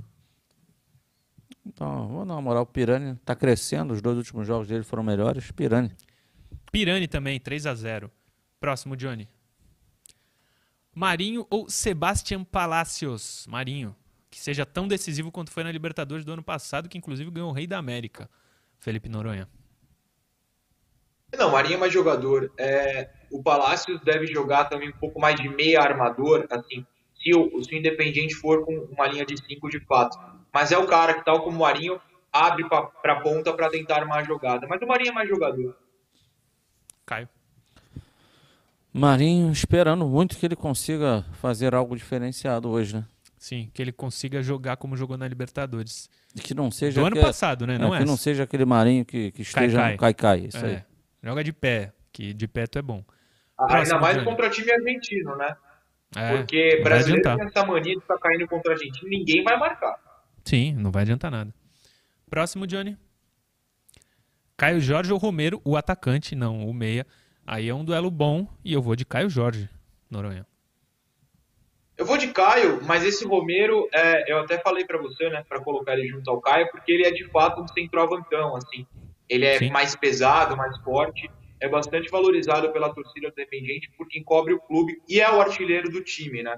Então, 1.65 2.07
vou 2.07 2.25
dar 2.25 2.33
uma 2.33 2.41
moral. 2.41 2.63
O 2.63 2.65
Pirani 2.65 3.13
está 3.13 3.35
crescendo, 3.35 3.93
os 3.93 4.01
dois 4.01 4.17
últimos 4.17 4.47
jogos 4.47 4.67
dele 4.67 4.83
foram 4.83 5.03
melhores. 5.03 5.51
Pirani. 5.51 5.91
Pirani 6.71 7.07
também, 7.07 7.39
3 7.39 7.65
a 7.65 7.75
0 7.75 8.11
Próximo, 8.59 8.95
Johnny. 8.95 9.27
Marinho 10.93 11.45
ou 11.49 11.69
Sebastian 11.69 12.43
Palacios? 12.43 13.47
Marinho, 13.47 13.95
que 14.29 14.39
seja 14.39 14.65
tão 14.65 14.87
decisivo 14.87 15.31
quanto 15.31 15.51
foi 15.51 15.63
na 15.63 15.71
Libertadores 15.71 16.25
do 16.25 16.33
ano 16.33 16.43
passado, 16.43 16.89
que 16.89 16.97
inclusive 16.97 17.31
ganhou 17.31 17.49
o 17.49 17.53
Rei 17.53 17.65
da 17.65 17.77
América. 17.77 18.29
Felipe 18.79 19.07
Noronha. 19.07 19.47
Não, 21.37 21.51
Marinho 21.51 21.75
é 21.75 21.77
mais 21.77 21.93
jogador. 21.93 22.51
É, 22.57 23.09
o 23.31 23.41
Palacios 23.41 24.01
deve 24.01 24.27
jogar 24.27 24.65
também 24.65 24.89
um 24.89 24.97
pouco 24.97 25.19
mais 25.19 25.39
de 25.39 25.47
meia 25.47 25.79
armador, 25.79 26.45
assim, 26.49 26.85
se 27.15 27.33
o, 27.33 27.63
se 27.63 27.73
o 27.73 27.77
Independiente 27.77 28.35
for 28.35 28.65
com 28.65 28.75
uma 28.91 29.07
linha 29.07 29.25
de 29.25 29.37
5 29.37 29.69
de 29.69 29.79
fato 29.85 30.17
mas 30.53 30.71
é 30.71 30.77
o 30.77 30.87
cara 30.87 31.13
que, 31.13 31.25
tal 31.25 31.43
como 31.43 31.57
o 31.57 31.59
Marinho, 31.61 31.99
abre 32.31 32.67
para 32.67 33.13
a 33.13 33.21
ponta 33.21 33.53
para 33.53 33.69
tentar 33.69 33.97
armar 33.97 34.19
a 34.19 34.23
jogada. 34.23 34.67
Mas 34.67 34.81
o 34.81 34.87
Marinho 34.87 35.09
é 35.09 35.13
mais 35.13 35.29
jogador. 35.29 35.75
Caio. 37.05 37.27
Marinho 38.93 39.51
esperando 39.51 40.05
muito 40.05 40.37
que 40.37 40.45
ele 40.45 40.55
consiga 40.55 41.25
fazer 41.41 41.73
algo 41.73 41.95
diferenciado 41.95 42.69
hoje, 42.69 42.95
né? 42.95 43.05
Sim, 43.37 43.71
que 43.73 43.81
ele 43.81 43.91
consiga 43.91 44.43
jogar 44.43 44.77
como 44.77 44.95
jogou 44.95 45.17
na 45.17 45.27
Libertadores. 45.27 46.09
E 46.35 46.39
que 46.39 46.53
não 46.53 46.69
seja. 46.69 47.01
Do 47.01 47.07
ano 47.07 47.19
passado, 47.19 47.65
né? 47.65 47.75
É, 47.75 47.77
não 47.79 47.95
é, 47.95 47.99
que 47.99 48.05
não 48.05 48.17
seja 48.17 48.43
aquele 48.43 48.65
Marinho 48.65 49.03
que, 49.03 49.31
que 49.31 49.41
esteja 49.41 49.77
cai, 49.77 49.83
cai. 49.83 49.91
no 49.93 49.97
cai-cai. 49.97 50.39
Isso 50.47 50.65
é. 50.65 50.69
aí. 50.69 50.83
Joga 51.23 51.43
de 51.43 51.53
pé, 51.53 51.91
que 52.11 52.33
de 52.33 52.47
pé 52.47 52.67
tu 52.67 52.77
é 52.77 52.81
bom. 52.81 53.03
Ah, 53.57 53.77
ainda 53.77 53.99
mais 53.99 54.21
contra 54.23 54.49
time 54.49 54.71
argentino, 54.71 55.35
né? 55.35 55.55
É, 56.15 56.37
Porque 56.37 56.81
brasileiro 56.83 57.23
tem 57.23 57.47
essa 57.47 57.65
mania 57.65 57.95
de 57.95 58.01
ficar 58.01 58.17
caindo 58.17 58.47
contra 58.47 58.73
a 58.73 58.75
argentino, 58.75 59.09
ninguém 59.09 59.43
vai 59.43 59.57
marcar. 59.57 59.97
Sim, 60.43 60.73
não 60.73 60.91
vai 60.91 61.03
adiantar 61.03 61.31
nada. 61.31 61.53
Próximo, 62.29 62.65
Johnny. 62.65 62.97
Caio 64.57 64.79
Jorge 64.79 65.11
ou 65.11 65.17
Romero, 65.17 65.61
o 65.65 65.75
atacante, 65.75 66.35
não, 66.35 66.67
o 66.67 66.73
meia. 66.73 67.05
Aí 67.45 67.67
é 67.67 67.73
um 67.73 67.83
duelo 67.83 68.11
bom 68.11 68.47
e 68.63 68.73
eu 68.73 68.81
vou 68.81 68.95
de 68.95 69.05
Caio 69.05 69.29
Jorge, 69.29 69.67
Noronha. 70.09 70.45
Eu 71.97 72.05
vou 72.05 72.17
de 72.17 72.27
Caio, 72.27 72.79
mas 72.83 73.03
esse 73.03 73.25
Romero, 73.25 73.87
é, 73.93 74.31
eu 74.31 74.39
até 74.39 74.57
falei 74.59 74.85
para 74.85 74.97
você, 74.97 75.29
né, 75.29 75.43
para 75.47 75.61
colocar 75.61 75.93
ele 75.93 76.07
junto 76.07 76.29
ao 76.29 76.39
Caio, 76.41 76.69
porque 76.71 76.91
ele 76.91 77.05
é 77.05 77.11
de 77.11 77.27
fato 77.29 77.61
um 77.61 77.67
centroavantão, 77.67 78.55
assim. 78.55 78.87
Ele 79.27 79.45
é 79.45 79.57
Sim. 79.57 79.69
mais 79.69 79.95
pesado, 79.95 80.57
mais 80.57 80.77
forte, 80.79 81.29
é 81.59 81.69
bastante 81.69 82.09
valorizado 82.09 82.71
pela 82.71 82.93
torcida 82.93 83.27
independente 83.27 83.91
porque 83.95 84.19
encobre 84.19 84.53
o 84.53 84.59
clube 84.59 84.99
e 85.07 85.21
é 85.21 85.31
o 85.31 85.39
artilheiro 85.39 85.89
do 85.89 86.03
time, 86.03 86.41
né? 86.41 86.57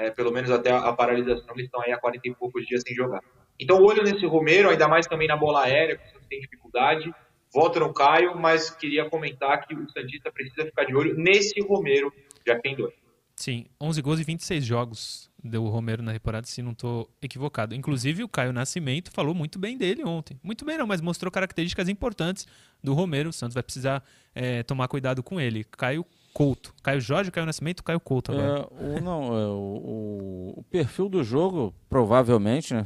É, 0.00 0.10
pelo 0.10 0.32
menos 0.32 0.50
até 0.50 0.70
a, 0.72 0.92
paralisação, 0.92 1.54
eles 1.54 1.66
estão 1.66 1.82
aí 1.82 1.92
há 1.92 1.98
40 1.98 2.26
e 2.26 2.34
poucos 2.34 2.66
dias 2.66 2.82
sem 2.86 2.94
jogar. 2.94 3.22
Então, 3.58 3.82
olho 3.82 4.02
nesse 4.02 4.24
Romero, 4.24 4.70
ainda 4.70 4.88
mais 4.88 5.06
também 5.06 5.28
na 5.28 5.36
bola 5.36 5.64
aérea, 5.64 5.98
que 5.98 6.28
tem 6.28 6.40
dificuldade. 6.40 7.12
Voto 7.52 7.80
no 7.80 7.92
Caio, 7.92 8.34
mas 8.38 8.70
queria 8.70 9.10
comentar 9.10 9.66
que 9.66 9.74
o 9.74 9.90
Santista 9.90 10.32
precisa 10.32 10.64
ficar 10.64 10.84
de 10.84 10.94
olho 10.94 11.14
nesse 11.16 11.60
Romero, 11.60 12.12
já 12.46 12.56
que 12.56 12.62
tem 12.62 12.74
dois. 12.74 12.94
Sim, 13.36 13.66
11 13.80 14.02
gols 14.02 14.20
e 14.20 14.24
26 14.24 14.64
jogos 14.64 15.30
deu 15.42 15.64
o 15.64 15.68
Romero 15.68 16.02
na 16.02 16.12
temporada, 16.12 16.46
se 16.46 16.62
não 16.62 16.72
estou 16.72 17.10
equivocado. 17.20 17.74
Inclusive, 17.74 18.22
o 18.22 18.28
Caio 18.28 18.52
Nascimento 18.52 19.10
falou 19.10 19.34
muito 19.34 19.58
bem 19.58 19.76
dele 19.76 20.04
ontem. 20.04 20.38
Muito 20.42 20.64
bem, 20.64 20.78
não, 20.78 20.86
mas 20.86 21.00
mostrou 21.00 21.30
características 21.30 21.88
importantes 21.88 22.46
do 22.82 22.94
Romero. 22.94 23.30
O 23.30 23.32
Santos 23.32 23.54
vai 23.54 23.62
precisar 23.62 24.02
é, 24.34 24.62
tomar 24.62 24.88
cuidado 24.88 25.22
com 25.22 25.40
ele. 25.40 25.64
Caio 25.64 26.06
Couto. 26.32 26.74
Caio 26.82 27.00
Jorge, 27.00 27.30
Caio 27.30 27.46
Nascimento, 27.46 27.82
Caio 27.82 28.00
Couto 28.00 28.32
agora. 28.32 28.68
É, 28.78 28.98
o, 28.98 29.02
não, 29.02 29.22
é, 29.24 29.46
o, 29.48 30.54
o, 30.58 30.64
perfil 30.70 31.08
do 31.08 31.22
jogo, 31.24 31.74
provavelmente, 31.88 32.72
né, 32.72 32.84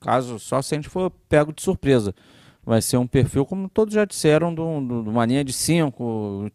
caso 0.00 0.38
só 0.38 0.60
se 0.62 0.74
a 0.74 0.78
gente 0.78 0.88
for 0.88 1.10
pego 1.28 1.52
de 1.52 1.62
surpresa, 1.62 2.14
vai 2.64 2.82
ser 2.82 2.96
um 2.96 3.06
perfil, 3.06 3.46
como 3.46 3.68
todos 3.68 3.94
já 3.94 4.04
disseram, 4.04 4.54
de 4.54 4.60
uma 4.60 5.24
linha 5.24 5.44
de 5.44 5.52
cinco, 5.52 6.50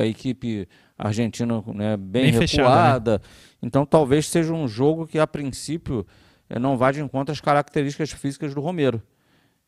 a 0.00 0.06
equipe 0.06 0.68
argentina 0.98 1.62
né, 1.74 1.96
bem, 1.96 2.24
bem 2.24 2.32
recuada. 2.32 2.40
Fechada, 2.48 3.12
né? 3.18 3.20
Então 3.62 3.86
talvez 3.86 4.26
seja 4.26 4.52
um 4.52 4.66
jogo 4.66 5.06
que, 5.06 5.18
a 5.18 5.26
princípio, 5.26 6.06
eh, 6.48 6.58
não 6.58 6.76
vá 6.76 6.90
de 6.90 7.00
encontro 7.00 7.32
às 7.32 7.40
características 7.40 8.10
físicas 8.10 8.54
do 8.54 8.60
Romero. 8.60 9.02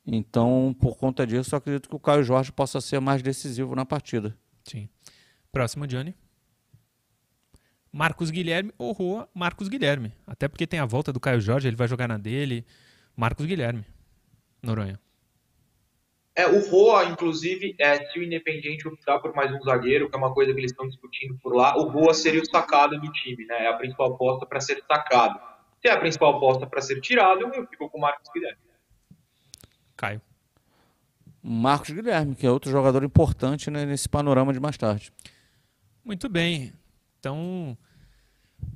Então, 0.06 0.76
por 0.78 0.96
conta 0.96 1.26
disso, 1.26 1.54
eu 1.54 1.58
acredito 1.58 1.88
que 1.88 1.96
o 1.96 2.00
Caio 2.00 2.22
Jorge 2.22 2.52
possa 2.52 2.80
ser 2.80 3.00
mais 3.00 3.22
decisivo 3.22 3.74
na 3.74 3.86
partida. 3.86 4.36
Sim. 4.64 4.88
Próximo, 5.54 5.86
Johnny. 5.86 6.16
Marcos 7.92 8.32
Guilherme 8.32 8.72
ou 8.76 8.90
Rua 8.90 9.28
Marcos 9.32 9.68
Guilherme. 9.68 10.12
Até 10.26 10.48
porque 10.48 10.66
tem 10.66 10.80
a 10.80 10.84
volta 10.84 11.12
do 11.12 11.20
Caio 11.20 11.40
Jorge, 11.40 11.68
ele 11.68 11.76
vai 11.76 11.86
jogar 11.86 12.08
na 12.08 12.18
dele. 12.18 12.66
Marcos 13.16 13.46
Guilherme. 13.46 13.84
Noronha. 14.60 14.98
É, 16.34 16.48
o 16.48 16.68
Roa, 16.68 17.04
inclusive, 17.04 17.76
é, 17.78 18.04
se 18.04 18.18
o 18.18 18.24
Independiente 18.24 18.88
optar 18.88 19.20
por 19.20 19.32
mais 19.32 19.52
um 19.52 19.62
zagueiro, 19.62 20.10
que 20.10 20.16
é 20.16 20.18
uma 20.18 20.34
coisa 20.34 20.52
que 20.52 20.58
eles 20.58 20.72
estão 20.72 20.88
discutindo 20.88 21.38
por 21.40 21.54
lá, 21.54 21.76
o 21.76 21.88
Roa 21.88 22.12
seria 22.12 22.42
o 22.42 22.46
sacado 22.46 23.00
do 23.00 23.12
time, 23.12 23.46
né? 23.46 23.66
É 23.66 23.68
a 23.68 23.74
principal 23.74 24.12
aposta 24.12 24.44
para 24.44 24.60
ser 24.60 24.82
sacado. 24.88 25.38
Se 25.80 25.86
é 25.86 25.92
a 25.92 26.00
principal 26.00 26.36
aposta 26.36 26.66
para 26.66 26.80
ser 26.80 27.00
tirado, 27.00 27.42
eu 27.42 27.64
fico 27.68 27.88
com 27.88 27.98
o 27.98 28.00
Marcos 28.00 28.28
Guilherme. 28.34 28.58
Caio. 29.96 30.20
Marcos 31.40 31.90
Guilherme, 31.90 32.34
que 32.34 32.44
é 32.44 32.50
outro 32.50 32.72
jogador 32.72 33.04
importante 33.04 33.70
né, 33.70 33.86
nesse 33.86 34.08
panorama 34.08 34.52
de 34.52 34.58
mais 34.58 34.76
tarde. 34.76 35.12
Muito 36.04 36.28
bem. 36.28 36.72
Então, 37.18 37.76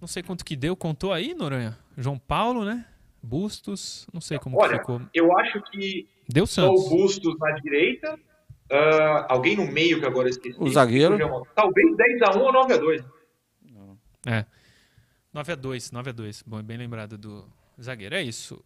não 0.01 0.09
sei 0.09 0.23
quanto 0.23 0.45
que 0.45 0.57
deu, 0.57 0.75
contou 0.75 1.12
aí, 1.12 1.35
Noronha? 1.35 1.77
João 1.97 2.19
Paulo, 2.19 2.64
né? 2.64 2.87
Bustos, 3.23 4.07
não 4.12 4.21
sei 4.21 4.38
como 4.38 4.57
Olha, 4.59 4.79
ficou. 4.79 5.03
Eu 5.12 5.37
acho 5.38 5.61
que 5.71 6.09
Deu 6.29 6.47
Santos. 6.47 6.87
O 6.87 6.88
Bustos 6.91 7.38
na 7.38 7.53
direita, 7.59 8.14
uh, 8.14 9.27
alguém 9.29 9.57
no 9.57 9.67
meio 9.71 9.99
que 9.99 10.07
agora 10.07 10.29
esqueci. 10.29 10.57
O 10.59 10.69
zagueiro. 10.69 11.17
Talvez 11.55 11.97
10x1 11.97 12.37
ou 12.37 12.53
9x2. 12.53 13.05
É. 14.27 14.45
9x2, 15.35 15.93
9x2. 15.93 16.43
Bom, 16.47 16.62
bem 16.62 16.77
lembrado 16.77 17.17
do 17.17 17.47
zagueiro. 17.81 18.14
É 18.14 18.23
isso. 18.23 18.62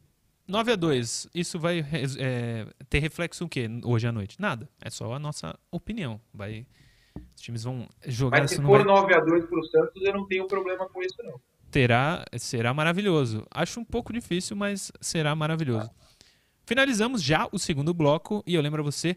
9x2, 0.49 1.31
isso 1.35 1.59
vai 1.59 1.85
é, 2.19 2.67
ter 2.89 2.99
reflexo 2.99 3.45
o 3.45 3.49
quê 3.49 3.69
hoje 3.85 4.07
à 4.07 4.13
noite? 4.13 4.41
Nada. 4.41 4.69
É 4.81 4.91
só 4.91 5.15
a 5.15 5.19
nossa 5.19 5.57
opinião. 5.71 6.21
Vai, 6.35 6.67
os 7.35 7.41
times 7.41 7.65
vão 7.65 7.89
jogar. 8.07 8.41
Mas 8.41 8.51
se 8.53 8.57
for 8.57 8.85
vai... 8.85 9.03
9x2 9.03 9.47
pro 9.47 9.65
Santos, 9.65 10.03
eu 10.03 10.13
não 10.13 10.27
tenho 10.27 10.47
problema 10.47 10.89
com 10.89 11.03
isso, 11.03 11.17
não. 11.23 11.41
Terá, 11.71 12.25
será 12.37 12.75
maravilhoso. 12.75 13.47
Acho 13.51 13.81
um 13.81 13.85
pouco 13.85 14.13
difícil, 14.13 14.55
mas 14.55 14.93
será 15.01 15.35
maravilhoso. 15.35 15.91
Ah. 15.91 16.03
Finalizamos 16.65 17.23
já 17.23 17.49
o 17.51 17.59
segundo 17.59 17.93
bloco 17.93 18.43
e 18.47 18.55
eu 18.55 18.63
lembro 18.63 18.83
a 18.83 18.85
você 18.85 19.17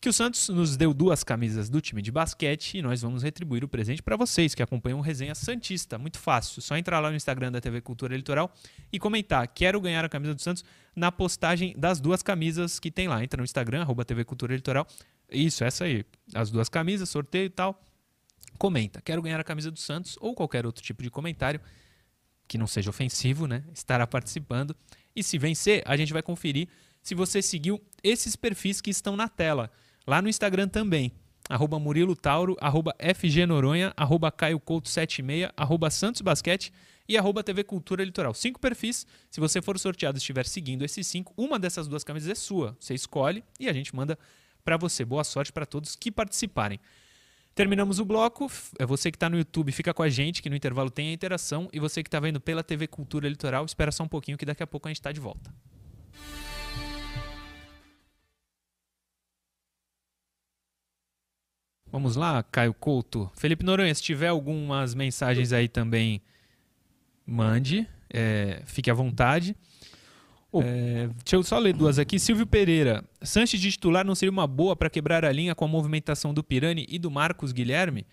que 0.00 0.08
o 0.08 0.12
Santos 0.12 0.48
nos 0.48 0.78
deu 0.78 0.94
duas 0.94 1.22
camisas 1.22 1.68
do 1.68 1.78
time 1.78 2.00
de 2.00 2.10
basquete 2.10 2.78
e 2.78 2.82
nós 2.82 3.02
vamos 3.02 3.22
retribuir 3.22 3.62
o 3.62 3.68
presente 3.68 4.02
para 4.02 4.16
vocês 4.16 4.54
que 4.54 4.62
acompanham 4.62 4.98
o 4.98 5.02
Resenha 5.02 5.34
Santista. 5.34 5.98
Muito 5.98 6.18
fácil, 6.18 6.62
só 6.62 6.74
entrar 6.76 7.00
lá 7.00 7.10
no 7.10 7.16
Instagram 7.16 7.52
da 7.52 7.60
TV 7.60 7.82
Cultura 7.82 8.16
Litoral 8.16 8.50
e 8.90 8.98
comentar: 8.98 9.46
quero 9.48 9.78
ganhar 9.78 10.02
a 10.02 10.08
camisa 10.08 10.34
do 10.34 10.40
Santos 10.40 10.64
na 10.96 11.12
postagem 11.12 11.74
das 11.76 12.00
duas 12.00 12.22
camisas 12.22 12.80
que 12.80 12.90
tem 12.90 13.08
lá. 13.08 13.22
Entra 13.22 13.36
no 13.36 13.44
Instagram, 13.44 13.82
arroba 13.82 14.02
TV 14.02 14.24
Cultura 14.24 14.54
Litoral. 14.54 14.86
Isso, 15.30 15.64
essa 15.64 15.84
aí. 15.84 16.04
As 16.34 16.50
duas 16.50 16.68
camisas, 16.68 17.08
sorteio 17.08 17.46
e 17.46 17.50
tal. 17.50 17.82
Comenta: 18.58 19.00
quero 19.00 19.22
ganhar 19.22 19.40
a 19.40 19.44
camisa 19.44 19.70
do 19.70 19.78
Santos 19.78 20.16
ou 20.20 20.34
qualquer 20.34 20.66
outro 20.66 20.82
tipo 20.82 21.02
de 21.02 21.10
comentário 21.10 21.60
que 22.46 22.58
não 22.58 22.66
seja 22.66 22.90
ofensivo, 22.90 23.46
né? 23.46 23.64
Estará 23.72 24.06
participando. 24.06 24.74
E 25.14 25.22
se 25.22 25.38
vencer, 25.38 25.82
a 25.86 25.96
gente 25.96 26.12
vai 26.12 26.22
conferir 26.22 26.68
se 27.02 27.14
você 27.14 27.40
seguiu 27.40 27.80
esses 28.02 28.36
perfis 28.36 28.80
que 28.80 28.90
estão 28.90 29.16
na 29.16 29.28
tela. 29.28 29.70
Lá 30.06 30.20
no 30.20 30.28
Instagram 30.28 30.68
também. 30.68 31.12
Arroba 31.48 31.78
Murilo 31.80 32.14
Tauro, 32.14 32.56
arroba 32.60 32.94
FG 32.98 33.46
Noronha, 33.46 33.92
arroba 33.96 34.30
Caio 34.30 34.60
Couto 34.60 34.88
76, 34.88 35.50
arroba 35.56 35.90
Santos 35.90 36.20
Basquete 36.20 36.72
e 37.08 37.16
arroba 37.16 37.42
TV 37.42 37.64
Cultura 37.64 38.04
Litoral. 38.04 38.34
Cinco 38.34 38.60
perfis. 38.60 39.06
Se 39.30 39.40
você 39.40 39.60
for 39.60 39.78
sorteado 39.78 40.16
e 40.16 40.20
estiver 40.20 40.46
seguindo 40.46 40.84
esses 40.84 41.06
cinco, 41.06 41.32
uma 41.36 41.58
dessas 41.58 41.88
duas 41.88 42.04
camisas 42.04 42.30
é 42.30 42.34
sua. 42.34 42.76
Você 42.78 42.94
escolhe 42.94 43.42
e 43.58 43.68
a 43.68 43.72
gente 43.72 43.94
manda 43.96 44.18
para 44.70 44.76
você. 44.76 45.04
Boa 45.04 45.24
sorte 45.24 45.52
para 45.52 45.66
todos 45.66 45.96
que 45.96 46.12
participarem. 46.12 46.78
Terminamos 47.56 47.98
o 47.98 48.04
bloco. 48.04 48.48
É 48.78 48.86
você 48.86 49.10
que 49.10 49.16
está 49.16 49.28
no 49.28 49.36
YouTube, 49.36 49.72
fica 49.72 49.92
com 49.92 50.04
a 50.04 50.08
gente, 50.08 50.40
que 50.40 50.48
no 50.48 50.54
intervalo 50.54 50.88
tem 50.88 51.08
a 51.08 51.12
interação. 51.12 51.68
E 51.72 51.80
você 51.80 52.04
que 52.04 52.06
está 52.06 52.20
vendo 52.20 52.40
pela 52.40 52.62
TV 52.62 52.86
Cultura 52.86 53.28
Litoral, 53.28 53.64
espera 53.64 53.90
só 53.90 54.04
um 54.04 54.08
pouquinho 54.08 54.38
que 54.38 54.46
daqui 54.46 54.62
a 54.62 54.66
pouco 54.68 54.86
a 54.86 54.90
gente 54.90 55.00
está 55.00 55.10
de 55.10 55.18
volta. 55.18 55.52
Vamos 61.90 62.14
lá, 62.14 62.44
Caio 62.44 62.72
Couto. 62.72 63.28
Felipe 63.34 63.64
Noronha, 63.64 63.92
se 63.92 64.04
tiver 64.04 64.28
algumas 64.28 64.94
mensagens 64.94 65.52
aí 65.52 65.66
também, 65.66 66.22
mande. 67.26 67.88
É, 68.08 68.62
fique 68.66 68.88
à 68.88 68.94
vontade. 68.94 69.56
É, 70.54 71.08
deixa 71.22 71.36
eu 71.36 71.42
só 71.42 71.58
ler 71.58 71.74
duas 71.74 71.98
aqui. 71.98 72.18
Silvio 72.18 72.46
Pereira. 72.46 73.04
Sanches 73.22 73.60
de 73.60 73.70
titular 73.70 74.04
não 74.04 74.14
seria 74.14 74.32
uma 74.32 74.46
boa 74.46 74.74
para 74.74 74.90
quebrar 74.90 75.24
a 75.24 75.30
linha 75.30 75.54
com 75.54 75.64
a 75.64 75.68
movimentação 75.68 76.34
do 76.34 76.42
Pirani 76.42 76.86
e 76.88 76.98
do 76.98 77.10
Marcos 77.10 77.52
Guilherme? 77.52 78.06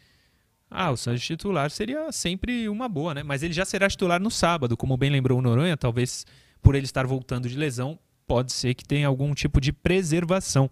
Ah, 0.70 0.92
o 0.92 0.98
Sanches 0.98 1.26
titular 1.26 1.72
seria 1.72 2.12
sempre 2.12 2.68
uma 2.70 2.88
boa, 2.88 3.14
né? 3.14 3.24
Mas 3.24 3.42
ele 3.42 3.54
já 3.54 3.66
será 3.66 3.90
titular 3.90 4.22
no 4.22 4.30
sábado, 4.30 4.78
como 4.78 4.98
bem 4.98 5.10
lembrou 5.10 5.40
o 5.40 5.42
Noronha, 5.42 5.78
talvez 5.78 6.26
por 6.62 6.76
ele 6.76 6.86
estar 6.86 7.08
voltando 7.08 7.48
de 7.48 7.56
lesão, 7.56 7.98
pode 8.28 8.52
ser 8.52 8.74
que 8.74 8.84
tenha 8.84 9.08
algum 9.08 9.34
tipo 9.34 9.62
de 9.62 9.72
preservação. 9.72 10.70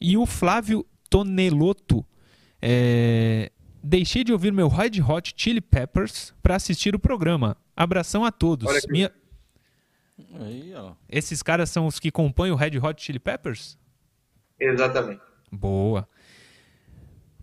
E 0.00 0.16
o 0.16 0.24
Flávio 0.24 0.86
Toneloto 1.10 2.04
é... 2.62 3.50
Deixei 3.82 4.24
de 4.24 4.32
ouvir 4.32 4.50
meu 4.50 4.66
Red 4.66 5.02
Hot 5.06 5.34
Chili 5.36 5.60
Peppers 5.60 6.32
para 6.42 6.56
assistir 6.56 6.94
o 6.94 6.98
programa. 6.98 7.54
Abração 7.76 8.24
a 8.24 8.32
todos. 8.32 8.66
Minha... 8.88 9.12
Aí, 10.40 10.72
Esses 11.08 11.42
caras 11.42 11.70
são 11.70 11.86
os 11.86 11.98
que 11.98 12.10
compõem 12.10 12.50
o 12.50 12.54
Red 12.54 12.78
Hot 12.78 13.02
Chili 13.02 13.18
Peppers? 13.18 13.78
Exatamente. 14.58 15.20
Boa. 15.50 16.08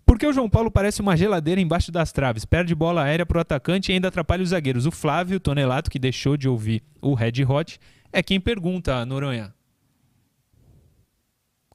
Por 0.04 0.18
que 0.18 0.26
o 0.26 0.32
João 0.32 0.48
Paulo 0.48 0.70
parece 0.70 1.00
uma 1.00 1.16
geladeira 1.16 1.60
embaixo 1.60 1.90
das 1.90 2.12
traves? 2.12 2.44
Perde 2.44 2.74
bola 2.74 3.02
aérea 3.02 3.24
pro 3.24 3.40
atacante 3.40 3.90
e 3.90 3.94
ainda 3.94 4.08
atrapalha 4.08 4.42
os 4.42 4.50
zagueiros. 4.50 4.86
O 4.86 4.90
Flávio 4.90 5.40
Tonelato, 5.40 5.90
que 5.90 5.98
deixou 5.98 6.36
de 6.36 6.48
ouvir 6.48 6.82
o 7.00 7.14
Red 7.14 7.44
Hot, 7.48 7.78
é 8.12 8.22
quem 8.22 8.40
pergunta, 8.40 9.06
Noronha. 9.06 9.54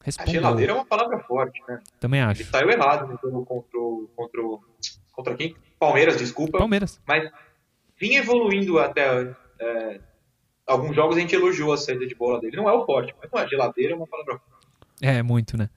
Responda. 0.04 0.30
A 0.30 0.34
geladeira 0.34 0.72
é 0.72 0.76
uma 0.76 0.86
palavra 0.86 1.20
forte, 1.20 1.62
né? 1.68 1.82
Também 2.00 2.22
acho. 2.22 2.44
Ele 2.44 2.50
saiu 2.50 2.70
errado 2.70 3.08
no 3.08 3.20
jogo 3.22 3.46
contra, 3.46 3.80
o, 3.80 4.10
contra, 4.16 4.42
o, 4.42 4.64
contra 5.12 5.36
quem? 5.36 5.56
Palmeiras, 5.80 6.18
desculpa. 6.18 6.58
Palmeiras. 6.58 7.02
Mas 7.06 7.30
vinha 8.00 8.20
evoluindo 8.20 8.80
até 8.80 9.36
é, 9.60 10.00
alguns 10.68 10.96
jogos 10.96 11.18
a 11.18 11.20
gente 11.20 11.34
elogiou 11.34 11.74
a 11.74 11.78
saída 11.78 12.06
de 12.06 12.14
bola 12.14 12.40
dele. 12.40 12.58
Não 12.58 12.70
é 12.70 12.74
o 12.74 12.86
forte, 12.86 13.16
mas 13.20 13.32
não 13.32 13.42
é 13.42 13.48
geladeira, 13.48 13.94
é 13.94 13.96
uma 13.96 14.06
palavra. 14.06 14.40
É, 15.02 15.24
muito, 15.24 15.58
né? 15.58 15.70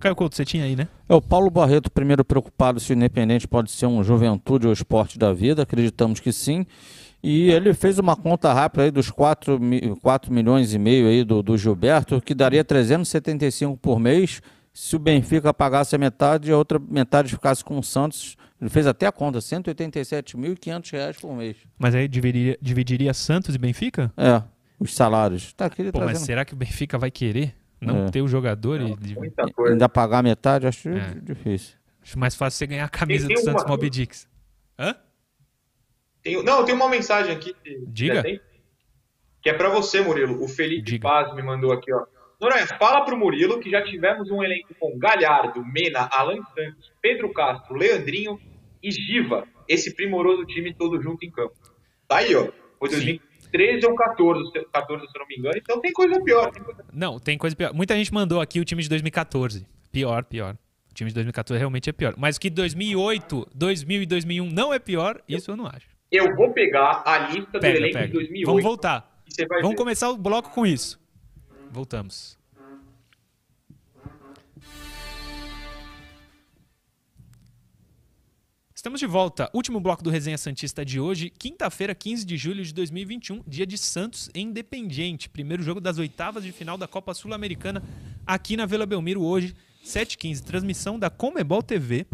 Caio 0.00 0.16
Couto, 0.16 0.34
você 0.34 0.44
tinha 0.44 0.64
aí, 0.64 0.74
né? 0.74 0.88
É 1.08 1.14
o 1.14 1.22
Paulo 1.22 1.50
Barreto, 1.50 1.90
primeiro 1.90 2.24
preocupado 2.24 2.80
se 2.80 2.92
o 2.92 2.94
Independente 2.94 3.46
pode 3.46 3.70
ser 3.70 3.86
um 3.86 4.02
juventude 4.02 4.66
ou 4.66 4.72
esporte 4.72 5.18
da 5.18 5.32
vida. 5.32 5.62
Acreditamos 5.62 6.20
que 6.20 6.32
sim. 6.32 6.66
E 7.22 7.50
ele 7.50 7.72
fez 7.72 7.98
uma 7.98 8.14
conta 8.14 8.52
rápida 8.52 8.84
aí 8.84 8.90
dos 8.90 9.10
4, 9.10 9.58
4 10.02 10.32
milhões 10.32 10.74
e 10.74 10.78
meio 10.78 11.08
aí 11.08 11.24
do, 11.24 11.42
do 11.42 11.56
Gilberto, 11.56 12.20
que 12.20 12.34
daria 12.34 12.62
375 12.62 13.78
por 13.78 13.98
mês. 13.98 14.42
Se 14.74 14.94
o 14.94 14.98
Benfica 14.98 15.54
pagasse 15.54 15.94
a 15.94 15.98
metade 15.98 16.50
e 16.50 16.52
a 16.52 16.58
outra 16.58 16.78
metade 16.78 17.30
ficasse 17.30 17.64
com 17.64 17.78
o 17.78 17.82
Santos, 17.82 18.36
ele 18.60 18.70
fez 18.70 18.86
até 18.86 19.06
a 19.06 19.12
conta, 19.12 19.38
187.500 19.38 20.92
reais 20.92 21.16
por 21.16 21.34
mês. 21.34 21.56
Mas 21.78 21.94
aí 21.94 22.08
dividiria, 22.08 22.58
dividiria 22.60 23.12
Santos 23.12 23.54
e 23.54 23.58
Benfica? 23.58 24.12
É, 24.16 24.42
os 24.78 24.94
salários. 24.94 25.52
Tá 25.52 25.66
aqui 25.66 25.84
Pô, 25.84 25.92
trazendo... 25.92 26.14
mas 26.14 26.18
será 26.20 26.44
que 26.44 26.54
o 26.54 26.56
Benfica 26.56 26.96
vai 26.98 27.10
querer 27.10 27.54
não 27.80 28.06
é. 28.06 28.10
ter 28.10 28.22
o 28.22 28.28
jogador 28.28 28.80
não, 28.80 28.88
e... 28.88 29.70
Ainda 29.70 29.88
pagar 29.88 30.18
a 30.18 30.22
metade, 30.22 30.66
acho 30.66 30.88
é. 30.88 31.14
difícil. 31.22 31.76
Acho 32.02 32.18
mais 32.18 32.34
fácil 32.34 32.58
você 32.58 32.66
ganhar 32.66 32.84
a 32.84 32.88
camisa 32.88 33.28
do 33.28 33.38
Santos 33.38 33.62
uma... 33.62 33.70
Mob 33.70 33.90
Dix. 33.90 34.28
Hã? 34.78 34.94
Tem, 36.22 36.42
não, 36.42 36.64
tem 36.64 36.74
uma 36.74 36.88
mensagem 36.88 37.34
aqui. 37.34 37.54
Diga. 37.86 38.22
que 39.42 39.50
é 39.50 39.52
para 39.52 39.68
você, 39.68 40.00
Murilo. 40.00 40.42
O 40.42 40.48
Felipe 40.48 40.82
Diga. 40.82 41.08
Paz 41.08 41.34
me 41.34 41.42
mandou 41.42 41.72
aqui, 41.72 41.92
ó. 41.92 42.06
Noronha, 42.40 42.66
fala 42.78 43.04
pro 43.04 43.16
Murilo 43.16 43.60
que 43.60 43.70
já 43.70 43.82
tivemos 43.82 44.30
um 44.30 44.42
elenco 44.42 44.74
com 44.78 44.98
Galhardo, 44.98 45.64
Mena, 45.64 46.08
Alan 46.12 46.42
Santos, 46.54 46.92
Pedro 47.00 47.32
Castro, 47.32 47.74
Leandrinho 47.76 48.38
e 48.82 48.90
Giva. 48.90 49.46
Esse 49.68 49.94
primoroso 49.94 50.44
time 50.44 50.74
todo 50.74 51.00
junto 51.00 51.24
em 51.24 51.30
campo. 51.30 51.54
Tá 52.06 52.18
aí, 52.18 52.34
ó. 52.34 52.48
Foi 52.78 52.90
Sim. 52.90 53.18
2013 53.50 53.86
ou 53.86 53.94
14, 53.94 54.50
se- 54.52 54.66
14, 54.72 55.06
se 55.06 55.16
eu 55.16 55.20
não 55.20 55.26
me 55.26 55.36
engano. 55.36 55.56
Então 55.56 55.80
tem 55.80 55.92
coisa 55.92 56.20
pior. 56.20 56.50
Tem 56.50 56.62
coisa... 56.62 56.84
Não, 56.92 57.18
tem 57.18 57.38
coisa 57.38 57.56
pior. 57.56 57.72
Muita 57.72 57.94
gente 57.96 58.12
mandou 58.12 58.40
aqui 58.40 58.60
o 58.60 58.64
time 58.64 58.82
de 58.82 58.88
2014. 58.90 59.66
Pior, 59.90 60.24
pior. 60.24 60.56
O 60.90 60.94
time 60.94 61.08
de 61.08 61.14
2014 61.14 61.58
realmente 61.58 61.88
é 61.88 61.92
pior. 61.92 62.14
Mas 62.18 62.36
o 62.36 62.40
que 62.40 62.50
2008, 62.50 63.48
2000 63.54 64.02
e 64.02 64.06
2001 64.06 64.50
não 64.50 64.74
é 64.74 64.78
pior, 64.78 65.20
isso 65.28 65.50
eu 65.50 65.56
não 65.56 65.66
acho. 65.66 65.88
Eu 66.12 66.34
vou 66.36 66.52
pegar 66.52 67.02
a 67.06 67.18
lista 67.30 67.52
do 67.52 67.60
Pega, 67.60 67.78
elenco 67.78 67.94
pega. 67.94 68.06
de 68.08 68.12
2008 68.12 68.46
Vamos 68.46 68.62
voltar. 68.62 69.22
Vamos 69.48 69.70
ver. 69.70 69.76
começar 69.76 70.10
o 70.10 70.16
bloco 70.18 70.50
com 70.50 70.66
isso. 70.66 71.00
Voltamos. 71.74 72.38
Estamos 78.72 79.00
de 79.00 79.06
volta. 79.06 79.50
Último 79.52 79.80
bloco 79.80 80.04
do 80.04 80.08
Resenha 80.08 80.38
Santista 80.38 80.84
de 80.84 81.00
hoje, 81.00 81.30
quinta-feira, 81.30 81.92
15 81.92 82.24
de 82.24 82.36
julho 82.36 82.64
de 82.64 82.72
2021, 82.72 83.42
dia 83.44 83.66
de 83.66 83.76
Santos 83.76 84.30
Independiente. 84.32 85.28
Primeiro 85.28 85.64
jogo 85.64 85.80
das 85.80 85.98
oitavas 85.98 86.44
de 86.44 86.52
final 86.52 86.78
da 86.78 86.86
Copa 86.86 87.12
Sul-Americana 87.12 87.82
aqui 88.24 88.56
na 88.56 88.66
Vila 88.66 88.86
Belmiro 88.86 89.22
hoje, 89.22 89.52
7h15. 89.84 90.44
Transmissão 90.44 90.96
da 90.96 91.10
Comebol 91.10 91.60
TV 91.60 92.06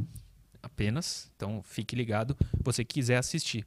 apenas. 0.62 1.30
Então 1.36 1.62
fique 1.62 1.94
ligado, 1.94 2.34
você 2.64 2.82
quiser 2.82 3.18
assistir. 3.18 3.66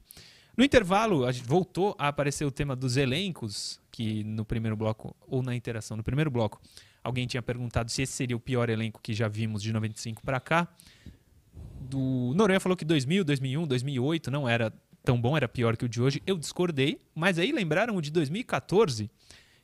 No 0.56 0.64
intervalo, 0.64 1.26
a 1.26 1.32
gente 1.32 1.46
voltou 1.46 1.96
a 1.98 2.08
aparecer 2.08 2.44
o 2.44 2.50
tema 2.50 2.76
dos 2.76 2.96
elencos, 2.96 3.80
que 3.90 4.22
no 4.22 4.44
primeiro 4.44 4.76
bloco, 4.76 5.16
ou 5.26 5.42
na 5.42 5.54
interação, 5.54 5.96
no 5.96 6.02
primeiro 6.02 6.30
bloco, 6.30 6.60
alguém 7.02 7.26
tinha 7.26 7.42
perguntado 7.42 7.90
se 7.90 8.02
esse 8.02 8.12
seria 8.12 8.36
o 8.36 8.40
pior 8.40 8.70
elenco 8.70 9.00
que 9.02 9.12
já 9.12 9.26
vimos 9.26 9.62
de 9.62 9.72
95 9.72 10.22
para 10.22 10.38
cá. 10.38 10.68
Do 11.80 12.32
Noronha 12.36 12.60
falou 12.60 12.76
que 12.76 12.84
2000, 12.84 13.24
2001, 13.24 13.66
2008 13.66 14.30
não 14.30 14.48
era 14.48 14.72
tão 15.02 15.20
bom, 15.20 15.36
era 15.36 15.48
pior 15.48 15.76
que 15.76 15.84
o 15.84 15.88
de 15.88 16.00
hoje. 16.00 16.22
Eu 16.24 16.38
discordei, 16.38 17.00
mas 17.14 17.38
aí 17.38 17.50
lembraram 17.50 17.96
o 17.96 18.00
de 18.00 18.12
2014, 18.12 19.10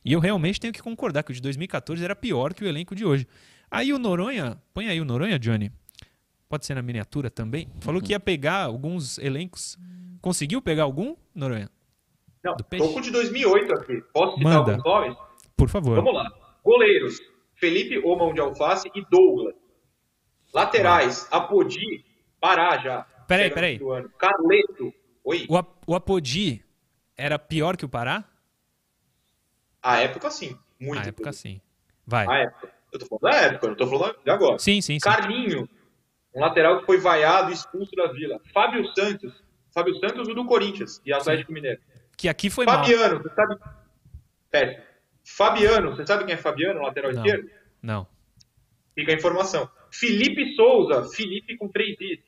e 0.04 0.12
eu 0.12 0.18
realmente 0.18 0.58
tenho 0.58 0.72
que 0.72 0.82
concordar 0.82 1.22
que 1.22 1.30
o 1.30 1.34
de 1.34 1.40
2014 1.40 2.02
era 2.04 2.16
pior 2.16 2.52
que 2.52 2.64
o 2.64 2.66
elenco 2.66 2.96
de 2.96 3.04
hoje. 3.04 3.28
Aí 3.70 3.92
o 3.92 3.98
Noronha, 3.98 4.60
põe 4.74 4.88
aí 4.88 5.00
o 5.00 5.04
Noronha, 5.04 5.38
Johnny, 5.38 5.70
pode 6.48 6.66
ser 6.66 6.74
na 6.74 6.82
miniatura 6.82 7.30
também, 7.30 7.68
falou 7.78 8.02
que 8.02 8.12
ia 8.12 8.18
pegar 8.18 8.64
alguns 8.64 9.18
elencos. 9.18 9.78
Conseguiu 10.20 10.60
pegar 10.60 10.84
algum, 10.84 11.16
Noronha? 11.34 11.70
Não, 12.42 12.56
tô 12.56 12.92
com 12.92 13.00
de 13.00 13.10
2008 13.10 13.74
aqui. 13.74 14.00
Posso 14.12 14.36
citar 14.38 14.52
Manda. 14.54 14.70
alguns 14.72 14.84
nomes? 14.84 15.16
Por 15.56 15.68
favor. 15.68 15.96
Vamos 15.96 16.14
lá. 16.14 16.30
Goleiros: 16.64 17.18
Felipe 17.54 17.98
Omão 17.98 18.32
de 18.32 18.40
Alface 18.40 18.90
e 18.94 19.04
Douglas. 19.10 19.54
Laterais: 20.52 21.28
Apodi, 21.30 22.04
Pará 22.40 22.78
já. 22.78 23.02
Peraí, 23.28 23.50
peraí. 23.50 23.80
Carleto. 24.18 24.92
Oi. 25.24 25.46
O, 25.48 25.56
Ap- 25.56 25.82
o 25.86 25.94
Apodi 25.94 26.64
era 27.16 27.38
pior 27.38 27.76
que 27.76 27.84
o 27.84 27.88
Pará? 27.88 28.24
A 29.82 29.98
época, 29.98 30.30
sim. 30.30 30.56
Muito. 30.78 30.96
Na 31.02 31.08
época, 31.08 31.22
pior. 31.24 31.32
sim. 31.32 31.60
Vai. 32.06 32.26
A 32.26 32.38
época. 32.44 32.72
Eu 32.92 32.98
tô 32.98 33.06
falando 33.06 33.22
da 33.22 33.40
época, 33.46 33.66
eu 33.66 33.70
não 33.70 33.76
tô 33.76 33.86
falando 33.86 34.16
de 34.24 34.30
agora. 34.30 34.58
Sim, 34.58 34.80
sim, 34.80 34.94
sim. 34.94 34.98
Carlinho, 34.98 35.68
um 36.34 36.40
lateral 36.40 36.80
que 36.80 36.86
foi 36.86 36.98
vaiado 36.98 37.50
e 37.50 37.54
expulso 37.54 37.92
da 37.94 38.10
Vila. 38.12 38.40
Fábio 38.52 38.84
Santos. 38.94 39.32
Fábio 39.80 39.98
Santos, 39.98 40.28
o 40.28 40.34
do 40.34 40.44
Corinthians 40.44 41.00
e 41.06 41.12
Atlético 41.12 41.52
Mineiro. 41.52 41.80
Que 42.16 42.28
aqui 42.28 42.50
foi 42.50 42.66
mal. 42.66 42.84
Fabiano, 42.84 43.22
você 43.22 43.34
sabe. 43.34 43.56
Péssimo. 44.50 44.84
Fabiano, 45.24 45.90
você 45.96 46.06
sabe 46.06 46.24
quem 46.24 46.34
é 46.34 46.36
Fabiano, 46.36 46.82
lateral 46.82 47.12
Não. 47.12 47.24
esquerdo? 47.24 47.50
Não. 47.82 48.06
Fica 48.94 49.12
a 49.12 49.14
informação. 49.14 49.70
Felipe 49.90 50.54
Souza, 50.54 51.04
Felipe 51.14 51.56
com 51.56 51.68
três 51.68 51.96
is. 52.00 52.20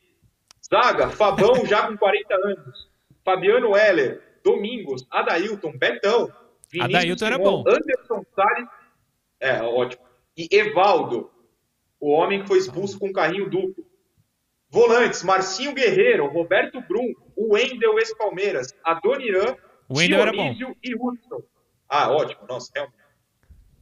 Zaga, 0.67 1.11
Fabão 1.11 1.67
já 1.67 1.87
com 1.87 1.97
40 1.97 2.35
anos. 2.35 2.91
Fabiano 3.25 3.77
Heller, 3.77 4.23
Domingos, 4.43 5.07
Adailton, 5.11 5.77
Betão. 5.77 6.33
Vinícius 6.71 6.95
Adailton 6.95 7.27
era 7.27 7.37
Simão, 7.37 7.63
bom. 7.63 7.71
Anderson 7.71 8.25
Salles. 8.35 8.69
É, 9.39 9.63
ótimo. 9.63 10.03
E 10.37 10.49
Evaldo, 10.51 11.31
o 12.01 12.13
homem 12.13 12.41
que 12.41 12.49
foi 12.49 12.59
expulso 12.59 12.99
com 12.99 13.13
carrinho 13.13 13.51
duplo. 13.51 13.85
Volantes, 14.73 15.23
Marcinho 15.23 15.75
Guerreiro, 15.75 16.27
Roberto 16.29 16.81
Brum, 16.81 17.13
o 17.37 17.53
Wendel 17.53 17.99
ex-Palmeiras, 17.99 18.75
Adoniran. 18.83 19.55
Dionísio 19.91 20.77
e 20.83 20.95
Hudson. 20.95 21.43
Ah, 21.87 22.11
ótimo. 22.11 22.47
Nossa, 22.49 22.73
realmente. 22.75 22.97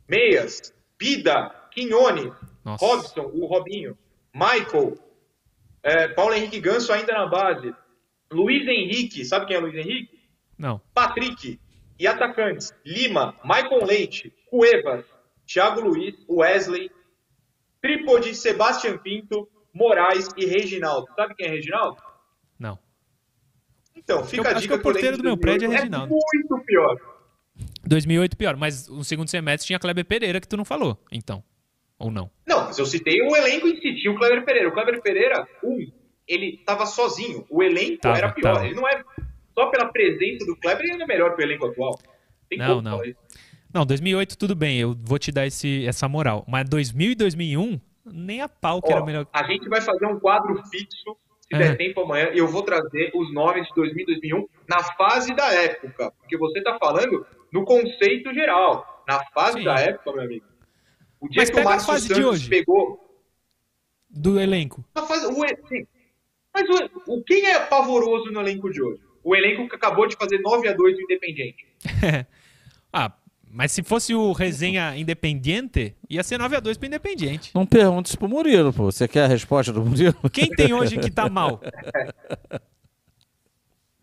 Meias, 0.09 0.75
Bida, 0.99 1.55
Nossa. 2.65 2.85
Robson, 2.85 3.31
o 3.33 3.47
Robinho, 3.47 3.97
Michael, 4.35 4.99
é, 5.85 6.09
Paulo 6.09 6.35
Henrique 6.35 6.59
Ganso 6.59 6.93
ainda 6.93 7.13
na 7.13 7.27
base, 7.27 7.73
Luiz 8.33 8.67
Henrique, 8.67 9.25
sabe 9.25 9.47
quem 9.47 9.57
é 9.57 9.61
Luiz 9.61 9.75
Henrique? 9.75 10.19
Não. 10.59 10.81
Patrick 10.93 11.61
e 11.99 12.07
atacantes, 12.07 12.75
Lima, 12.85 13.37
Michael 13.45 13.85
Leite, 13.85 14.35
Cuevas, 14.51 15.05
Thiago 15.47 15.81
Luiz, 15.81 16.17
Wesley, 16.29 16.91
Trípode, 17.81 18.35
Sebastian 18.35 18.99
Pinto, 18.99 19.49
Moraes 19.73 20.29
e 20.37 20.47
Reginaldo. 20.47 21.07
Sabe 21.15 21.35
quem 21.35 21.47
é 21.47 21.51
Reginaldo? 21.51 21.97
Não. 22.59 22.79
Então, 23.97 24.25
fica 24.25 24.43
eu 24.43 24.47
a 24.47 24.51
acho 24.53 24.61
dica 24.63 24.75
que 24.75 24.81
o 24.81 24.83
porteiro 24.83 25.17
do 25.17 25.23
meu 25.25 25.37
prédio 25.37 25.67
é 25.67 25.69
2008 25.69 25.83
Reginaldo. 25.83 26.15
muito 26.15 26.65
pior. 26.65 26.97
2008 27.87 28.37
pior, 28.37 28.57
mas 28.57 28.89
o 28.89 29.05
segundo 29.05 29.29
semestre 29.29 29.67
tinha 29.67 29.79
Kleber 29.79 30.05
Pereira 30.05 30.41
que 30.41 30.49
tu 30.49 30.57
não 30.57 30.65
falou, 30.65 30.99
então. 31.13 31.43
Ou 31.99 32.11
não? 32.11 32.31
Não, 32.47 32.65
mas 32.65 32.79
eu 32.79 32.87
citei 32.87 33.21
o 33.21 33.37
elenco 33.37 33.69
si, 33.69 33.97
tinha 33.97 34.11
o 34.11 34.17
Kleber 34.17 34.45
Pereira. 34.45 34.69
O 34.69 34.73
Kleber 34.73 35.03
Pereira, 35.03 35.47
um, 35.63 35.87
ele 36.27 36.59
tava 36.65 36.87
sozinho. 36.87 37.45
O 37.51 37.63
elenco 37.63 38.01
Tava, 38.01 38.17
era 38.17 38.33
pior. 38.33 38.55
tava. 38.55 38.67
Ele 38.67 38.75
não 38.75 38.89
é. 38.89 39.03
Só 39.55 39.67
pela 39.67 39.87
presença 39.93 40.47
do 40.47 40.57
Kleber, 40.57 40.87
ele 40.87 41.03
é 41.03 41.07
melhor 41.07 41.35
que 41.37 41.43
o 41.43 41.45
elenco 41.45 41.67
atual. 41.67 41.99
Tem 42.49 42.59
Não, 42.59 42.81
não. 42.81 43.03
Não, 43.73 43.85
2008 43.85 44.39
tudo 44.39 44.55
bem, 44.57 44.79
eu 44.79 44.97
vou 45.05 45.19
te 45.19 45.31
dar 45.31 45.47
esse, 45.47 45.87
essa 45.87 46.09
moral. 46.09 46.45
Mas 46.49 46.69
2000 46.69 47.13
e 47.13 47.15
2001, 47.15 47.81
nem 48.13 48.41
a 48.41 48.49
pau 48.49 48.81
que 48.83 48.93
Ó, 48.93 48.97
era 48.97 49.05
melhor. 49.05 49.27
A 49.33 49.45
gente 49.45 49.69
vai 49.69 49.81
fazer 49.81 50.07
um 50.07 50.19
quadro 50.19 50.55
fixo, 50.69 51.17
se 51.41 51.55
É. 51.55 51.59
der 51.59 51.77
tempo 51.77 52.01
amanhã, 52.03 52.31
e 52.33 52.39
eu 52.39 52.47
vou 52.49 52.63
trazer 52.63 53.11
os 53.15 53.33
nomes 53.33 53.67
de 53.69 53.75
2000 53.75 54.03
e 54.03 54.07
2001 54.07 54.47
na 54.69 54.83
fase 54.95 55.35
da 55.35 55.53
época. 55.53 56.13
Porque 56.21 56.37
você 56.37 56.63
tá 56.63 56.79
falando 56.79 57.27
no 57.53 57.65
conceito 57.65 58.33
geral. 58.33 59.05
Na 59.09 59.25
fase 59.33 59.59
Sim. 59.59 59.65
da 59.65 59.75
época, 59.75 60.13
meu 60.13 60.23
amigo. 60.23 60.47
O 61.21 61.29
dia 61.29 61.43
Mas 61.43 61.51
que 61.51 61.61
o 61.61 61.65
Márcio 61.65 61.87
fase 61.93 62.09
de 62.09 62.15
Santos 62.15 62.31
hoje. 62.31 62.49
pegou. 62.49 62.99
Do 64.09 64.41
elenco. 64.41 64.85
Fase, 64.95 65.27
o, 65.27 65.69
sim. 65.69 65.87
Mas 66.55 66.65
o, 66.69 67.15
o, 67.15 67.25
quem 67.25 67.47
é 67.47 67.61
pavoroso 67.61 68.31
no 68.33 68.41
elenco 68.41 68.71
de 68.71 68.83
hoje? 68.83 69.01
O 69.23 69.37
elenco 69.37 69.69
que 69.69 69.77
acabou 69.77 70.07
de 70.07 70.17
fazer 70.17 70.39
9 70.41 70.67
a 70.69 70.73
2 70.73 70.97
no 70.97 71.03
Independiente. 71.03 71.67
ah, 72.93 73.13
mas 73.53 73.73
se 73.73 73.83
fosse 73.83 74.15
o 74.15 74.33
resenha 74.33 74.97
Independiente, 74.97 75.97
ia 76.09 76.23
ser 76.23 76.39
9x2 76.41 76.79
pro 76.79 76.87
Independiente. 76.87 77.51
Não 77.55 77.67
pergunta 77.67 78.09
isso 78.09 78.19
pro 78.19 78.29
Murilo, 78.29 78.73
pô. 78.73 78.85
Você 78.91 79.09
quer 79.09 79.25
a 79.25 79.29
resposta 79.29 79.73
do 79.73 79.85
Murilo? 79.85 80.15
Quem 80.33 80.49
tem 80.51 80.73
hoje 80.73 80.99
que 80.99 81.11
tá 81.11 81.29
mal? 81.29 81.61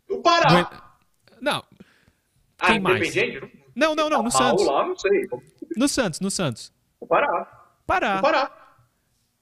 O 0.10 0.22
Pará. 0.22 0.98
Não. 1.42 1.64
ah, 2.60 2.68
quem 2.68 2.80
mais? 2.80 3.14
Não, 3.76 3.96
não, 3.96 4.10
não, 4.10 4.22
no 4.24 4.28
Ah, 4.30 4.32
Santos. 4.32 4.66
lá, 4.66 4.88
não 4.88 4.98
sei. 4.98 5.28
No 5.76 5.88
Santos, 5.88 6.20
no 6.20 6.32
Santos. 6.32 6.74
O 7.00 7.08
Pará. 7.08 7.46
Parar. 7.86 8.20
O 8.20 8.22
Pará. 8.22 8.52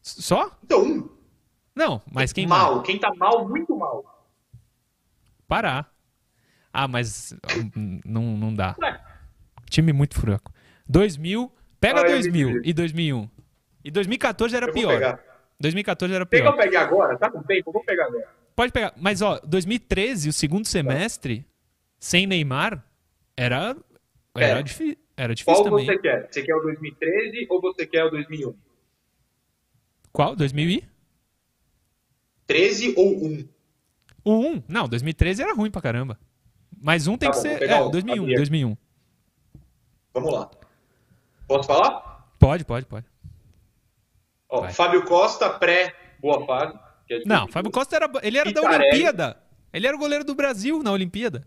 Só? 0.01 0.51
Então, 0.63 0.83
um. 0.83 1.09
Não, 1.73 2.01
mas 2.11 2.31
quem 2.31 2.45
mais? 2.45 2.61
mal. 2.61 2.83
Quem 2.83 2.99
tá 2.99 3.11
mal, 3.15 3.47
muito 3.47 3.75
mal. 3.75 4.27
Parar. 5.47 5.91
Ah, 6.71 6.87
mas 6.87 7.33
hum, 7.75 7.99
não, 8.05 8.21
não 8.37 8.53
dá. 8.53 8.75
Ué, 8.79 9.01
Time 9.69 9.91
muito 9.93 10.15
fraco. 10.19 10.51
2000, 10.87 11.51
pega 11.79 12.01
Ah, 12.01 12.03
eu 12.03 12.09
2000 12.11 12.49
entendi. 12.49 12.69
e 12.69 12.73
2001. 12.73 13.29
E 13.83 13.91
2014 13.91 14.55
era 14.55 14.67
eu 14.67 14.73
pior. 14.73 14.93
pegar. 14.93 15.19
2014 15.59 16.13
era 16.13 16.25
Pega 16.25 16.45
ou 16.49 16.53
pior. 16.53 16.63
peguei 16.63 16.77
agora? 16.79 17.17
Tá 17.17 17.29
com 17.31 17.41
tempo? 17.43 17.69
Eu 17.69 17.73
vou 17.73 17.83
pegar 17.83 18.05
agora. 18.05 18.27
Pode 18.55 18.71
pegar. 18.71 18.93
Mas, 18.97 19.21
ó, 19.21 19.39
2013, 19.45 20.29
o 20.29 20.33
segundo 20.33 20.65
semestre, 20.65 21.45
sem 21.99 22.25
Neymar, 22.25 22.83
era, 23.35 23.75
era, 24.35 24.59
É. 24.59 24.63
difí- 24.63 24.97
era 25.17 25.33
difícil 25.35 25.63
Qual 25.63 25.71
também. 25.71 25.85
você 25.85 25.97
quer? 25.97 26.27
Você 26.31 26.41
quer 26.41 26.55
o 26.55 26.61
2013 26.61 27.45
ou 27.49 27.61
você 27.61 27.85
quer 27.85 28.03
o 28.05 28.09
2001? 28.09 28.55
Qual? 30.11 30.35
2000 30.35 30.69
e? 30.69 30.83
13 32.47 32.93
ou 32.95 33.25
1? 33.25 33.47
O 34.23 34.39
1? 34.39 34.63
Não, 34.67 34.87
2013 34.87 35.41
era 35.41 35.53
ruim 35.53 35.71
pra 35.71 35.81
caramba. 35.81 36.19
Mas 36.81 37.07
um 37.07 37.17
tem 37.17 37.29
Tá 37.29 37.35
que 37.37 37.43
bom, 37.43 37.53
ser. 37.53 37.59
pegar 37.59 37.77
É, 37.77 37.81
o- 37.81 37.89
2001, 37.89 38.23
sabia. 38.23 38.35
2001. 38.37 38.77
Vamos 40.15 40.33
lá. 40.33 40.49
Posso 41.47 41.67
falar? 41.67 42.25
Pode, 42.39 42.65
pode, 42.65 42.85
pode. 42.87 43.05
Ó, 44.49 44.61
Vai. 44.61 44.73
Fábio 44.73 45.03
Costa, 45.05 45.49
pré-boa 45.49 46.45
fase. 46.47 46.73
que 47.07 47.13
é 47.13 47.17
de 47.19 47.25
Não, 47.27 47.45
2002. 47.45 47.53
Fábio 47.53 47.71
Costa 47.71 47.95
era. 47.97 48.09
Ele 48.23 48.37
era 48.37 48.51
da. 48.51 48.61
Olimpíada. 48.61 49.37
Ele 49.73 49.85
era 49.85 49.95
o 49.95 49.99
goleiro 49.99 50.23
do 50.23 50.33
Brasil 50.33 50.81
na 50.81 50.91
Olimpíada. 50.91 51.45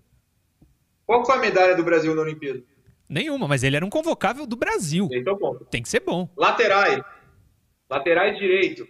Qual 1.07 1.25
foi 1.25 1.37
a 1.37 1.39
medalha 1.41 1.75
do 1.75 1.83
Brasil 1.83 2.15
na 2.15 2.21
Olimpíada? 2.23 2.63
Nenhuma, 3.09 3.49
mas 3.49 3.63
ele 3.63 3.75
era 3.75 3.87
um 3.87 3.89
convocável 3.91 4.47
do 4.47 4.55
Brasil. 4.55 5.09
Então, 5.11 5.37
ponto. 5.39 5.65
Tem 5.65 5.83
que 5.83 5.89
ser 5.89 6.01
bom. 6.01 6.29
Laterais. 6.37 7.03
Laterais 7.89 8.37
direito. 8.39 8.87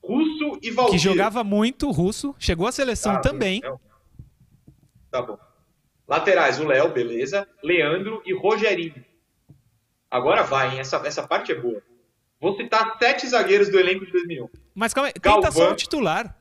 Russo 0.00 0.60
e 0.62 0.70
Valdir. 0.70 0.92
Que 0.92 0.98
jogava 0.98 1.42
muito 1.42 1.90
russo, 1.90 2.32
chegou 2.38 2.68
à 2.68 2.72
seleção 2.72 3.14
Ah, 3.16 3.20
também. 3.20 3.60
Léo. 3.60 3.80
Tá 5.10 5.20
bom. 5.22 5.36
Laterais, 6.08 6.58
o 6.60 6.64
Léo, 6.66 6.90
beleza. 6.92 7.48
Leandro 7.62 8.22
e 8.24 8.32
Rogerinho. 8.34 9.04
Agora 10.10 10.42
vai, 10.42 10.72
hein? 10.74 10.80
Essa, 10.80 10.96
essa 11.06 11.26
parte 11.26 11.50
é 11.52 11.54
boa. 11.54 11.82
Vou 12.40 12.56
citar 12.56 12.96
sete 12.98 13.26
zagueiros 13.26 13.68
do 13.70 13.78
elenco 13.78 14.06
de 14.06 14.12
2001. 14.12 14.48
Mas 14.74 14.94
calma 14.94 15.08
aí, 15.08 15.12
tenta 15.14 15.28
só 15.50 15.58
Galvão. 15.58 15.72
o 15.72 15.76
titular. 15.76 16.36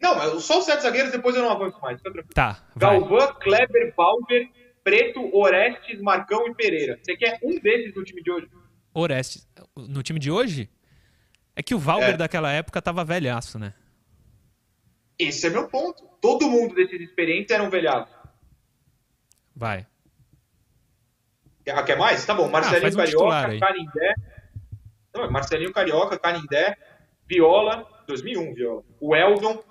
Não, 0.00 0.14
mas 0.16 0.42
só 0.44 0.58
os 0.58 0.64
sete 0.66 0.82
zagueiros, 0.82 1.12
depois 1.12 1.34
eu 1.34 1.42
não 1.42 1.50
avanço 1.50 1.80
mais. 1.80 2.00
Tá, 2.34 2.62
vai. 2.74 2.98
Galvão, 2.98 3.34
Kleber, 3.40 3.94
Balber, 3.96 4.48
Preto, 4.82 5.34
Orestes, 5.34 6.00
Marcão 6.02 6.46
e 6.48 6.54
Pereira. 6.54 6.98
Você 7.02 7.16
quer 7.16 7.38
um 7.42 7.58
desses 7.58 7.94
no 7.94 8.04
time 8.04 8.22
de 8.22 8.30
hoje? 8.30 8.48
Orestes. 8.92 9.48
No 9.76 10.02
time 10.02 10.18
de 10.20 10.30
hoje? 10.30 10.68
É 11.56 11.62
que 11.62 11.74
o 11.74 11.78
Valber 11.78 12.10
É. 12.10 12.16
daquela 12.16 12.52
época 12.52 12.82
tava 12.82 13.02
velhaço, 13.04 13.58
né? 13.58 13.72
Esse 15.18 15.46
é 15.46 15.50
meu 15.50 15.68
ponto. 15.68 16.04
Todo 16.20 16.48
mundo 16.48 16.74
desses 16.74 17.00
experientes 17.00 17.54
eram 17.54 17.70
velhados. 17.70 18.12
Vai. 19.54 19.86
Ah, 21.68 21.82
quer 21.82 21.96
mais? 21.96 22.24
Tá 22.26 22.34
bom. 22.34 22.48
Marcelinho 22.48 22.92
faz 22.92 23.14
um. 23.14 23.18
Carioca, 23.28 23.66
Canindé. 23.66 24.14
Não, 25.14 25.30
Marcelinho 25.30 25.72
Carioca, 25.72 26.18
Canindé, 26.18 26.76
Viola, 27.28 27.86
2001, 28.06 28.54
Viola. 28.54 28.82
O 29.00 29.14
Eldon. 29.14 29.62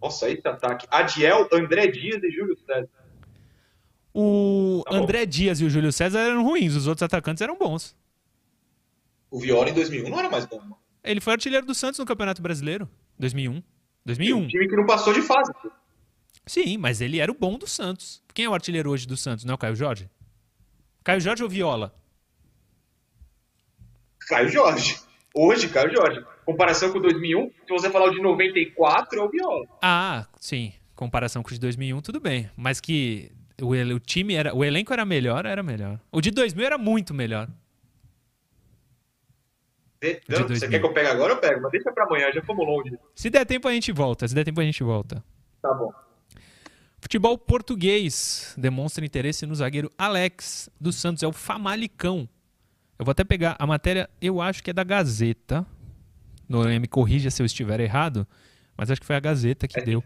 Nossa, 0.00 0.28
esse 0.30 0.46
ataque. 0.46 0.86
Adiel, 0.90 1.48
André 1.52 1.86
Dias 1.88 2.22
e 2.22 2.30
Júlio 2.30 2.56
César. 2.66 2.88
O 4.12 4.84
Tá. 4.84 4.96
André 4.96 5.26
Dias 5.26 5.60
e 5.60 5.64
o 5.64 5.70
Júlio 5.70 5.92
César 5.92 6.20
eram 6.20 6.44
ruins, 6.44 6.74
os 6.76 6.86
outros 6.86 7.02
atacantes 7.02 7.40
eram 7.40 7.56
bons. 7.58 7.96
O 9.30 9.40
Viola 9.40 9.68
em 9.70 9.74
2001 9.74 10.08
não 10.08 10.18
era 10.20 10.28
mais 10.30 10.44
bom. 10.46 10.60
Ele 11.02 11.20
foi 11.20 11.32
artilheiro 11.32 11.66
do 11.66 11.74
Santos 11.74 11.98
no 11.98 12.06
Campeonato 12.06 12.40
Brasileiro, 12.40 12.88
2001. 13.18 13.60
Um 14.04 14.06
2001. 14.06 14.48
time 14.48 14.68
que 14.68 14.76
não 14.76 14.86
passou 14.86 15.12
de 15.12 15.22
fase. 15.22 15.52
Sim, 16.46 16.76
mas 16.76 17.00
ele 17.00 17.20
era 17.20 17.32
o 17.32 17.34
bom 17.34 17.56
do 17.56 17.66
Santos. 17.66 18.22
Quem 18.34 18.44
é 18.44 18.48
o 18.48 18.54
artilheiro 18.54 18.90
hoje 18.90 19.06
do 19.06 19.16
Santos? 19.16 19.44
Não 19.44 19.52
é 19.52 19.54
o 19.54 19.58
Caio 19.58 19.74
Jorge? 19.74 20.10
Caio 21.02 21.20
Jorge 21.20 21.42
ou 21.42 21.48
Viola? 21.48 21.94
Caio 24.28 24.48
Jorge. 24.48 25.00
Hoje, 25.34 25.68
Caio 25.68 25.90
Jorge. 25.90 26.24
Comparação 26.44 26.92
com 26.92 27.00
2001, 27.00 27.50
se 27.66 27.70
você 27.70 27.90
falar 27.90 28.06
o 28.06 28.10
de 28.10 28.20
94, 28.20 29.18
é 29.18 29.22
o 29.22 29.28
Viola. 29.30 29.66
Ah, 29.82 30.26
sim. 30.38 30.72
Comparação 30.94 31.42
com 31.42 31.48
o 31.48 31.52
de 31.52 31.58
2001, 31.60 32.00
tudo 32.02 32.20
bem. 32.20 32.50
Mas 32.56 32.80
que 32.80 33.32
o, 33.60 33.70
o 33.70 34.00
time 34.00 34.34
era. 34.34 34.54
O 34.54 34.64
elenco 34.64 34.92
era 34.92 35.04
melhor, 35.04 35.46
era 35.46 35.62
melhor. 35.62 35.98
O 36.12 36.20
de 36.20 36.30
2000 36.30 36.64
era 36.66 36.78
muito 36.78 37.14
melhor. 37.14 37.48
Você, 40.04 40.20
De 40.28 40.36
você 40.36 40.44
2000. 40.44 40.70
quer 40.70 40.78
que 40.80 40.86
eu 40.86 40.92
pegue 40.92 41.08
agora? 41.08 41.32
Eu 41.32 41.38
pego, 41.38 41.62
mas 41.62 41.72
deixa 41.72 41.90
pra 41.92 42.04
amanhã, 42.04 42.30
já 42.32 42.42
fomos 42.42 42.66
longe. 42.66 42.98
Se 43.14 43.30
der 43.30 43.44
tempo, 43.44 43.66
a 43.68 43.72
gente 43.72 43.90
volta. 43.92 44.26
Se 44.28 44.34
der 44.34 44.44
tempo, 44.44 44.60
a 44.60 44.64
gente 44.64 44.82
volta. 44.82 45.24
Tá 45.62 45.72
bom. 45.72 45.92
Futebol 47.00 47.36
português 47.36 48.54
demonstra 48.56 49.04
interesse 49.04 49.44
no 49.46 49.54
zagueiro 49.54 49.90
Alex 49.98 50.70
dos 50.80 50.96
Santos, 50.96 51.22
é 51.22 51.26
o 51.26 51.32
Famalicão. 51.32 52.28
Eu 52.98 53.04
vou 53.04 53.12
até 53.12 53.24
pegar 53.24 53.56
a 53.58 53.66
matéria, 53.66 54.08
eu 54.20 54.40
acho 54.40 54.62
que 54.62 54.70
é 54.70 54.72
da 54.72 54.84
Gazeta. 54.84 55.66
Noronha 56.48 56.78
me 56.80 56.86
corrija 56.88 57.30
se 57.30 57.42
eu 57.42 57.46
estiver 57.46 57.80
errado, 57.80 58.26
mas 58.76 58.90
acho 58.90 59.00
que 59.00 59.06
foi 59.06 59.16
a 59.16 59.20
Gazeta 59.20 59.66
que 59.68 59.78
É. 59.80 59.82
deu. 59.82 60.04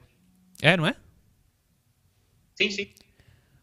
É, 0.62 0.76
não 0.76 0.86
é? 0.86 0.96
Sim, 2.56 2.70
sim. 2.70 2.88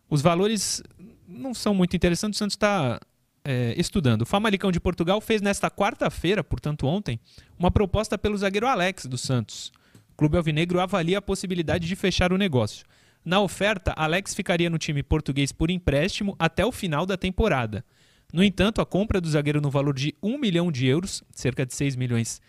Os 0.09 0.21
valores 0.21 0.81
não 1.27 1.53
são 1.53 1.73
muito 1.73 1.95
interessantes, 1.95 2.37
o 2.37 2.39
Santos 2.39 2.55
está 2.55 2.99
é, 3.45 3.75
estudando. 3.77 4.23
O 4.23 4.25
Famalicão 4.25 4.71
de 4.71 4.79
Portugal 4.79 5.21
fez 5.21 5.41
nesta 5.41 5.69
quarta-feira, 5.69 6.43
portanto 6.43 6.87
ontem, 6.87 7.19
uma 7.57 7.69
proposta 7.69 8.17
pelo 8.17 8.35
zagueiro 8.35 8.67
Alex 8.67 9.05
do 9.05 9.17
Santos. 9.17 9.71
O 10.13 10.17
Clube 10.17 10.35
Alvinegro 10.35 10.81
avalia 10.81 11.19
a 11.19 11.21
possibilidade 11.21 11.87
de 11.87 11.95
fechar 11.95 12.33
o 12.33 12.37
negócio. 12.37 12.85
Na 13.23 13.39
oferta, 13.39 13.93
Alex 13.95 14.33
ficaria 14.33 14.69
no 14.69 14.77
time 14.77 15.03
português 15.03 15.51
por 15.51 15.69
empréstimo 15.69 16.35
até 16.39 16.65
o 16.65 16.71
final 16.71 17.05
da 17.05 17.15
temporada. 17.15 17.85
No 18.33 18.43
entanto, 18.43 18.81
a 18.81 18.85
compra 18.85 19.21
do 19.21 19.29
zagueiro 19.29 19.61
no 19.61 19.69
valor 19.69 19.93
de 19.93 20.15
1 20.21 20.37
milhão 20.37 20.71
de 20.71 20.87
euros, 20.87 21.23
cerca 21.31 21.65
de 21.65 21.73
6 21.73 21.95
milhões 21.95 22.41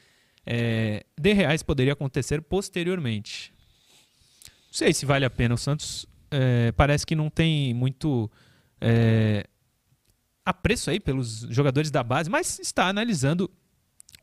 é, 0.44 1.04
de 1.18 1.32
reais, 1.32 1.62
poderia 1.62 1.92
acontecer 1.92 2.40
posteriormente. 2.40 3.52
Não 4.66 4.72
sei 4.72 4.92
se 4.92 5.04
vale 5.04 5.24
a 5.24 5.30
pena. 5.30 5.54
O 5.54 5.58
Santos 5.58 6.06
é, 6.30 6.72
parece 6.72 7.06
que 7.06 7.14
não 7.14 7.30
tem 7.30 7.72
muito 7.74 8.30
é, 8.80 9.46
apreço 10.46 10.88
aí 10.88 10.98
pelos 11.00 11.40
jogadores 11.50 11.90
da 11.90 12.02
base, 12.02 12.30
mas 12.30 12.58
está 12.60 12.86
analisando 12.88 13.50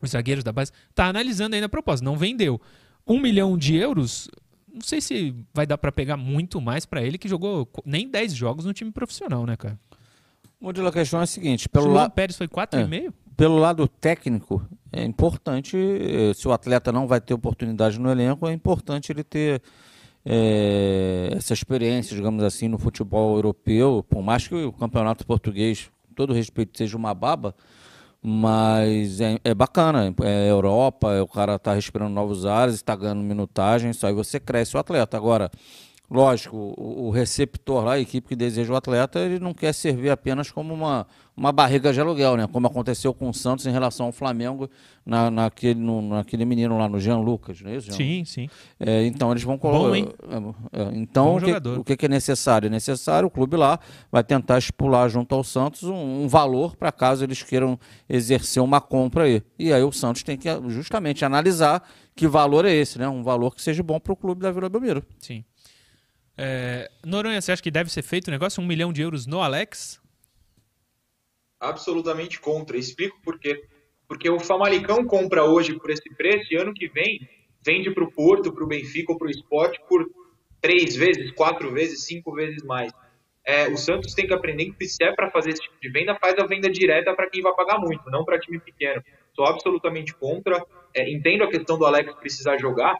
os 0.01 0.09
zagueiros 0.11 0.43
da 0.43 0.51
base, 0.51 0.71
está 0.89 1.05
analisando 1.07 1.53
ainda 1.53 1.65
a 1.67 1.69
proposta. 1.69 2.03
Não 2.03 2.17
vendeu. 2.17 2.59
Um 3.05 3.19
milhão 3.19 3.57
de 3.57 3.76
euros, 3.76 4.30
não 4.74 4.82
sei 4.82 5.01
se 5.01 5.36
vai 5.53 5.67
dar 5.67 5.78
para 5.78 5.91
pegar 5.91 6.15
muito 6.17 6.59
mais 6.61 6.86
para 6.86 7.03
ele, 7.03 7.17
que 7.17 7.28
jogou 7.28 7.69
nem 7.86 8.09
10 8.09 8.34
jogos 8.34 8.65
no 8.65 8.74
time 8.74 8.91
profissional, 8.91 9.45
né, 9.45 9.55
cara? 9.57 9.78
Mudilo, 10.59 10.88
a 10.88 10.91
questão 10.93 11.19
é 11.19 11.24
a 11.24 11.28
seguinte: 11.28 11.67
pelo, 11.67 11.88
Luan 11.88 12.03
la- 12.03 12.09
Pérez 12.09 12.38
foi 12.38 12.47
4,5? 12.47 13.13
pelo 13.36 13.57
lado 13.57 13.88
técnico, 13.88 14.65
é 14.91 15.03
importante, 15.03 15.76
eh, 15.76 16.34
se 16.34 16.47
o 16.47 16.53
atleta 16.53 16.91
não 16.91 17.05
vai 17.07 17.19
ter 17.19 17.34
oportunidade 17.34 17.99
no 17.99 18.09
elenco, 18.09 18.47
é 18.47 18.53
importante 18.53 19.11
ele 19.11 19.24
ter 19.24 19.61
eh, 20.26 21.30
essa 21.36 21.53
experiência, 21.53 22.15
digamos 22.15 22.43
assim, 22.43 22.67
no 22.67 22.78
futebol 22.78 23.36
europeu, 23.36 24.05
por 24.07 24.21
mais 24.24 24.47
que 24.47 24.55
o 24.55 24.71
campeonato 24.71 25.26
português, 25.26 25.89
todo 26.14 26.34
respeito, 26.34 26.78
seja 26.78 26.95
uma 26.95 27.14
baba, 27.14 27.55
mas 28.22 29.20
é, 29.20 29.38
é 29.43 29.53
bacana, 29.53 30.14
é 30.24 30.49
Europa, 30.49 31.11
é 31.14 31.22
o 31.22 31.28
cara 31.28 31.59
tá 31.59 31.74
respirando 31.74 32.14
novos 32.14 32.45
ares, 32.45 32.76
está 32.76 32.95
ganhando 32.95 33.22
minutagem, 33.22 33.91
isso 33.91 34.07
aí 34.07 34.14
você 34.14 34.39
cresce 34.39 34.78
o 34.78 34.80
atleta. 34.80 35.18
Agora, 35.18 35.51
lógico, 36.09 36.55
o, 36.55 37.07
o 37.07 37.09
receptor 37.09 37.84
lá, 37.84 37.93
a 37.93 37.99
equipe 37.99 38.30
que 38.30 38.36
deseja 38.36 38.72
o 38.72 38.76
atleta, 38.78 39.20
ele 39.20 39.39
não 39.39 39.53
quer 39.53 39.74
servir 39.74 40.09
apenas 40.09 40.49
como 40.49 40.74
uma, 40.74 41.05
uma 41.36 41.51
barriga 41.51 41.91
de 41.91 41.99
aluguel, 41.99 42.38
né? 42.38 42.47
Como 42.47 42.67
aconteceu 42.67 43.13
com 43.13 43.29
o 43.29 43.34
Santos 43.34 43.65
em 43.65 43.71
relação 43.71 44.05
ao 44.05 44.11
Flamengo, 44.11 44.69
na, 45.05 45.31
naquele, 45.31 45.79
no, 45.79 46.01
naquele 46.01 46.45
menino 46.45 46.77
lá 46.77 46.88
no 46.88 46.99
Jean 46.99 47.17
Lucas, 47.17 47.59
não 47.61 47.71
é 47.71 47.75
isso? 47.75 47.88
Jean? 47.88 47.97
Sim, 47.97 48.25
sim. 48.25 48.49
É, 48.79 49.05
então 49.05 49.31
eles 49.31 49.43
vão 49.43 49.57
colocar. 49.57 49.89
Bom, 49.89 49.95
hein? 49.95 50.09
É, 50.71 50.81
é, 50.81 50.91
então 50.93 51.39
Bom 51.39 51.79
o 51.79 51.84
que, 51.84 51.93
o 51.93 51.97
que 51.97 52.05
é 52.05 52.09
necessário? 52.09 52.67
É 52.67 52.69
necessário 52.69 53.27
o 53.27 53.31
clube 53.31 53.57
lá 53.57 53.79
vai 54.11 54.23
tentar 54.23 54.59
estipular 54.59 55.09
junto 55.09 55.34
ao 55.34 55.43
Santos 55.43 55.84
um, 55.84 56.23
um 56.23 56.27
valor 56.27 56.75
para 56.75 56.91
caso 56.91 57.23
eles 57.23 57.41
queiram 57.41 57.79
exercer 58.07 58.61
uma 58.61 58.79
compra 58.79 59.23
aí. 59.23 59.41
E 59.57 59.73
aí 59.73 59.84
o 59.84 59.91
Santos 59.91 60.21
tem 60.21 60.38
que 60.38 60.49
justamente 60.69 61.25
analisar 61.25 61.84
que 62.15 62.27
valor 62.27 62.63
é 62.63 62.73
esse, 62.73 62.99
né? 62.99 63.09
Um 63.09 63.23
valor 63.23 63.55
que 63.55 63.61
seja 63.61 63.81
bom 63.81 63.99
para 63.99 64.13
o 64.13 64.15
clube 64.15 64.41
da 64.41 64.51
Vila 64.51 64.69
Belmiro. 64.69 65.03
Sim. 65.19 65.43
É, 66.38 66.89
Noronha, 67.03 67.41
você 67.41 67.51
acha 67.51 67.61
que 67.61 67.71
deve 67.71 67.91
ser 67.91 68.01
feito 68.01 68.27
o 68.27 68.31
negócio? 68.31 68.61
Um 68.61 68.65
milhão 68.65 68.93
de 68.93 69.01
euros 69.01 69.25
no 69.25 69.41
Alex? 69.41 70.03
Absolutamente 71.64 72.39
contra. 72.39 72.78
Explico 72.78 73.20
por 73.24 73.39
quê. 73.39 73.64
Porque 74.07 74.30
o 74.30 74.39
Famalicão 74.39 75.05
compra 75.05 75.43
hoje 75.43 75.78
por 75.80 75.89
esse 75.89 76.14
preço 76.16 76.53
e 76.53 76.57
ano 76.57 76.74
que 76.74 76.88
vem 76.88 77.28
vende 77.66 77.89
para 77.91 78.03
o 78.03 78.11
Porto, 78.11 78.51
para 78.51 78.64
o 78.64 78.68
Benfica 78.68 79.14
ou 79.14 79.18
para 79.18 79.28
o 79.28 79.32
Sport 79.32 79.80
por 79.88 80.05
três 80.61 80.95
vezes, 80.95 81.32
quatro 81.32 81.72
vezes, 81.72 82.05
cinco 82.05 82.34
vezes 82.34 82.61
mais. 82.64 82.91
É, 83.45 83.68
o 83.68 83.78
Santos 83.78 84.14
tem 84.14 84.26
que 84.26 84.34
aprender 84.34 84.72
que 84.72 84.86
se 84.86 85.03
é 85.03 85.14
para 85.14 85.30
fazer 85.30 85.51
esse 85.51 85.61
tipo 85.61 85.76
de 85.82 85.89
venda, 85.89 86.16
faz 86.16 86.38
a 86.38 86.45
venda 86.45 86.70
direta 86.70 87.14
para 87.14 87.30
quem 87.30 87.41
vai 87.41 87.53
pagar 87.53 87.78
muito, 87.80 88.09
não 88.09 88.24
para 88.24 88.39
time 88.39 88.59
pequeno. 88.59 89.03
Sou 89.34 89.45
absolutamente 89.45 90.14
contra. 90.14 90.64
É, 90.93 91.11
entendo 91.11 91.43
a 91.43 91.49
questão 91.49 91.78
do 91.78 91.86
Alex 91.86 92.14
precisar 92.16 92.57
jogar. 92.57 92.95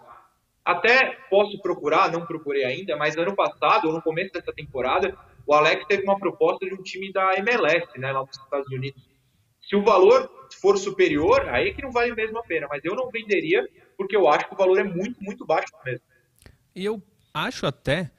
Até 0.66 1.18
posso 1.30 1.62
procurar, 1.62 2.12
não 2.12 2.26
procurei 2.26 2.64
ainda, 2.64 2.96
mas 2.98 3.18
ano 3.18 3.36
passado, 3.36 3.88
ou 3.88 3.94
no 3.94 4.02
começo 4.02 4.34
dessa 4.34 4.52
temporada, 4.52 5.18
o 5.46 5.54
Alex 5.54 5.86
teve 5.88 6.04
uma 6.04 6.18
proposta 6.18 6.66
de 6.66 6.74
um 6.74 6.82
time 6.82 7.12
da 7.12 7.36
MLS, 7.36 7.88
né, 7.98 8.12
lá 8.12 8.22
nos 8.22 8.38
Estados 8.38 8.72
Unidos. 8.72 9.02
Se 9.62 9.76
o 9.76 9.84
valor 9.84 10.30
for 10.62 10.78
superior, 10.78 11.48
aí 11.50 11.70
é 11.70 11.74
que 11.74 11.82
não 11.82 11.92
vale 11.92 12.14
mesmo 12.14 12.38
a 12.38 12.44
pena, 12.44 12.68
mas 12.70 12.84
eu 12.84 12.96
não 12.96 13.10
venderia 13.10 13.68
porque 13.98 14.16
eu 14.16 14.28
acho 14.28 14.48
que 14.48 14.54
o 14.54 14.58
valor 14.58 14.78
é 14.78 14.84
muito, 14.84 15.22
muito 15.24 15.46
baixo 15.46 15.72
mesmo. 15.86 16.06
E 16.76 16.84
eu 16.84 17.02
acho 17.34 17.66
até, 17.66 18.12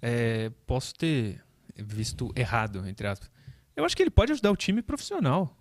é, 0.00 0.50
posso 0.66 0.94
ter 0.94 1.42
visto 1.76 2.32
errado, 2.36 2.86
entre 2.86 3.06
aspas. 3.06 3.30
Eu 3.76 3.84
acho 3.84 3.96
que 3.96 4.02
ele 4.02 4.10
pode 4.10 4.32
ajudar 4.32 4.50
o 4.50 4.56
time 4.56 4.82
profissional. 4.82 5.56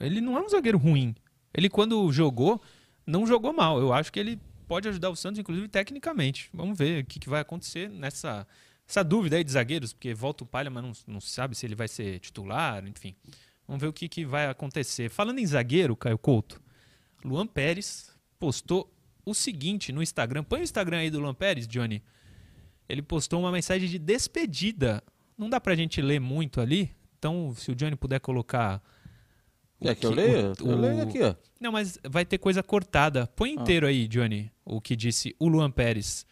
Ele 0.00 0.20
não 0.20 0.36
é 0.36 0.42
um 0.42 0.48
zagueiro 0.48 0.78
ruim. 0.78 1.14
Ele, 1.52 1.68
quando 1.68 2.10
jogou, 2.10 2.60
não 3.06 3.26
jogou 3.26 3.52
mal. 3.52 3.78
Eu 3.78 3.92
acho 3.92 4.12
que 4.12 4.18
ele 4.18 4.40
pode 4.66 4.88
ajudar 4.88 5.10
o 5.10 5.16
Santos, 5.16 5.38
inclusive 5.38 5.68
tecnicamente. 5.68 6.50
Vamos 6.52 6.76
ver 6.76 7.02
o 7.02 7.06
que, 7.06 7.20
que 7.20 7.28
vai 7.28 7.40
acontecer 7.40 7.88
nessa 7.88 8.46
essa 8.88 9.02
dúvida 9.02 9.36
aí 9.36 9.44
de 9.44 9.50
zagueiros, 9.50 9.92
porque 9.92 10.14
volta 10.14 10.44
o 10.44 10.46
Palha, 10.46 10.70
mas 10.70 10.82
não, 10.82 10.92
não 11.14 11.20
se 11.20 11.30
sabe 11.30 11.54
se 11.54 11.64
ele 11.64 11.74
vai 11.74 11.88
ser 11.88 12.18
titular, 12.20 12.86
enfim. 12.86 13.14
Vamos 13.66 13.80
ver 13.80 13.88
o 13.88 13.92
que, 13.92 14.08
que 14.08 14.24
vai 14.24 14.46
acontecer. 14.46 15.08
Falando 15.08 15.38
em 15.38 15.46
zagueiro, 15.46 15.96
Caio 15.96 16.18
Couto, 16.18 16.62
Luan 17.24 17.46
Pérez 17.46 18.14
postou 18.38 18.92
o 19.24 19.34
seguinte 19.34 19.90
no 19.90 20.02
Instagram. 20.02 20.44
Põe 20.44 20.60
o 20.60 20.62
Instagram 20.62 20.98
aí 20.98 21.10
do 21.10 21.18
Luan 21.18 21.34
Pérez, 21.34 21.66
Johnny. 21.66 22.02
Ele 22.88 23.00
postou 23.00 23.40
uma 23.40 23.50
mensagem 23.50 23.88
de 23.88 23.98
despedida. 23.98 25.02
Não 25.36 25.48
dá 25.48 25.58
pra 25.58 25.74
gente 25.74 26.02
ler 26.02 26.20
muito 26.20 26.60
ali. 26.60 26.94
Então, 27.18 27.54
se 27.56 27.70
o 27.70 27.74
Johnny 27.74 27.96
puder 27.96 28.20
colocar. 28.20 28.82
Quer 29.80 29.94
que 29.94 30.04
eu 30.04 30.10
leia? 30.10 30.52
Eu 30.60 30.76
leio 30.76 31.02
aqui, 31.02 31.22
ó. 31.22 31.34
Não, 31.58 31.72
mas 31.72 31.98
vai 32.06 32.26
ter 32.26 32.36
coisa 32.36 32.62
cortada. 32.62 33.26
Põe 33.28 33.52
inteiro 33.52 33.86
aí, 33.86 34.06
Johnny, 34.06 34.52
o 34.64 34.80
que 34.80 34.94
disse 34.94 35.34
o 35.38 35.48
Luan 35.48 35.70
Pérez. 35.70 36.26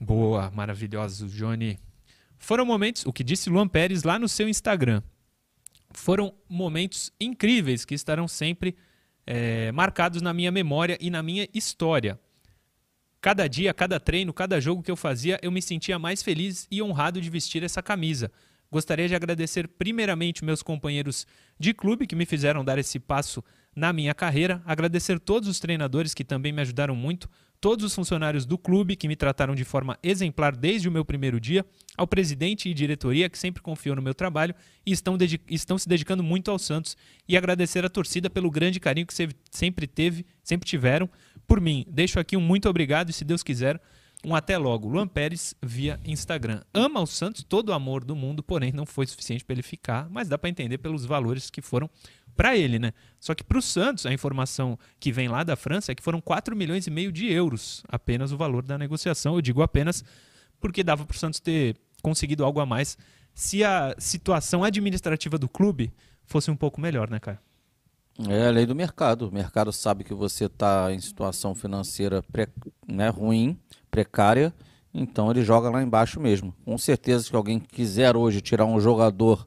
Boa, 0.00 0.50
maravilhoso, 0.50 1.26
Johnny. 1.28 1.78
Foram 2.38 2.66
momentos, 2.66 3.04
o 3.06 3.12
que 3.12 3.24
disse 3.24 3.48
Luan 3.48 3.66
Pérez 3.66 4.02
lá 4.02 4.18
no 4.18 4.28
seu 4.28 4.48
Instagram. 4.48 5.02
Foram 5.90 6.34
momentos 6.48 7.10
incríveis 7.18 7.84
que 7.84 7.94
estarão 7.94 8.28
sempre 8.28 8.76
é, 9.26 9.72
marcados 9.72 10.20
na 10.20 10.34
minha 10.34 10.52
memória 10.52 10.98
e 11.00 11.08
na 11.08 11.22
minha 11.22 11.48
história. 11.54 12.20
Cada 13.20 13.48
dia, 13.48 13.72
cada 13.72 13.98
treino, 13.98 14.32
cada 14.32 14.60
jogo 14.60 14.82
que 14.82 14.90
eu 14.90 14.96
fazia, 14.96 15.40
eu 15.42 15.50
me 15.50 15.62
sentia 15.62 15.98
mais 15.98 16.22
feliz 16.22 16.68
e 16.70 16.82
honrado 16.82 17.20
de 17.20 17.30
vestir 17.30 17.62
essa 17.62 17.82
camisa. 17.82 18.30
Gostaria 18.70 19.08
de 19.08 19.14
agradecer 19.14 19.66
primeiramente 19.66 20.44
meus 20.44 20.62
companheiros 20.62 21.26
de 21.58 21.72
clube 21.72 22.06
que 22.06 22.14
me 22.14 22.26
fizeram 22.26 22.64
dar 22.64 22.78
esse 22.78 23.00
passo 23.00 23.42
na 23.76 23.92
minha 23.92 24.14
carreira, 24.14 24.62
agradecer 24.64 25.20
todos 25.20 25.46
os 25.46 25.60
treinadores 25.60 26.14
que 26.14 26.24
também 26.24 26.50
me 26.50 26.62
ajudaram 26.62 26.96
muito, 26.96 27.28
todos 27.60 27.84
os 27.84 27.94
funcionários 27.94 28.46
do 28.46 28.56
clube 28.56 28.96
que 28.96 29.06
me 29.06 29.14
trataram 29.14 29.54
de 29.54 29.64
forma 29.64 29.98
exemplar 30.02 30.56
desde 30.56 30.88
o 30.88 30.92
meu 30.92 31.04
primeiro 31.04 31.38
dia, 31.38 31.64
ao 31.94 32.06
presidente 32.06 32.70
e 32.70 32.74
diretoria 32.74 33.28
que 33.28 33.38
sempre 33.38 33.62
confiou 33.62 33.94
no 33.94 34.00
meu 34.00 34.14
trabalho 34.14 34.54
e 34.84 34.92
estão, 34.92 35.18
estão 35.48 35.76
se 35.76 35.86
dedicando 35.86 36.22
muito 36.22 36.50
ao 36.50 36.58
Santos, 36.58 36.96
e 37.28 37.36
agradecer 37.36 37.84
a 37.84 37.90
torcida 37.90 38.30
pelo 38.30 38.50
grande 38.50 38.80
carinho 38.80 39.06
que 39.06 39.14
sempre 39.50 39.86
teve, 39.86 40.24
sempre 40.42 40.66
tiveram 40.66 41.08
por 41.46 41.60
mim. 41.60 41.84
Deixo 41.88 42.18
aqui 42.18 42.36
um 42.36 42.40
muito 42.40 42.68
obrigado 42.68 43.10
e, 43.10 43.12
se 43.12 43.24
Deus 43.24 43.42
quiser, 43.42 43.80
um 44.26 44.34
até 44.34 44.58
logo. 44.58 44.88
Luan 44.88 45.06
Pérez 45.06 45.54
via 45.62 46.00
Instagram. 46.04 46.60
Ama 46.74 47.00
o 47.00 47.06
Santos, 47.06 47.44
todo 47.44 47.68
o 47.68 47.72
amor 47.72 48.02
do 48.02 48.16
mundo, 48.16 48.42
porém 48.42 48.72
não 48.72 48.84
foi 48.84 49.06
suficiente 49.06 49.44
para 49.44 49.54
ele 49.54 49.62
ficar, 49.62 50.10
mas 50.10 50.28
dá 50.28 50.36
para 50.36 50.50
entender 50.50 50.78
pelos 50.78 51.04
valores 51.04 51.48
que 51.48 51.62
foram 51.62 51.88
para 52.34 52.56
ele, 52.56 52.80
né? 52.80 52.92
Só 53.20 53.36
que 53.36 53.44
para 53.44 53.56
o 53.56 53.62
Santos, 53.62 54.04
a 54.04 54.12
informação 54.12 54.76
que 54.98 55.12
vem 55.12 55.28
lá 55.28 55.44
da 55.44 55.54
França 55.54 55.92
é 55.92 55.94
que 55.94 56.02
foram 56.02 56.20
4 56.20 56.56
milhões 56.56 56.88
e 56.88 56.90
meio 56.90 57.12
de 57.12 57.30
euros 57.32 57.84
apenas 57.88 58.32
o 58.32 58.36
valor 58.36 58.64
da 58.64 58.76
negociação. 58.76 59.36
Eu 59.36 59.40
digo 59.40 59.62
apenas 59.62 60.04
porque 60.58 60.82
dava 60.82 61.06
para 61.06 61.14
o 61.14 61.18
Santos 61.18 61.38
ter 61.38 61.76
conseguido 62.02 62.44
algo 62.44 62.58
a 62.58 62.66
mais 62.66 62.98
se 63.32 63.62
a 63.62 63.94
situação 63.96 64.64
administrativa 64.64 65.38
do 65.38 65.48
clube 65.48 65.92
fosse 66.24 66.50
um 66.50 66.56
pouco 66.56 66.80
melhor, 66.80 67.08
né, 67.08 67.20
cara? 67.20 67.40
É 68.28 68.46
a 68.46 68.50
lei 68.50 68.66
do 68.66 68.74
mercado. 68.74 69.28
O 69.28 69.32
mercado 69.32 69.72
sabe 69.72 70.04
que 70.04 70.14
você 70.14 70.46
está 70.46 70.92
em 70.92 71.00
situação 71.00 71.54
financeira 71.54 72.22
pre... 72.22 72.48
né, 72.86 73.08
ruim, 73.08 73.58
precária, 73.90 74.54
então 74.92 75.30
ele 75.30 75.42
joga 75.42 75.68
lá 75.68 75.82
embaixo 75.82 76.18
mesmo. 76.18 76.54
Com 76.64 76.78
certeza 76.78 77.28
que 77.28 77.36
alguém 77.36 77.58
quiser 77.58 78.16
hoje 78.16 78.40
tirar 78.40 78.64
um 78.64 78.80
jogador 78.80 79.46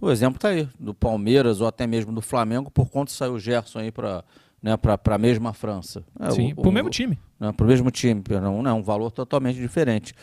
o 0.00 0.10
exemplo 0.10 0.36
está 0.36 0.48
aí, 0.48 0.66
do 0.78 0.94
Palmeiras 0.94 1.60
ou 1.60 1.66
até 1.66 1.86
mesmo 1.86 2.10
do 2.10 2.22
Flamengo, 2.22 2.70
por 2.70 2.88
quanto 2.88 3.10
saiu 3.10 3.34
o 3.34 3.38
Gerson 3.38 3.80
aí 3.80 3.92
para 3.92 4.24
né, 4.62 4.72
a 4.72 5.18
mesma 5.18 5.52
França. 5.52 6.02
É, 6.18 6.30
Sim, 6.30 6.54
para 6.54 6.68
o 6.68 6.72
mesmo 6.72 6.88
time. 6.88 7.18
Né, 7.38 7.52
para 7.52 7.64
o 7.64 7.68
mesmo 7.68 7.90
time, 7.90 8.22
não, 8.40 8.62
não, 8.62 8.78
um 8.78 8.82
valor 8.82 9.10
totalmente 9.10 9.60
diferente. 9.60 10.14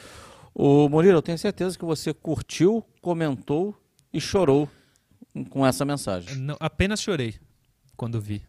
O 0.54 0.90
Murilo, 0.90 1.20
eu 1.20 1.22
tenho 1.22 1.38
certeza 1.38 1.78
que 1.78 1.86
você 1.86 2.12
curtiu, 2.12 2.84
comentou 3.02 3.76
e 4.12 4.20
chorou 4.20 4.68
com 5.52 5.64
essa 5.64 5.86
mensagem. 5.86 6.36
Não, 6.38 6.58
apenas 6.60 7.00
chorei 7.00 7.36
quando 7.98 8.22
vi 8.22 8.42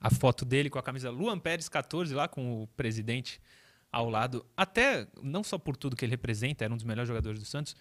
a 0.00 0.10
foto 0.10 0.44
dele 0.44 0.70
com 0.70 0.78
a 0.78 0.82
camisa 0.82 1.10
Luan 1.10 1.38
Pérez 1.38 1.68
14 1.68 2.14
lá 2.14 2.26
com 2.26 2.62
o 2.62 2.66
presidente 2.68 3.40
ao 3.92 4.08
lado. 4.08 4.44
Até 4.56 5.06
não 5.22 5.44
só 5.44 5.58
por 5.58 5.76
tudo 5.76 5.94
que 5.94 6.04
ele 6.04 6.10
representa, 6.10 6.64
era 6.64 6.72
um 6.72 6.76
dos 6.76 6.86
melhores 6.86 7.06
jogadores 7.06 7.38
do 7.38 7.44
Santos, 7.44 7.76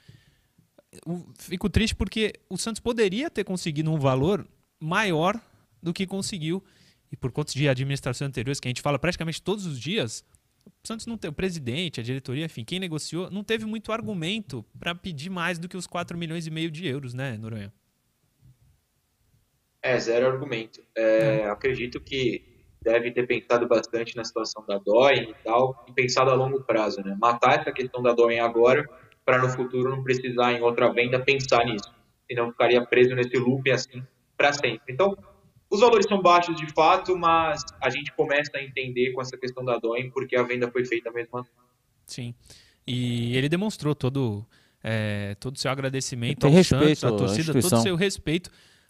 fico 1.38 1.70
triste 1.70 1.96
porque 1.96 2.34
o 2.50 2.58
Santos 2.58 2.82
poderia 2.82 3.30
ter 3.30 3.44
conseguido 3.44 3.92
um 3.92 3.98
valor 3.98 4.48
maior 4.80 5.40
do 5.82 5.94
que 5.94 6.06
conseguiu. 6.06 6.64
E 7.12 7.18
por 7.18 7.32
conta 7.32 7.54
de 7.54 7.68
administrações 7.68 8.28
anteriores, 8.28 8.60
que 8.60 8.68
a 8.68 8.70
gente 8.70 8.82
fala 8.82 9.00
praticamente 9.00 9.42
todos 9.42 9.66
os 9.66 9.80
dias, 9.80 10.24
o 10.66 10.88
Santos 10.88 11.08
não 11.08 11.18
tem 11.18 11.30
o 11.30 11.34
presidente, 11.34 12.00
a 12.00 12.04
diretoria, 12.04 12.46
enfim, 12.46 12.64
quem 12.64 12.80
negociou, 12.80 13.32
não 13.32 13.44
teve 13.44 13.66
muito 13.66 13.92
argumento 13.92 14.64
para 14.78 14.94
pedir 14.94 15.30
mais 15.30 15.58
do 15.58 15.68
que 15.68 15.76
os 15.76 15.88
4 15.88 16.18
milhões 16.18 16.46
e 16.46 16.52
meio 16.52 16.70
de 16.70 16.86
euros, 16.86 17.14
né, 17.14 17.36
Noronha? 17.38 17.74
É, 19.82 19.98
zero 20.00 20.28
argumento. 20.28 20.82
É, 20.96 21.42
é. 21.42 21.50
Acredito 21.50 22.00
que 22.02 22.44
deve 22.82 23.12
ter 23.12 23.28
pensado 23.28 23.68
bastante 23.68 24.16
na 24.16 24.24
situação 24.24 24.66
da 24.66 24.78
Dói 24.78 25.16
e 25.16 25.36
tal, 25.44 25.86
e 25.88 25.94
pensado 25.94 26.32
a 26.32 26.34
longo 26.34 26.64
prazo, 26.64 27.02
né? 27.02 27.16
Matar 27.20 27.60
essa 27.60 27.72
questão 27.72 28.02
da 28.02 28.14
Dói 28.14 28.40
agora 28.40 28.88
para 29.26 29.38
no 29.38 29.50
futuro 29.50 29.90
não 29.90 30.04
precisar 30.04 30.54
em 30.54 30.62
outra 30.62 30.92
venda 30.92 31.20
pensar 31.20 31.64
nisso, 31.66 31.94
senão 32.28 32.52
ficaria 32.52 32.84
preso 32.86 33.14
nesse 33.16 33.38
loop 33.38 33.70
assim 33.72 34.02
para 34.36 34.54
sempre. 34.54 34.92
Então, 34.92 35.16
os 35.70 35.82
valores 35.82 36.08
são 36.08 36.22
baixos 36.22 36.56
de 36.56 36.72
fato, 36.74 37.16
mas 37.18 37.62
a 37.82 37.90
gente 37.90 38.12
começa 38.14 38.52
a 38.56 38.64
entender 38.64 39.12
com 39.12 39.22
essa 39.22 39.38
questão 39.38 39.64
da 39.64 39.78
Doin 39.78 40.10
porque 40.10 40.36
a 40.36 40.44
venda 40.44 40.72
foi 40.72 40.86
feita 40.86 41.12
mesmo 41.12 41.38
assim. 41.38 41.52
Sim. 42.06 42.36
E 42.88 43.38
ele 43.38 43.48
demonstrou 43.48 43.94
todo 43.94 44.44
é, 44.84 45.36
todo 45.40 45.56
o 45.56 45.60
seu 45.60 45.70
agradecimento 45.70 46.46
ao 46.48 46.52
respeito, 46.52 47.00
Santos, 47.00 47.04
à 47.04 47.18
torcida, 47.18 47.62
todo 47.62 47.74
o 47.74 47.82
seu 47.82 47.96
respeito. 47.96 48.50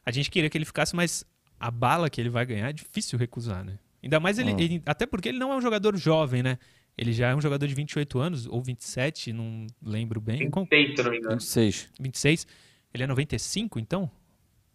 A 0.10 0.12
gente 0.12 0.32
queria 0.32 0.50
que 0.50 0.58
ele 0.58 0.66
ficasse, 0.66 0.96
mas 0.96 1.24
a 1.60 1.70
bala 1.70 2.10
que 2.10 2.20
ele 2.20 2.32
vai 2.32 2.44
ganhar 2.44 2.68
é 2.68 2.74
difícil 2.74 3.20
recusar, 3.20 3.64
né? 3.64 3.78
Ainda 4.02 4.20
mais 4.20 4.40
ele, 4.40 4.50
ah. 4.50 4.56
ele, 4.60 4.82
até 4.84 5.06
porque 5.06 5.30
ele 5.30 5.38
não 5.38 5.54
é 5.54 5.56
um 5.56 5.62
jogador 5.62 5.96
jovem, 5.96 6.42
né? 6.42 6.58
Ele 6.98 7.14
já 7.14 7.30
é 7.30 7.36
um 7.36 7.40
jogador 7.40 7.68
de 7.68 7.76
28 7.76 8.18
anos, 8.18 8.48
ou 8.48 8.60
27, 8.60 9.32
não 9.32 9.68
lembro 9.86 10.20
bem. 10.20 10.50
26, 10.50 10.96
se 10.96 11.04
não 11.04 11.12
me 11.12 11.18
engano. 11.20 11.36
26. 11.36 11.90
26. 12.00 12.48
Ele 12.92 13.04
é 13.04 13.06
95, 13.06 13.78
então? 13.78 14.10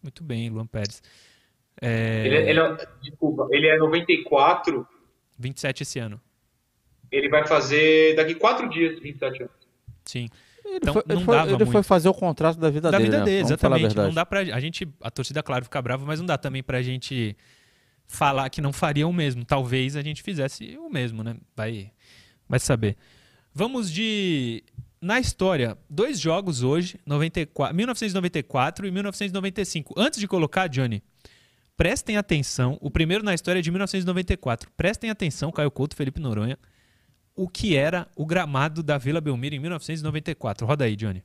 Muito 0.01 0.23
bem, 0.23 0.49
Luan 0.49 0.67
Pérez. 0.67 1.03
É... 1.81 2.25
Ele, 2.25 2.35
é, 2.37 2.49
ele 2.51 2.59
é, 2.61 2.87
desculpa, 3.01 3.49
ele 3.51 3.67
é 3.67 3.77
94. 3.77 4.87
27 5.37 5.83
esse 5.83 5.99
ano. 5.99 6.21
Ele 7.11 7.27
vai 7.27 7.45
fazer 7.45 8.15
daqui 8.15 8.35
quatro 8.35 8.69
dias 8.69 8.97
27 9.01 9.43
anos. 9.43 9.55
Sim. 10.05 10.29
Ele, 10.65 10.77
então, 10.77 10.93
foi, 10.93 11.03
ele, 11.07 11.23
foi, 11.23 11.53
ele 11.53 11.65
foi, 11.65 11.83
fazer 11.83 12.09
o 12.09 12.13
contrato 12.13 12.57
da 12.57 12.69
vida 12.69 12.91
da 12.91 12.97
dele. 12.97 13.11
Da 13.11 13.17
vida 13.17 13.25
né? 13.25 13.31
dele, 13.31 13.45
exatamente. 13.45 13.95
Não 13.95 14.13
dá 14.13 14.25
pra. 14.25 14.39
A 14.39 14.59
gente. 14.59 14.87
A 15.01 15.11
torcida, 15.11 15.43
claro, 15.43 15.63
fica 15.63 15.81
brava, 15.81 16.05
mas 16.05 16.19
não 16.19 16.25
dá 16.25 16.37
também 16.37 16.63
pra 16.63 16.81
gente 16.81 17.37
falar 18.07 18.49
que 18.49 18.61
não 18.61 18.73
faria 18.73 19.07
o 19.07 19.13
mesmo. 19.13 19.45
Talvez 19.45 19.95
a 19.95 20.01
gente 20.01 20.21
fizesse 20.23 20.77
o 20.77 20.89
mesmo, 20.89 21.23
né? 21.23 21.35
Vai 21.55 21.91
Vai 22.47 22.59
saber. 22.59 22.95
Vamos 23.53 23.91
de. 23.91 24.63
Na 25.01 25.19
história, 25.19 25.77
dois 25.89 26.19
jogos 26.19 26.63
hoje, 26.63 26.99
94, 27.05 27.75
1994 27.75 28.87
e 28.87 28.91
1995. 28.91 29.93
Antes 29.97 30.19
de 30.19 30.27
colocar, 30.27 30.67
Johnny, 30.67 31.03
prestem 31.77 32.17
atenção. 32.17 32.77
O 32.81 32.89
primeiro 32.89 33.23
na 33.23 33.33
história 33.33 33.59
é 33.59 33.61
de 33.61 33.69
1994. 33.69 34.69
Prestem 34.75 35.09
atenção, 35.09 35.51
Caio 35.51 35.69
Couto, 35.69 35.95
Felipe 35.95 36.19
Noronha, 36.19 36.57
o 37.35 37.47
que 37.47 37.75
era 37.75 38.07
o 38.15 38.25
gramado 38.25 38.81
da 38.81 38.97
Vila 38.97 39.19
Belmiro 39.19 39.55
em 39.55 39.59
1994. 39.59 40.65
Roda 40.65 40.85
aí, 40.85 40.95
Johnny. 40.95 41.23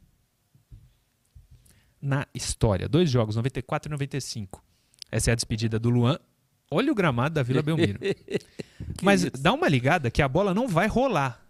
Na 2.01 2.27
história, 2.35 2.89
dois 2.89 3.11
jogos, 3.11 3.37
94 3.37 3.89
e 3.89 3.93
95. 3.93 4.65
Essa 5.11 5.31
é 5.31 5.33
a 5.33 5.37
despedida 5.37 5.79
do 5.79 5.91
Luan 5.91 6.19
Olha 6.73 6.93
o 6.93 6.95
gramado 6.95 7.35
da 7.35 7.43
Vila 7.43 7.63
Belmiro. 7.63 7.99
Mas 9.03 9.25
isso? 9.25 9.33
dá 9.43 9.53
uma 9.53 9.69
ligada 9.69 10.09
que 10.11 10.23
a 10.23 10.29
bola 10.29 10.55
não 10.55 10.69
vai 10.69 10.87
rolar. 10.87 11.45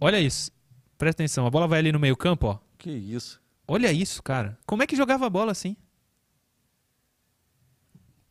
Olha 0.00 0.20
isso. 0.20 0.52
Presta 0.96 1.22
atenção, 1.22 1.44
a 1.44 1.50
bola 1.50 1.66
vai 1.66 1.80
ali 1.80 1.90
no 1.90 1.98
meio 1.98 2.16
campo, 2.16 2.46
ó. 2.46 2.58
Que 2.78 2.90
isso. 2.90 3.40
Olha 3.66 3.92
isso, 3.92 4.22
cara. 4.22 4.56
Como 4.64 4.82
é 4.82 4.86
que 4.86 4.94
jogava 4.94 5.26
a 5.26 5.30
bola 5.30 5.50
assim? 5.50 5.76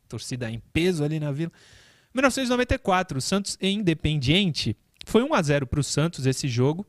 Torcida 0.08 0.50
em 0.50 0.60
peso 0.72 1.04
ali 1.04 1.20
na 1.20 1.32
Vila. 1.32 1.52
1994, 2.14 3.20
Santos 3.20 3.58
e 3.60 3.70
Independiente. 3.70 4.78
Foi 5.10 5.24
1 5.24 5.34
a 5.34 5.41
0 5.41 5.66
para 5.66 5.80
o 5.80 5.84
Santos 5.84 6.28
esse 6.28 6.47
jogo. 6.47 6.86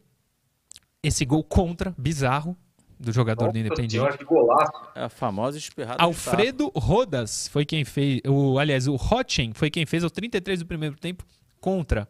Esse 1.02 1.24
gol 1.24 1.42
contra, 1.42 1.94
bizarro 1.96 2.54
do 2.98 3.10
jogador 3.12 3.46
Nossa 3.46 3.54
do 3.54 3.58
Independiente. 3.58 3.92
Senhora, 3.92 4.18
que 4.18 4.24
golaço. 4.24 4.72
É 4.94 5.04
a 5.04 5.08
famosa 5.08 5.56
espirrada 5.56 6.02
Alfredo 6.02 6.70
Rodas 6.76 7.48
foi 7.48 7.64
quem 7.64 7.82
fez. 7.82 8.20
O, 8.28 8.58
aliás, 8.58 8.86
o 8.86 8.96
Rochen 8.96 9.54
foi 9.54 9.70
quem 9.70 9.86
fez 9.86 10.04
aos 10.04 10.12
33 10.12 10.58
do 10.58 10.66
primeiro 10.66 10.96
tempo 10.96 11.24
contra. 11.58 12.06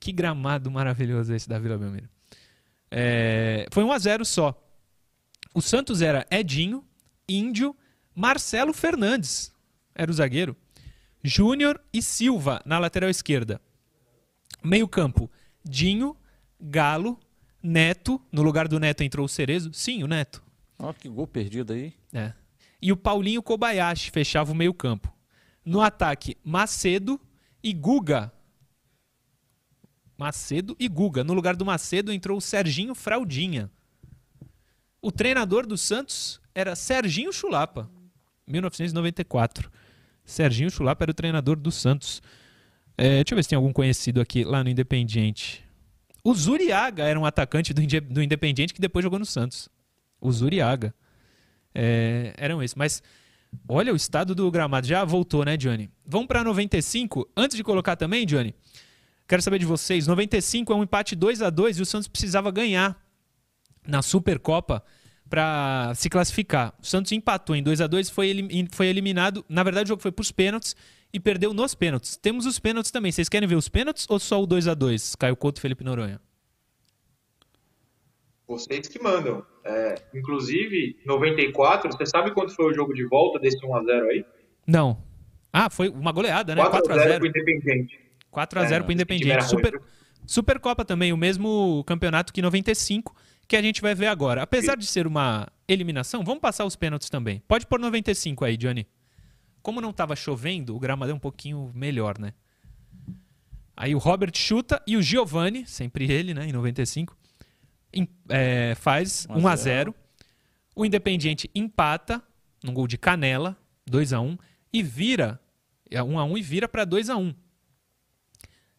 Que 0.00 0.10
gramado 0.10 0.68
maravilhoso 0.68 1.32
esse 1.32 1.48
da 1.48 1.60
Vila 1.60 1.78
Belmiro. 1.78 2.08
É, 2.90 3.66
foi 3.70 3.84
1 3.84 3.92
a 3.92 3.98
0 4.00 4.24
só. 4.24 4.60
O 5.54 5.62
Santos 5.62 6.02
era 6.02 6.26
Edinho, 6.28 6.84
Índio, 7.28 7.76
Marcelo 8.12 8.72
Fernandes, 8.72 9.54
era 9.94 10.10
o 10.10 10.14
zagueiro, 10.14 10.56
Júnior 11.22 11.80
e 11.92 12.02
Silva 12.02 12.60
na 12.64 12.80
lateral 12.80 13.08
esquerda. 13.08 13.60
Meio 14.62 14.86
campo, 14.88 15.30
Dinho, 15.64 16.16
Galo, 16.60 17.18
Neto, 17.62 18.20
no 18.32 18.42
lugar 18.42 18.68
do 18.68 18.80
Neto 18.80 19.02
entrou 19.02 19.26
o 19.26 19.28
Cerezo. 19.28 19.72
Sim, 19.72 20.02
o 20.02 20.06
Neto. 20.06 20.42
Ó, 20.78 20.92
que 20.92 21.08
gol 21.08 21.26
perdido 21.26 21.72
aí. 21.72 21.92
É. 22.12 22.32
E 22.80 22.90
o 22.90 22.96
Paulinho 22.96 23.42
Kobayashi 23.42 24.10
fechava 24.10 24.52
o 24.52 24.54
meio-campo. 24.54 25.12
No 25.64 25.80
ataque, 25.80 26.36
Macedo, 26.42 27.20
e 27.62 27.72
Guga. 27.72 28.32
Macedo 30.16 30.76
e 30.78 30.88
Guga. 30.88 31.22
No 31.24 31.34
lugar 31.34 31.56
do 31.56 31.64
Macedo 31.64 32.12
entrou 32.12 32.38
o 32.38 32.40
Serginho 32.40 32.94
Fraldinha. 32.94 33.70
O 35.00 35.10
treinador 35.10 35.66
do 35.66 35.78
Santos 35.78 36.40
era 36.54 36.76
Serginho 36.76 37.32
Chulapa, 37.32 37.90
1994. 38.46 39.70
Serginho 40.24 40.70
Chulapa 40.70 41.04
era 41.04 41.10
o 41.10 41.14
treinador 41.14 41.56
do 41.56 41.72
Santos. 41.72 42.22
É, 43.02 43.24
deixa 43.24 43.32
eu 43.32 43.36
ver 43.36 43.42
se 43.44 43.48
tem 43.48 43.56
algum 43.56 43.72
conhecido 43.72 44.20
aqui 44.20 44.44
lá 44.44 44.62
no 44.62 44.68
Independiente. 44.68 45.64
O 46.22 46.34
Zuriaga 46.34 47.04
era 47.04 47.18
um 47.18 47.24
atacante 47.24 47.72
do, 47.72 47.80
do 48.02 48.22
Independiente 48.22 48.74
que 48.74 48.80
depois 48.80 49.02
jogou 49.02 49.18
no 49.18 49.24
Santos. 49.24 49.70
O 50.20 50.30
Zuriaga. 50.30 50.94
É, 51.74 52.34
eram 52.36 52.62
esses. 52.62 52.74
Mas 52.74 53.02
olha 53.66 53.90
o 53.90 53.96
estado 53.96 54.34
do 54.34 54.50
gramado. 54.50 54.86
Já 54.86 55.02
voltou, 55.02 55.46
né, 55.46 55.56
Johnny? 55.56 55.90
Vamos 56.04 56.26
para 56.26 56.44
95. 56.44 57.26
Antes 57.34 57.56
de 57.56 57.64
colocar 57.64 57.96
também, 57.96 58.26
Johnny, 58.26 58.54
quero 59.26 59.40
saber 59.40 59.58
de 59.58 59.64
vocês. 59.64 60.06
95 60.06 60.70
é 60.70 60.76
um 60.76 60.82
empate 60.82 61.16
2 61.16 61.40
a 61.40 61.48
2 61.48 61.78
e 61.78 61.82
o 61.82 61.86
Santos 61.86 62.06
precisava 62.06 62.50
ganhar 62.50 63.02
na 63.86 64.02
Supercopa 64.02 64.84
para 65.30 65.92
se 65.94 66.10
classificar. 66.10 66.74
O 66.82 66.84
Santos 66.84 67.12
empatou 67.12 67.54
em 67.54 67.62
2 67.62 67.80
a 67.80 67.86
2 67.86 68.10
foi, 68.10 68.28
elim 68.28 68.66
foi 68.70 68.88
eliminado. 68.88 69.44
Na 69.48 69.62
verdade, 69.62 69.84
o 69.84 69.88
jogo 69.88 70.02
foi 70.02 70.10
para 70.10 70.22
os 70.22 70.32
pênaltis 70.32 70.74
e 71.12 71.20
perdeu 71.20 71.54
nos 71.54 71.72
pênaltis. 71.72 72.16
Temos 72.16 72.44
os 72.46 72.58
pênaltis 72.58 72.90
também. 72.90 73.12
Vocês 73.12 73.28
querem 73.28 73.48
ver 73.48 73.54
os 73.54 73.68
pênaltis 73.68 74.06
ou 74.10 74.18
só 74.18 74.42
o 74.42 74.46
2 74.46 74.66
a 74.66 74.74
2 74.74 75.14
Caio 75.14 75.36
Couto 75.36 75.58
e 75.58 75.62
Felipe 75.62 75.84
Noronha? 75.84 76.20
Vocês 78.46 78.88
que 78.88 79.00
mandam. 79.00 79.46
É, 79.64 79.94
inclusive, 80.12 80.98
94, 81.06 81.92
você 81.92 82.04
sabe 82.04 82.32
quanto 82.32 82.52
foi 82.52 82.66
o 82.66 82.74
jogo 82.74 82.92
de 82.92 83.06
volta 83.06 83.38
desse 83.38 83.58
1x0 83.58 84.08
aí? 84.08 84.24
Não. 84.66 85.00
Ah, 85.52 85.70
foi 85.70 85.88
uma 85.88 86.10
goleada, 86.10 86.56
né? 86.56 86.62
4x0 86.62 87.18
pro 87.18 87.28
Independente. 87.28 88.00
4x0 88.32 88.72
é, 88.72 88.80
pro 88.80 88.92
Independente. 88.92 89.44
Super, 89.44 89.80
Supercopa 90.26 90.84
também, 90.84 91.12
o 91.12 91.16
mesmo 91.16 91.84
campeonato 91.86 92.32
que 92.32 92.42
95 92.42 93.14
que 93.50 93.56
a 93.56 93.62
gente 93.62 93.82
vai 93.82 93.96
ver 93.96 94.06
agora. 94.06 94.44
Apesar 94.44 94.76
de 94.76 94.86
ser 94.86 95.08
uma 95.08 95.48
eliminação, 95.66 96.22
vamos 96.22 96.40
passar 96.40 96.64
os 96.64 96.76
pênaltis 96.76 97.10
também. 97.10 97.42
Pode 97.48 97.66
pôr 97.66 97.80
95 97.80 98.44
aí, 98.44 98.56
Johnny. 98.56 98.86
Como 99.60 99.80
não 99.80 99.90
estava 99.90 100.14
chovendo, 100.14 100.76
o 100.76 100.78
gramado 100.78 101.10
é 101.10 101.14
um 101.16 101.18
pouquinho 101.18 101.72
melhor, 101.74 102.16
né? 102.16 102.32
Aí 103.76 103.92
o 103.92 103.98
Robert 103.98 104.30
chuta 104.36 104.80
e 104.86 104.96
o 104.96 105.02
Giovani, 105.02 105.66
sempre 105.66 106.08
ele, 106.08 106.32
né, 106.32 106.46
em 106.46 106.52
95, 106.52 107.16
em, 107.92 108.08
é, 108.28 108.76
faz 108.76 109.26
1 109.28 109.48
a 109.48 109.56
0. 109.56 109.94
O 110.76 110.86
Independiente 110.86 111.50
empata 111.52 112.22
num 112.62 112.72
gol 112.72 112.86
de 112.86 112.96
Canela, 112.96 113.56
2 113.84 114.12
a 114.12 114.20
1 114.20 114.38
e 114.72 114.80
vira 114.80 115.40
1 115.90 116.18
a 116.20 116.24
1 116.24 116.38
e 116.38 116.42
vira 116.42 116.68
para 116.68 116.84
2 116.84 117.10
a 117.10 117.16
1. 117.16 117.34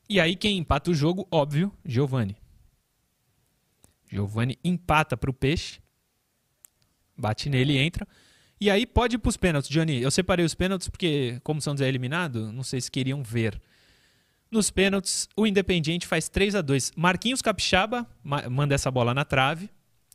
E 0.08 0.18
aí 0.18 0.34
quem 0.34 0.58
empata 0.58 0.92
o 0.92 0.94
jogo, 0.94 1.28
óbvio, 1.30 1.74
Giovani. 1.84 2.41
Giovani 4.12 4.60
empata 4.64 5.16
para 5.16 5.30
o 5.30 5.34
Peixe. 5.34 5.80
Bate 7.18 7.50
nele 7.50 7.74
e 7.74 7.78
entra. 7.78 8.08
E 8.60 8.70
aí 8.70 8.86
pode 8.86 9.16
ir 9.16 9.20
para 9.20 9.30
os 9.30 9.38
pênaltis, 9.38 9.70
Johnny. 9.70 10.02
Eu 10.02 10.12
separei 10.12 10.46
os 10.46 10.54
pênaltis 10.54 10.90
porque, 10.90 11.40
como 11.44 11.60
o 11.60 11.62
Santos 11.62 11.82
é 11.82 11.88
eliminado, 11.88 12.52
não 12.52 12.64
sei 12.64 12.82
se 12.82 12.92
queriam 12.92 13.24
ver. 13.24 13.60
Nos 14.52 14.70
pênaltis, 14.70 15.30
o 15.36 15.48
Independiente 15.48 16.06
faz 16.06 16.28
3 16.28 16.56
a 16.56 16.62
2 16.62 16.92
Marquinhos 16.96 17.42
Capixaba 17.42 18.06
manda 18.24 18.76
essa 18.76 18.92
bola 18.92 19.14
na 19.14 19.24
trave. 19.24 19.70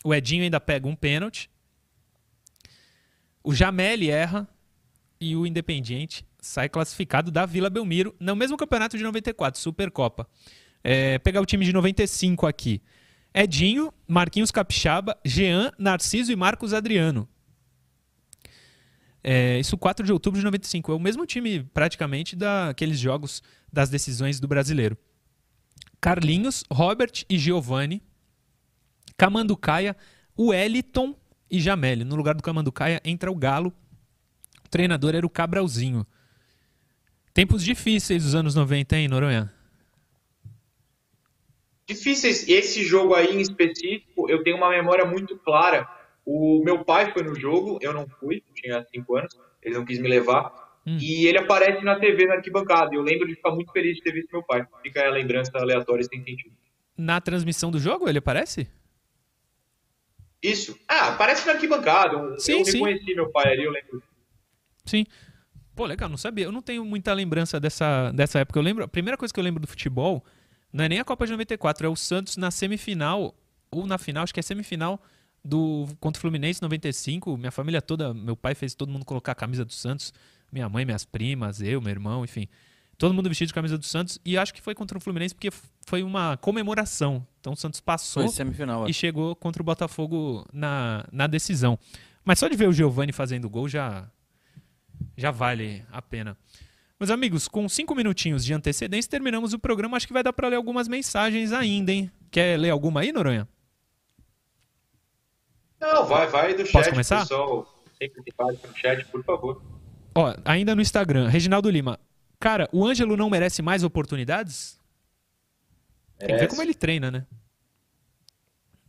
O 0.04 0.14
Edinho 0.14 0.44
ainda 0.44 0.60
pega 0.60 0.86
um 0.86 0.94
pênalti. 0.94 1.50
O 3.42 3.54
Jameli 3.54 4.10
erra. 4.10 4.46
E 5.18 5.34
o 5.34 5.46
Independiente 5.46 6.26
sai 6.38 6.68
classificado 6.68 7.30
da 7.30 7.46
Vila 7.46 7.70
Belmiro 7.70 8.14
no 8.20 8.36
mesmo 8.36 8.54
campeonato 8.54 8.98
de 8.98 9.02
94, 9.02 9.58
Supercopa. 9.58 10.28
É, 10.84 11.18
pegar 11.18 11.40
o 11.40 11.46
time 11.46 11.64
de 11.64 11.72
95 11.72 12.46
aqui. 12.46 12.82
Edinho, 13.38 13.92
Marquinhos 14.08 14.50
Capixaba, 14.50 15.14
Jean, 15.22 15.70
Narciso 15.78 16.32
e 16.32 16.36
Marcos 16.36 16.72
Adriano. 16.72 17.28
É, 19.22 19.58
isso 19.58 19.76
4 19.76 20.06
de 20.06 20.12
outubro 20.12 20.40
de 20.40 20.44
95. 20.44 20.90
É 20.90 20.94
o 20.94 20.98
mesmo 20.98 21.26
time, 21.26 21.62
praticamente, 21.74 22.34
daqueles 22.34 22.98
jogos 22.98 23.42
das 23.70 23.90
decisões 23.90 24.40
do 24.40 24.48
brasileiro. 24.48 24.96
Carlinhos, 26.00 26.64
Robert 26.72 27.24
e 27.28 27.38
Giovanni. 27.38 28.02
Camanducaia, 29.18 29.94
Wellington 30.38 31.14
e 31.50 31.60
Jameli. 31.60 32.04
No 32.04 32.16
lugar 32.16 32.34
do 32.34 32.42
Camanducaia 32.42 33.02
entra 33.04 33.30
o 33.30 33.34
Galo. 33.34 33.70
O 34.64 34.68
treinador 34.70 35.14
era 35.14 35.26
o 35.26 35.30
Cabralzinho. 35.30 36.06
Tempos 37.34 37.62
difíceis 37.62 38.24
dos 38.24 38.34
anos 38.34 38.54
90, 38.54 38.96
hein, 38.96 39.08
Noronha? 39.08 39.52
Difíceis. 41.86 42.48
Esse 42.48 42.84
jogo 42.84 43.14
aí 43.14 43.34
em 43.34 43.40
específico, 43.40 44.28
eu 44.28 44.42
tenho 44.42 44.56
uma 44.56 44.70
memória 44.70 45.04
muito 45.04 45.36
clara. 45.38 45.88
O 46.24 46.62
meu 46.64 46.84
pai 46.84 47.12
foi 47.12 47.22
no 47.22 47.34
jogo, 47.34 47.78
eu 47.80 47.92
não 47.92 48.06
fui, 48.08 48.42
tinha 48.54 48.84
5 48.92 49.16
anos, 49.16 49.38
ele 49.62 49.76
não 49.76 49.84
quis 49.84 49.98
me 49.98 50.08
levar. 50.08 50.66
Hum. 50.84 50.98
E 51.00 51.26
ele 51.26 51.38
aparece 51.38 51.84
na 51.84 51.98
TV 51.98 52.26
na 52.26 52.34
arquibancada. 52.34 52.94
Eu 52.94 53.02
lembro 53.02 53.26
de 53.26 53.34
ficar 53.34 53.50
muito 53.50 53.72
feliz 53.72 53.96
de 53.96 54.02
ter 54.02 54.12
visto 54.12 54.30
meu 54.32 54.42
pai. 54.42 54.66
Fica 54.82 55.00
aí 55.00 55.06
a 55.06 55.10
lembrança 55.10 55.50
aleatória 55.56 56.04
sem 56.04 56.22
sentido. 56.22 56.54
Na 56.96 57.20
transmissão 57.20 57.70
do 57.70 57.78
jogo 57.78 58.08
ele 58.08 58.18
aparece? 58.18 58.68
Isso. 60.42 60.78
Ah, 60.88 61.08
aparece 61.08 61.46
na 61.46 61.54
arquibancada. 61.54 62.38
Sim, 62.38 62.58
eu 62.58 62.64
sim. 62.64 62.72
reconheci 62.74 63.14
meu 63.14 63.30
pai 63.30 63.52
ali, 63.52 63.64
eu 63.64 63.70
lembro. 63.70 64.02
Sim. 64.84 65.04
Pô, 65.74 65.84
legal, 65.84 66.08
não 66.08 66.16
sabia. 66.16 66.44
Eu 66.44 66.52
não 66.52 66.62
tenho 66.62 66.84
muita 66.84 67.12
lembrança 67.12 67.58
dessa, 67.58 68.12
dessa 68.12 68.38
época. 68.38 68.58
Eu 68.58 68.62
lembro, 68.62 68.84
a 68.84 68.88
primeira 68.88 69.16
coisa 69.16 69.34
que 69.34 69.40
eu 69.40 69.44
lembro 69.44 69.60
do 69.60 69.66
futebol 69.66 70.24
não 70.76 70.84
é 70.84 70.88
nem 70.90 71.00
a 71.00 71.04
Copa 71.04 71.24
de 71.24 71.32
94, 71.32 71.86
é 71.86 71.88
o 71.88 71.96
Santos 71.96 72.36
na 72.36 72.50
semifinal, 72.50 73.34
ou 73.70 73.86
na 73.86 73.96
final, 73.96 74.24
acho 74.24 74.34
que 74.34 74.40
é 74.40 74.42
semifinal 74.42 75.00
do 75.42 75.88
contra 75.98 76.18
o 76.18 76.20
Fluminense 76.20 76.60
95. 76.60 77.34
Minha 77.38 77.50
família 77.50 77.80
toda, 77.80 78.12
meu 78.12 78.36
pai 78.36 78.54
fez 78.54 78.74
todo 78.74 78.92
mundo 78.92 79.04
colocar 79.04 79.32
a 79.32 79.34
camisa 79.34 79.64
do 79.64 79.72
Santos, 79.72 80.12
minha 80.52 80.68
mãe, 80.68 80.84
minhas 80.84 81.06
primas, 81.06 81.62
eu, 81.62 81.80
meu 81.80 81.90
irmão, 81.90 82.24
enfim. 82.24 82.46
Todo 82.98 83.14
mundo 83.14 83.26
vestido 83.28 83.48
de 83.48 83.54
camisa 83.54 83.78
do 83.78 83.86
Santos 83.86 84.18
e 84.22 84.36
acho 84.36 84.52
que 84.52 84.60
foi 84.60 84.74
contra 84.74 84.98
o 84.98 85.00
Fluminense 85.00 85.34
porque 85.34 85.50
foi 85.86 86.02
uma 86.02 86.36
comemoração. 86.36 87.26
Então 87.40 87.54
o 87.54 87.56
Santos 87.56 87.80
passou 87.80 88.28
semifinal, 88.28 88.86
e 88.86 88.92
chegou 88.92 89.34
contra 89.34 89.62
o 89.62 89.64
Botafogo 89.64 90.46
na, 90.52 91.06
na 91.10 91.26
decisão. 91.26 91.78
Mas 92.22 92.38
só 92.38 92.48
de 92.48 92.56
ver 92.56 92.68
o 92.68 92.72
Giovani 92.72 93.12
fazendo 93.12 93.48
gol 93.48 93.66
já 93.66 94.10
já 95.16 95.30
vale 95.30 95.84
a 95.90 96.02
pena. 96.02 96.36
Meus 96.98 97.10
amigos, 97.10 97.46
com 97.46 97.68
cinco 97.68 97.94
minutinhos 97.94 98.44
de 98.44 98.54
antecedência, 98.54 99.10
terminamos 99.10 99.52
o 99.52 99.58
programa. 99.58 99.96
Acho 99.96 100.06
que 100.06 100.14
vai 100.14 100.22
dar 100.22 100.32
para 100.32 100.48
ler 100.48 100.56
algumas 100.56 100.88
mensagens 100.88 101.52
ainda, 101.52 101.92
hein? 101.92 102.10
Quer 102.30 102.58
ler 102.58 102.70
alguma 102.70 103.00
aí, 103.00 103.12
Noronha? 103.12 103.46
Não, 105.78 106.06
vai, 106.06 106.26
vai 106.26 106.54
do 106.54 106.64
chat, 106.64 106.72
Posso 106.72 106.90
começar? 106.90 107.20
pessoal. 107.20 107.84
Sempre 108.00 108.22
que 108.22 108.32
faz 108.34 108.62
no 108.62 108.76
chat, 108.76 109.04
por 109.06 109.22
favor. 109.24 109.62
Ó, 110.14 110.34
ainda 110.44 110.74
no 110.74 110.80
Instagram, 110.80 111.28
Reginaldo 111.28 111.68
Lima. 111.68 111.98
Cara, 112.40 112.68
o 112.72 112.84
Ângelo 112.84 113.16
não 113.16 113.28
merece 113.28 113.60
mais 113.60 113.84
oportunidades? 113.84 114.80
Merece. 116.18 116.26
Tem 116.26 116.34
que 116.36 116.40
ver 116.44 116.48
como 116.48 116.62
ele 116.62 116.74
treina, 116.74 117.10
né? 117.10 117.26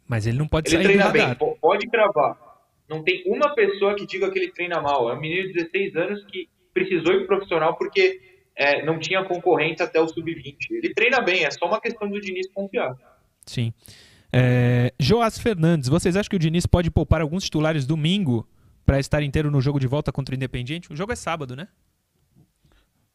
Mas 0.07 0.25
ele 0.25 0.37
não 0.37 0.47
pode 0.47 0.73
ele 0.73 0.83
sair 0.83 0.85
treina 0.85 1.09
bem, 1.09 1.35
pode 1.59 1.85
gravar. 1.87 2.37
Não 2.87 3.03
tem 3.03 3.23
uma 3.27 3.53
pessoa 3.53 3.93
que 3.95 4.05
diga 4.05 4.31
que 4.31 4.39
ele 4.39 4.51
treina 4.53 4.81
mal. 4.81 5.09
É 5.11 5.13
um 5.13 5.19
menino 5.19 5.47
de 5.47 5.53
16 5.55 5.95
anos 5.97 6.25
que 6.25 6.47
precisou 6.78 7.13
ir 7.13 7.25
profissional 7.25 7.75
porque 7.75 8.21
é, 8.55 8.86
não 8.86 8.99
tinha 8.99 9.23
concorrência 9.23 9.86
até 9.86 9.99
o 9.99 10.07
sub-20. 10.07 10.55
Ele 10.69 10.93
treina 10.93 11.21
bem, 11.21 11.43
é 11.43 11.51
só 11.51 11.65
uma 11.65 11.82
questão 11.82 12.07
do 12.07 12.21
Diniz 12.21 12.47
confiar. 12.53 12.95
Sim. 13.45 13.73
É, 14.32 14.93
Joás 14.99 15.39
Fernandes, 15.39 15.89
vocês 15.89 16.15
acham 16.15 16.30
que 16.30 16.36
o 16.36 16.39
Diniz 16.39 16.65
pode 16.65 16.91
poupar 16.91 17.21
alguns 17.21 17.45
titulares 17.45 17.86
domingo 17.86 18.47
para 18.86 18.99
estar 18.99 19.23
inteiro 19.23 19.49
no 19.49 19.59
jogo 19.59 19.80
de 19.80 19.88
volta 19.88 20.11
contra 20.11 20.34
o 20.34 20.36
Independiente? 20.36 20.91
O 20.91 20.95
jogo 20.95 21.11
é 21.11 21.15
sábado, 21.15 21.55
né? 21.55 21.67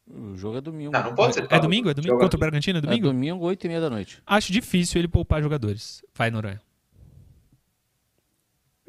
O 0.06 0.36
jogo 0.36 0.58
é 0.58 0.60
domingo. 0.60 0.92
Não, 0.92 1.04
não 1.04 1.14
pode 1.14 1.34
ser 1.34 1.46
É 1.48 1.58
domingo? 1.58 1.88
É 1.88 1.94
domingo? 1.94 2.18
Contra 2.18 2.36
o 2.36 2.40
Bragantino? 2.40 2.78
É 2.78 2.80
domingo? 2.80 3.06
É 3.06 3.12
domingo, 3.12 3.44
8 3.44 3.64
e 3.64 3.68
meia 3.68 3.80
da 3.80 3.88
noite. 3.88 4.20
Acho 4.26 4.52
difícil 4.52 5.00
ele 5.00 5.08
poupar 5.08 5.40
jogadores. 5.42 6.04
Vai, 6.14 6.30
Noronha. 6.30 6.60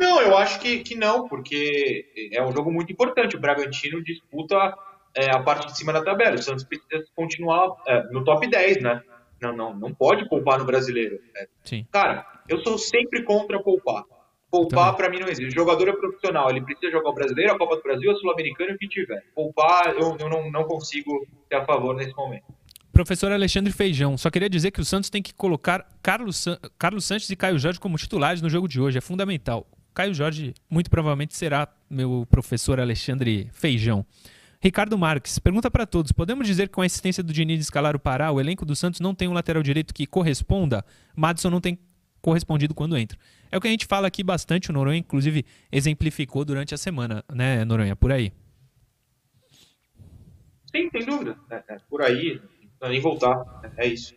Não, 0.03 0.21
eu 0.21 0.37
acho 0.37 0.59
que, 0.59 0.79
que 0.79 0.95
não, 0.95 1.29
porque 1.29 2.29
é 2.33 2.43
um 2.43 2.51
jogo 2.51 2.69
muito 2.69 2.91
importante. 2.91 3.37
O 3.37 3.39
Bragantino 3.39 4.03
disputa 4.03 4.75
é, 5.15 5.31
a 5.31 5.41
parte 5.41 5.67
de 5.67 5.77
cima 5.77 5.93
da 5.93 6.03
tabela. 6.03 6.35
O 6.35 6.43
Santos 6.43 6.65
precisa 6.65 7.05
continuar 7.15 7.71
é, 7.87 8.03
no 8.11 8.21
top 8.21 8.45
10, 8.45 8.81
né? 8.81 9.01
Não, 9.41 9.55
não, 9.55 9.73
não 9.73 9.93
pode 9.93 10.27
poupar 10.27 10.59
no 10.59 10.65
brasileiro. 10.65 11.19
Né? 11.33 11.47
Sim. 11.63 11.87
Cara, 11.89 12.27
eu 12.49 12.59
sou 12.59 12.77
sempre 12.77 13.23
contra 13.23 13.63
poupar. 13.63 14.03
Poupar 14.51 14.93
para 14.97 15.09
mim 15.09 15.19
não 15.19 15.29
existe. 15.29 15.47
O 15.47 15.55
jogador 15.55 15.87
é 15.87 15.93
profissional, 15.93 16.49
ele 16.49 16.61
precisa 16.61 16.91
jogar 16.91 17.09
o 17.09 17.13
brasileiro, 17.13 17.53
a 17.53 17.57
Copa 17.57 17.77
do 17.77 17.81
Brasil, 17.81 18.11
a 18.11 18.15
Sul-Americana 18.15 18.73
o 18.73 18.77
que 18.77 18.89
tiver. 18.89 19.23
Poupar, 19.33 19.95
eu, 19.97 20.17
eu 20.19 20.29
não, 20.29 20.51
não 20.51 20.65
consigo 20.65 21.25
ser 21.47 21.55
a 21.55 21.65
favor 21.65 21.95
nesse 21.95 22.13
momento. 22.15 22.43
Professor 22.91 23.31
Alexandre 23.31 23.71
Feijão, 23.71 24.17
só 24.17 24.29
queria 24.29 24.49
dizer 24.49 24.69
que 24.69 24.81
o 24.81 24.85
Santos 24.85 25.09
tem 25.09 25.23
que 25.23 25.33
colocar 25.33 25.87
Carlos, 26.03 26.45
Carlos 26.77 27.05
Sanches 27.05 27.29
e 27.29 27.35
Caio 27.35 27.57
Jorge 27.57 27.79
como 27.79 27.97
titulares 27.97 28.41
no 28.41 28.49
jogo 28.49 28.67
de 28.67 28.79
hoje. 28.79 28.97
É 28.97 29.01
fundamental. 29.01 29.65
Caio 29.93 30.13
Jorge 30.13 30.53
muito 30.69 30.89
provavelmente 30.89 31.35
será 31.35 31.67
meu 31.89 32.27
professor 32.29 32.79
Alexandre 32.79 33.49
Feijão. 33.53 34.05
Ricardo 34.59 34.97
Marques, 34.97 35.37
pergunta 35.39 35.69
para 35.69 35.85
todos: 35.85 36.11
podemos 36.11 36.47
dizer 36.47 36.69
que 36.69 36.73
com 36.73 36.81
a 36.81 36.85
assistência 36.85 37.21
do 37.21 37.33
Diniz 37.33 37.59
escalar 37.59 37.95
o 37.95 37.99
Pará, 37.99 38.31
o 38.31 38.39
elenco 38.39 38.65
do 38.65 38.75
Santos 38.75 38.99
não 38.99 39.13
tem 39.13 39.27
um 39.27 39.33
lateral 39.33 39.61
direito 39.61 39.93
que 39.93 40.07
corresponda? 40.07 40.85
Madison 41.15 41.49
não 41.49 41.59
tem 41.59 41.77
correspondido 42.21 42.73
quando 42.73 42.97
entra. 42.97 43.17
É 43.51 43.57
o 43.57 43.61
que 43.61 43.67
a 43.67 43.71
gente 43.71 43.85
fala 43.85 44.07
aqui 44.07 44.23
bastante, 44.23 44.69
o 44.69 44.73
Noronha, 44.73 44.99
inclusive, 44.99 45.45
exemplificou 45.69 46.45
durante 46.45 46.73
a 46.73 46.77
semana, 46.77 47.23
né, 47.31 47.65
Noronha? 47.65 47.95
Por 47.95 48.11
aí. 48.11 48.31
Sim, 50.73 50.89
sem 50.91 51.05
dúvida. 51.05 51.37
É, 51.51 51.63
é, 51.67 51.77
por 51.89 52.01
aí, 52.01 52.41
não 52.81 52.89
nem 52.89 53.01
voltar. 53.01 53.43
É, 53.77 53.85
é 53.85 53.87
isso. 53.89 54.15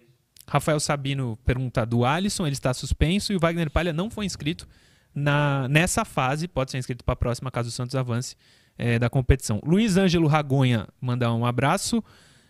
Rafael 0.48 0.78
Sabino 0.78 1.36
pergunta 1.44 1.84
do 1.84 2.04
Alisson, 2.04 2.46
ele 2.46 2.54
está 2.54 2.72
suspenso 2.72 3.32
e 3.32 3.36
o 3.36 3.40
Wagner 3.40 3.68
Palha 3.68 3.92
não 3.92 4.08
foi 4.08 4.24
inscrito 4.24 4.66
na, 5.16 5.66
nessa 5.68 6.04
fase, 6.04 6.46
pode 6.46 6.70
ser 6.70 6.76
inscrito 6.76 7.02
para 7.02 7.14
a 7.14 7.16
próxima 7.16 7.50
caso 7.50 7.70
o 7.70 7.72
Santos 7.72 7.94
avance 7.94 8.36
é, 8.76 8.98
da 8.98 9.08
competição. 9.08 9.60
Luiz 9.64 9.96
Ângelo 9.96 10.28
Ragonha 10.28 10.86
manda 11.00 11.32
um 11.32 11.46
abraço. 11.46 12.04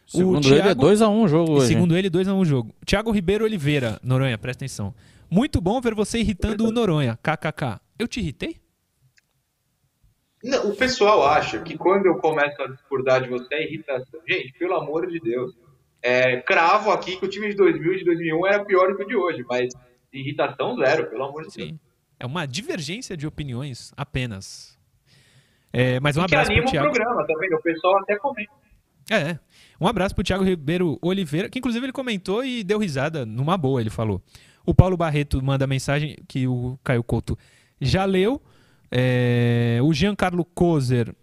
Segundo 0.04 0.38
o 0.38 0.40
Thiago, 0.40 0.60
ele 0.60 0.68
é 0.68 0.74
2x1 0.74 1.08
um 1.08 1.22
o 1.22 1.28
jogo 1.28 1.52
hoje. 1.52 1.68
Segundo 1.68 1.96
ele, 1.96 2.10
2x1 2.10 2.34
um 2.34 2.38
o 2.40 2.44
jogo. 2.44 2.74
Tiago 2.84 3.12
Ribeiro 3.12 3.44
Oliveira, 3.44 4.00
Noronha, 4.02 4.36
presta 4.36 4.64
atenção. 4.64 4.92
Muito 5.30 5.60
bom 5.60 5.80
ver 5.80 5.94
você 5.94 6.18
irritando 6.18 6.66
o 6.66 6.72
Noronha, 6.72 7.16
kkk. 7.22 7.80
Eu 7.96 8.08
te 8.08 8.18
irritei? 8.18 8.56
Não, 10.42 10.70
o 10.70 10.76
pessoal 10.76 11.24
acha 11.24 11.60
que 11.60 11.78
quando 11.78 12.06
eu 12.06 12.16
começo 12.16 12.60
a 12.62 12.66
discordar 12.66 13.22
de 13.22 13.28
você 13.28 13.54
é 13.54 13.64
irritação. 13.64 14.20
Gente, 14.28 14.52
pelo 14.58 14.74
amor 14.74 15.06
de 15.06 15.20
Deus. 15.20 15.54
É, 16.02 16.40
cravo 16.40 16.90
aqui 16.90 17.16
que 17.16 17.24
o 17.24 17.28
time 17.28 17.48
de 17.48 17.56
2000 17.56 17.94
e 17.94 17.98
de 17.98 18.04
2001 18.04 18.46
era 18.46 18.64
pior 18.64 18.88
do 18.88 18.96
que 18.96 19.04
o 19.04 19.06
de 19.06 19.16
hoje, 19.16 19.44
mas 19.48 19.72
irritação 20.12 20.76
zero, 20.76 21.08
pelo 21.08 21.24
amor 21.24 21.44
de 21.44 21.52
Sim. 21.52 21.66
Deus. 21.68 21.85
É 22.18 22.26
uma 22.26 22.46
divergência 22.46 23.16
de 23.16 23.26
opiniões 23.26 23.92
apenas. 23.96 24.76
É, 25.72 26.00
mas 26.00 26.16
um 26.16 26.22
e 26.22 26.24
abraço 26.24 26.46
que 26.46 26.52
anima 26.52 26.64
pro 26.64 26.72
Thiago. 26.72 26.88
o 26.88 26.92
programa 26.92 27.26
também, 27.26 27.54
o 27.54 27.60
pessoal 27.60 27.98
até 27.98 28.16
comenta. 28.16 28.52
É, 29.10 29.38
um 29.80 29.86
abraço 29.86 30.14
pro 30.14 30.24
Thiago 30.24 30.42
Ribeiro 30.42 30.98
Oliveira, 31.00 31.48
que 31.48 31.58
inclusive 31.58 31.84
ele 31.84 31.92
comentou 31.92 32.44
e 32.44 32.64
deu 32.64 32.78
risada 32.78 33.24
numa 33.24 33.56
boa, 33.56 33.80
ele 33.80 33.90
falou. 33.90 34.20
O 34.64 34.74
Paulo 34.74 34.96
Barreto 34.96 35.40
manda 35.42 35.66
mensagem 35.66 36.16
que 36.26 36.48
o 36.48 36.78
Caio 36.82 37.04
Couto 37.04 37.38
já 37.80 38.04
leu. 38.04 38.42
É, 38.90 39.78
o 39.82 39.92
Giancarlo 39.92 40.44
Kozer. 40.44 41.14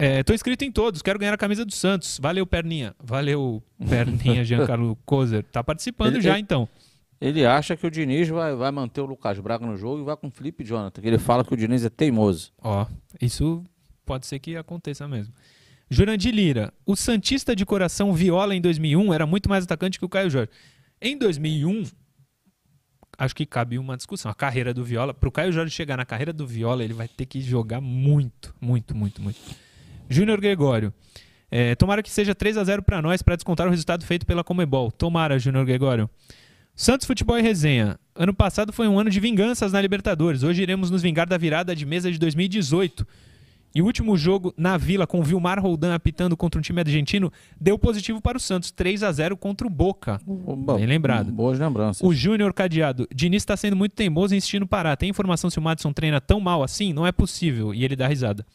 Estou 0.00 0.32
é, 0.32 0.34
inscrito 0.34 0.64
em 0.64 0.72
todos, 0.72 1.00
quero 1.00 1.18
ganhar 1.18 1.32
a 1.32 1.38
camisa 1.38 1.64
do 1.64 1.72
Santos. 1.72 2.18
Valeu, 2.20 2.44
Perninha. 2.44 2.92
Valeu, 3.00 3.62
Perninha, 3.88 4.42
Giancarlo 4.44 4.96
Kozer. 5.06 5.44
Tá 5.44 5.62
participando 5.62 6.14
ele, 6.14 6.22
já, 6.22 6.38
então. 6.38 6.68
Ele 7.22 7.46
acha 7.46 7.76
que 7.76 7.86
o 7.86 7.90
Diniz 7.90 8.28
vai, 8.28 8.52
vai 8.56 8.72
manter 8.72 9.00
o 9.00 9.06
Lucas 9.06 9.38
Braga 9.38 9.64
no 9.64 9.76
jogo 9.76 10.02
e 10.02 10.04
vai 10.04 10.16
com 10.16 10.26
o 10.26 10.30
Felipe 10.30 10.64
Jonathan, 10.64 11.00
ele 11.04 11.18
fala 11.18 11.44
que 11.44 11.54
o 11.54 11.56
Diniz 11.56 11.84
é 11.84 11.88
teimoso. 11.88 12.52
Ó, 12.60 12.84
isso 13.20 13.64
pode 14.04 14.26
ser 14.26 14.40
que 14.40 14.56
aconteça 14.56 15.06
mesmo. 15.06 15.32
Jurandir 15.88 16.34
Lira, 16.34 16.74
o 16.84 16.96
Santista 16.96 17.54
de 17.54 17.64
coração 17.64 18.12
Viola 18.12 18.56
em 18.56 18.60
2001 18.60 19.14
era 19.14 19.24
muito 19.24 19.48
mais 19.48 19.62
atacante 19.62 20.00
que 20.00 20.04
o 20.04 20.08
Caio 20.08 20.28
Jorge. 20.30 20.50
Em 21.00 21.16
2001, 21.16 21.84
acho 23.16 23.36
que 23.36 23.46
cabe 23.46 23.78
uma 23.78 23.96
discussão. 23.96 24.28
A 24.28 24.34
carreira 24.34 24.74
do 24.74 24.82
Viola, 24.82 25.14
para 25.14 25.28
o 25.28 25.32
Caio 25.32 25.52
Jorge 25.52 25.72
chegar 25.72 25.96
na 25.96 26.04
carreira 26.04 26.32
do 26.32 26.44
Viola, 26.44 26.82
ele 26.82 26.92
vai 26.92 27.06
ter 27.06 27.26
que 27.26 27.40
jogar 27.40 27.80
muito, 27.80 28.52
muito, 28.60 28.96
muito, 28.96 29.22
muito. 29.22 29.38
Júnior 30.10 30.40
Gregório. 30.40 30.92
É, 31.48 31.76
tomara 31.76 32.02
que 32.02 32.10
seja 32.10 32.34
3 32.34 32.56
a 32.56 32.64
0 32.64 32.82
para 32.82 33.00
nós 33.00 33.22
para 33.22 33.36
descontar 33.36 33.68
o 33.68 33.70
resultado 33.70 34.04
feito 34.04 34.26
pela 34.26 34.42
Comebol. 34.42 34.90
Tomara, 34.90 35.38
Júnior 35.38 35.64
Gregório. 35.64 36.10
Santos 36.74 37.06
Futebol 37.06 37.38
e 37.38 37.42
Resenha. 37.42 37.98
Ano 38.14 38.32
passado 38.32 38.72
foi 38.72 38.88
um 38.88 38.98
ano 38.98 39.10
de 39.10 39.20
vinganças 39.20 39.72
na 39.72 39.80
Libertadores. 39.80 40.42
Hoje 40.42 40.62
iremos 40.62 40.90
nos 40.90 41.02
vingar 41.02 41.28
da 41.28 41.36
virada 41.36 41.76
de 41.76 41.84
mesa 41.84 42.10
de 42.10 42.18
2018. 42.18 43.06
E 43.74 43.80
o 43.80 43.84
último 43.86 44.16
jogo 44.16 44.52
na 44.56 44.76
Vila, 44.76 45.06
com 45.06 45.20
o 45.20 45.22
Vilmar 45.22 45.60
Roldan 45.60 45.94
apitando 45.94 46.36
contra 46.36 46.58
um 46.58 46.62
time 46.62 46.80
argentino, 46.80 47.32
deu 47.58 47.78
positivo 47.78 48.20
para 48.20 48.36
o 48.36 48.40
Santos, 48.40 48.70
3 48.70 49.02
a 49.02 49.12
0 49.12 49.36
contra 49.36 49.66
o 49.66 49.70
Boca. 49.70 50.20
Oba, 50.26 50.76
Bem 50.76 50.86
lembrado. 50.86 51.30
Boas 51.30 51.58
lembranças. 51.58 52.02
O 52.02 52.12
Júnior 52.12 52.52
Cadeado. 52.52 53.06
Diniz 53.14 53.42
está 53.42 53.56
sendo 53.56 53.76
muito 53.76 53.94
teimoso 53.94 54.34
em 54.34 54.38
insistindo 54.38 54.66
parar. 54.66 54.96
Tem 54.96 55.08
informação 55.10 55.48
se 55.50 55.58
o 55.58 55.62
Madison 55.62 55.92
treina 55.92 56.20
tão 56.20 56.40
mal 56.40 56.62
assim? 56.62 56.92
Não 56.92 57.06
é 57.06 57.12
possível. 57.12 57.72
E 57.74 57.84
ele 57.84 57.96
dá 57.96 58.08
risada. 58.08 58.46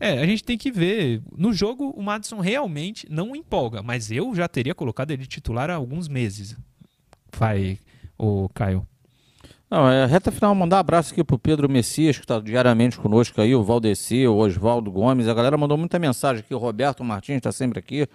É, 0.00 0.18
a 0.18 0.26
gente 0.26 0.42
tem 0.42 0.58
que 0.58 0.70
ver. 0.70 1.22
No 1.36 1.52
jogo, 1.52 1.90
o 1.90 2.02
Madison 2.02 2.40
realmente 2.40 3.06
não 3.10 3.36
empolga, 3.36 3.82
mas 3.82 4.10
eu 4.10 4.34
já 4.34 4.48
teria 4.48 4.74
colocado 4.74 5.12
ele 5.12 5.26
titular 5.26 5.70
há 5.70 5.74
alguns 5.74 6.08
meses. 6.08 6.56
Vai, 7.38 7.78
o 8.18 8.48
Caio. 8.50 8.86
Não, 9.70 9.88
é 9.88 10.06
reta 10.06 10.30
final, 10.30 10.54
mandar 10.54 10.76
um 10.76 10.80
abraço 10.80 11.12
aqui 11.12 11.24
pro 11.24 11.38
Pedro 11.38 11.68
Messias, 11.68 12.16
que 12.16 12.24
está 12.24 12.38
diariamente 12.38 12.98
conosco 12.98 13.40
aí, 13.40 13.54
o 13.54 13.62
Valdeci, 13.62 14.26
o 14.26 14.36
Oswaldo 14.36 14.90
Gomes. 14.90 15.26
A 15.26 15.34
galera 15.34 15.56
mandou 15.56 15.76
muita 15.76 15.98
mensagem 15.98 16.40
aqui, 16.40 16.54
o 16.54 16.58
Roberto 16.58 17.02
Martins 17.02 17.38
está 17.38 17.50
sempre 17.50 17.78
aqui, 17.78 18.06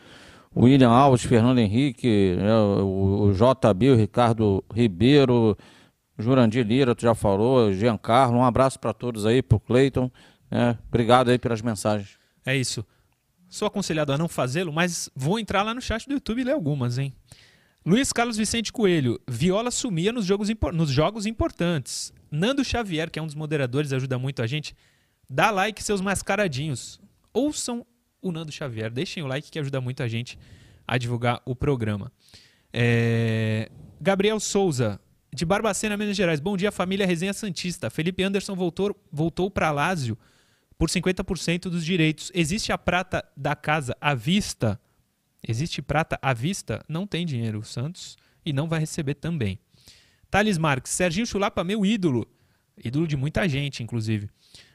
o 0.55 0.63
William 0.63 0.89
Alves, 0.89 1.23
Fernando 1.23 1.59
Henrique, 1.59 2.35
né, 2.37 2.55
o, 2.55 3.29
o 3.29 3.33
JB, 3.33 3.89
o 3.89 3.95
Ricardo 3.95 4.63
Ribeiro, 4.73 5.57
Jurandir 6.17 6.65
Lira, 6.65 6.95
tu 6.95 7.01
já 7.01 7.15
falou, 7.15 7.73
Giancarlo. 7.73 8.37
Um 8.37 8.43
abraço 8.43 8.79
para 8.79 8.93
todos 8.93 9.25
aí, 9.25 9.41
pro 9.41 9.59
Cleiton. 9.59 10.11
Né? 10.51 10.77
Obrigado 10.87 11.29
aí 11.29 11.37
pelas 11.37 11.61
mensagens. 11.61 12.17
É 12.45 12.55
isso. 12.55 12.85
Sou 13.49 13.67
aconselhado 13.67 14.13
a 14.13 14.17
não 14.17 14.27
fazê-lo, 14.27 14.71
mas 14.71 15.09
vou 15.15 15.39
entrar 15.39 15.63
lá 15.63 15.73
no 15.73 15.81
chat 15.81 16.07
do 16.07 16.13
YouTube 16.13 16.41
e 16.41 16.43
ler 16.43 16.53
algumas, 16.53 16.97
hein? 16.97 17.13
Luiz 17.89 18.13
Carlos 18.13 18.37
Vicente 18.37 18.71
Coelho, 18.71 19.19
Viola 19.27 19.71
sumia 19.71 20.11
nos 20.11 20.23
jogos, 20.23 20.47
nos 20.71 20.91
jogos 20.91 21.25
importantes. 21.25 22.13
Nando 22.29 22.63
Xavier, 22.63 23.09
que 23.09 23.17
é 23.17 23.21
um 23.21 23.25
dos 23.25 23.33
moderadores, 23.33 23.91
ajuda 23.91 24.19
muito 24.19 24.43
a 24.43 24.45
gente. 24.45 24.75
Dá 25.27 25.49
like, 25.49 25.83
seus 25.83 25.99
mascaradinhos. 25.99 27.01
Ouçam 27.33 27.83
o 28.21 28.31
Nando 28.31 28.51
Xavier. 28.51 28.91
Deixem 28.91 29.23
o 29.23 29.25
like 29.25 29.49
que 29.49 29.57
ajuda 29.57 29.81
muito 29.81 30.03
a 30.03 30.07
gente 30.07 30.37
a 30.87 30.99
divulgar 30.99 31.41
o 31.43 31.55
programa. 31.55 32.11
É... 32.71 33.71
Gabriel 33.99 34.39
Souza, 34.39 34.99
de 35.33 35.43
Barbacena, 35.43 35.97
Minas 35.97 36.15
Gerais. 36.15 36.39
Bom 36.39 36.55
dia, 36.55 36.71
família 36.71 37.07
Resenha 37.07 37.33
Santista. 37.33 37.89
Felipe 37.89 38.21
Anderson 38.21 38.53
voltou, 38.53 38.95
voltou 39.11 39.49
para 39.49 39.71
Lázio 39.71 40.15
por 40.77 40.89
50% 40.89 41.61
dos 41.61 41.83
direitos. 41.83 42.31
Existe 42.35 42.71
a 42.71 42.77
prata 42.77 43.27
da 43.35 43.55
casa 43.55 43.97
à 43.99 44.13
vista? 44.13 44.79
Existe 45.47 45.81
prata 45.81 46.19
à 46.21 46.33
vista? 46.33 46.83
Não 46.87 47.07
tem 47.07 47.25
dinheiro 47.25 47.59
o 47.59 47.63
Santos 47.63 48.17
e 48.45 48.51
não 48.51 48.67
vai 48.67 48.79
receber 48.79 49.15
também. 49.15 49.59
Thales 50.29 50.57
Marques, 50.57 50.91
Serginho 50.91 51.25
Chulapa, 51.25 51.63
meu 51.63 51.85
ídolo. 51.85 52.27
Ídolo 52.83 53.07
de 53.07 53.17
muita 53.17 53.47
gente, 53.47 53.81
inclusive. 53.81 54.29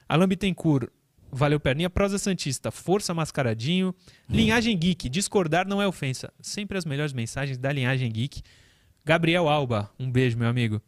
Alain 0.09 0.27
Bittencourt, 0.27 0.89
valeu 1.31 1.61
perninha. 1.61 1.89
Prosa 1.89 2.19
Santista, 2.19 2.71
força 2.71 3.15
mascaradinho. 3.15 3.95
Linhagem 4.29 4.77
Geek, 4.77 5.09
discordar 5.09 5.67
não 5.67 5.81
é 5.81 5.87
ofensa. 5.87 6.33
Sempre 6.41 6.77
as 6.77 6.85
melhores 6.85 7.13
mensagens 7.13 7.59
da 7.59 7.73
Linhagem 7.73 8.11
Geek. 8.11 8.43
Gabriel 9.05 9.49
Alba, 9.49 9.91
um 9.99 10.11
beijo, 10.11 10.39
meu 10.39 10.49
amigo. 10.49 10.81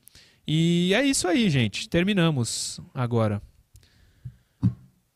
E 0.46 0.92
é 0.94 1.04
isso 1.04 1.26
aí, 1.28 1.50
gente. 1.50 1.88
Terminamos 1.88 2.80
agora. 2.94 3.42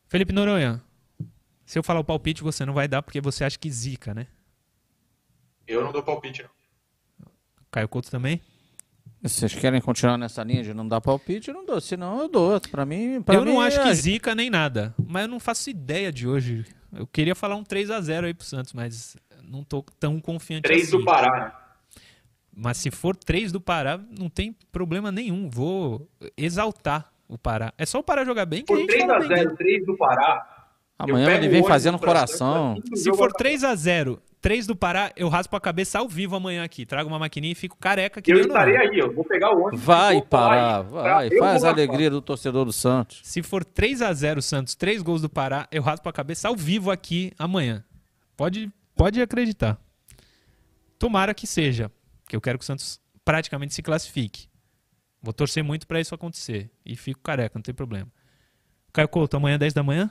Felipe 0.07 0.33
Noronha, 0.33 0.81
se 1.65 1.79
eu 1.79 1.83
falar 1.83 2.01
o 2.01 2.03
palpite, 2.03 2.43
você 2.43 2.65
não 2.65 2.73
vai 2.73 2.87
dar 2.87 3.01
porque 3.01 3.21
você 3.21 3.43
acha 3.43 3.57
que 3.57 3.71
zica, 3.71 4.13
né? 4.13 4.27
Eu 5.67 5.83
não 5.83 5.91
dou 5.91 6.03
palpite, 6.03 6.43
não. 6.43 6.49
Caio 7.71 7.87
Couto 7.87 8.11
também? 8.11 8.41
Vocês 9.21 9.53
querem 9.53 9.79
continuar 9.79 10.17
nessa 10.17 10.43
linha 10.43 10.63
de 10.63 10.73
não 10.73 10.87
dar 10.87 10.99
palpite? 10.99 11.49
Eu 11.49 11.53
não 11.53 11.65
dou. 11.65 11.79
Senão 11.79 12.19
eu 12.21 12.27
dou. 12.27 12.59
Pra 12.59 12.85
mim. 12.85 13.21
Pra 13.21 13.35
eu 13.35 13.45
mim, 13.45 13.51
não 13.51 13.61
acho 13.61 13.81
que 13.81 13.93
zica 13.93 14.33
nem 14.33 14.49
nada. 14.49 14.95
Mas 15.07 15.23
eu 15.23 15.27
não 15.27 15.39
faço 15.39 15.69
ideia 15.69 16.11
de 16.11 16.27
hoje. 16.27 16.65
Eu 16.91 17.05
queria 17.05 17.35
falar 17.35 17.55
um 17.55 17.63
3x0 17.63 18.25
aí 18.25 18.33
pro 18.33 18.45
Santos, 18.45 18.73
mas 18.73 19.15
não 19.43 19.63
tô 19.63 19.83
tão 19.99 20.19
confiante 20.19 20.63
3 20.63 20.81
assim. 20.81 20.91
3 20.91 21.03
do 21.03 21.05
Pará. 21.05 21.75
Mas 22.53 22.77
se 22.77 22.91
for 22.91 23.15
3 23.15 23.51
do 23.51 23.61
Pará, 23.61 23.99
não 24.19 24.29
tem 24.29 24.55
problema 24.71 25.11
nenhum. 25.11 25.49
Vou 25.49 26.09
exaltar 26.35 27.11
o 27.27 27.37
Pará. 27.37 27.73
É 27.77 27.85
só 27.85 27.99
o 27.99 28.03
Pará 28.03 28.25
jogar 28.25 28.45
bem 28.45 28.65
que 28.65 28.73
a 28.73 28.75
gente 28.75 28.87
3 28.87 29.03
x 29.03 29.27
0 29.27 29.55
3 29.55 29.85
do 29.85 29.95
Pará. 29.97 30.50
Amanhã 31.03 31.35
ele 31.35 31.49
vem 31.49 31.63
fazendo 31.63 31.97
coração. 31.97 32.77
Se 32.95 33.11
for 33.13 33.31
3 33.31 33.63
x 33.63 33.79
0 33.79 34.21
3 34.41 34.65
do 34.65 34.75
Pará, 34.75 35.11
eu 35.15 35.29
raspo 35.29 35.55
a 35.55 35.61
cabeça 35.61 35.99
ao 35.99 36.07
vivo 36.07 36.35
amanhã 36.35 36.63
aqui. 36.63 36.83
Trago 36.83 37.07
uma 37.07 37.19
maquininha 37.19 37.51
e 37.51 37.55
fico 37.55 37.77
careca 37.77 38.19
que 38.21 38.31
Eu 38.31 38.39
estarei 38.39 38.75
aí, 38.75 38.97
eu 38.97 39.13
vou 39.13 39.23
pegar 39.23 39.51
o 39.55 39.61
ônibus. 39.61 39.79
Vai, 39.79 40.19
Pará, 40.23 40.81
vai. 40.81 41.29
Faz 41.37 41.63
a 41.63 41.69
alegria 41.69 42.09
do 42.09 42.21
torcedor 42.21 42.65
do 42.65 42.73
Santos. 42.73 43.19
Se 43.23 43.43
for 43.43 43.63
3 43.63 44.01
a 44.01 44.11
0 44.11 44.41
Santos, 44.41 44.73
3 44.73 45.03
gols 45.03 45.21
do 45.21 45.29
Pará, 45.29 45.67
eu 45.71 45.83
raspo 45.83 46.09
a 46.09 46.13
cabeça 46.13 46.47
ao 46.47 46.55
vivo 46.55 46.89
aqui 46.89 47.31
amanhã. 47.37 47.83
Pode, 48.35 48.71
pode 48.95 49.21
acreditar. 49.21 49.79
Tomara 50.97 51.35
que 51.35 51.45
seja, 51.45 51.91
que 52.27 52.35
eu 52.35 52.41
quero 52.41 52.57
que 52.57 52.63
o 52.63 52.65
Santos 52.65 52.99
praticamente 53.23 53.75
se 53.75 53.83
classifique. 53.83 54.47
Vou 55.21 55.33
torcer 55.33 55.63
muito 55.63 55.85
para 55.85 55.99
isso 55.99 56.15
acontecer. 56.15 56.71
E 56.83 56.95
fico 56.95 57.21
careca, 57.21 57.59
não 57.59 57.61
tem 57.61 57.75
problema. 57.75 58.07
Caio 58.91 59.07
Couto, 59.07 59.37
amanhã 59.37 59.57
10 59.59 59.73
da 59.73 59.83
manhã? 59.83 60.09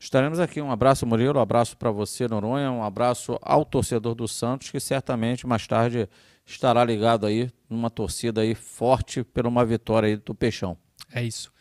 Estaremos 0.00 0.40
aqui. 0.40 0.60
Um 0.60 0.72
abraço, 0.72 1.06
Murilo. 1.06 1.38
Um 1.38 1.42
abraço 1.42 1.76
para 1.76 1.90
você, 1.90 2.26
Noronha. 2.26 2.72
Um 2.72 2.82
abraço 2.82 3.38
ao 3.40 3.64
torcedor 3.64 4.16
do 4.16 4.26
Santos, 4.26 4.70
que 4.70 4.80
certamente 4.80 5.46
mais 5.46 5.66
tarde 5.66 6.08
estará 6.44 6.82
ligado 6.82 7.26
aí 7.26 7.50
numa 7.68 7.90
torcida 7.90 8.40
aí 8.40 8.54
forte 8.56 9.22
por 9.22 9.46
uma 9.46 9.64
vitória 9.64 10.08
aí 10.08 10.16
do 10.16 10.34
Peixão. 10.34 10.76
É 11.12 11.22
isso. 11.22 11.52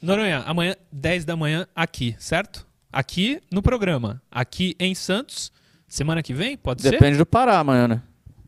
Noronha, 0.00 0.40
amanhã, 0.40 0.76
10 0.92 1.24
da 1.24 1.34
manhã, 1.34 1.66
aqui, 1.74 2.14
certo? 2.18 2.66
aqui 2.96 3.42
no 3.52 3.62
programa. 3.62 4.22
Aqui 4.30 4.74
em 4.80 4.94
Santos, 4.94 5.52
semana 5.86 6.22
que 6.22 6.32
vem, 6.32 6.56
pode 6.56 6.80
ser? 6.80 6.92
Depende 6.92 7.18
do 7.18 7.26
Pará 7.26 7.58
amanhã, 7.58 7.86
né? 7.86 8.02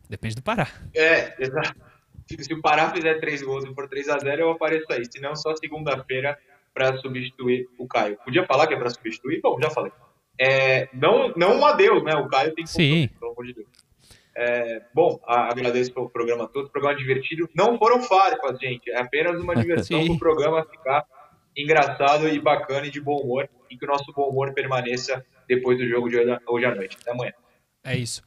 Depende 0.09 0.35
do 0.35 0.43
Pará. 0.43 0.69
É, 0.95 1.35
exato. 1.39 1.77
Se 2.27 2.55
o 2.55 2.61
Pará 2.63 2.91
fizer 2.91 3.21
três 3.21 3.43
gols 3.43 3.65
e 3.65 3.75
for 3.75 3.89
3 3.89 4.09
a 4.09 4.19
0 4.19 4.43
eu 4.43 4.51
apareço 4.51 4.87
aí. 4.91 5.05
Se 5.05 5.21
não, 5.21 5.37
só 5.37 5.55
segunda-feira 5.57 6.39
para 6.73 6.97
substituir 6.99 7.69
o 7.79 7.87
Caio. 7.87 8.19
Podia 8.25 8.47
falar 8.47 8.67
que 8.67 8.75
é 8.75 8.79
para 8.79 8.91
substituir? 8.91 9.41
Bom, 9.41 9.59
já 9.61 9.71
falei. 9.71 9.93
É, 10.41 10.89
não, 10.93 11.33
não 11.37 11.59
um 11.59 11.67
adeus, 11.67 12.03
né? 12.05 12.15
O 12.15 12.29
Caio 12.29 12.55
tem 12.55 12.65
que 12.65 12.71
Sim. 12.71 13.09
pelo 13.19 13.33
amor 13.33 13.47
de 13.47 13.55
Deus. 13.55 13.69
É, 14.37 14.83
bom, 14.95 15.21
agradeço 15.27 15.93
pelo 15.93 16.09
programa 16.09 16.47
todo, 16.47 16.71
programa 16.71 16.97
divertido. 16.97 17.49
Não 17.57 17.77
foram 17.77 18.01
farpas, 18.03 18.59
gente. 18.61 18.89
É 18.91 19.01
apenas 19.01 19.41
uma 19.43 19.55
diversão 19.57 20.01
Sim. 20.01 20.13
do 20.13 20.19
programa 20.19 20.65
ficar 20.65 21.05
engraçado 21.57 22.29
e 22.29 22.39
bacana 22.39 22.87
e 22.87 22.91
de 22.91 23.01
bom 23.01 23.17
humor. 23.17 23.49
E 23.69 23.77
que 23.77 23.85
o 23.85 23.89
nosso 23.89 24.13
bom 24.13 24.29
humor 24.29 24.55
permaneça 24.55 25.25
depois 25.49 25.77
do 25.77 25.89
jogo 25.89 26.09
de 26.09 26.19
hoje 26.19 26.39
hoje 26.47 26.65
à 26.65 26.75
noite. 26.75 26.97
Até 27.01 27.11
amanhã. 27.11 27.33
É 27.83 27.97
isso. 27.97 28.23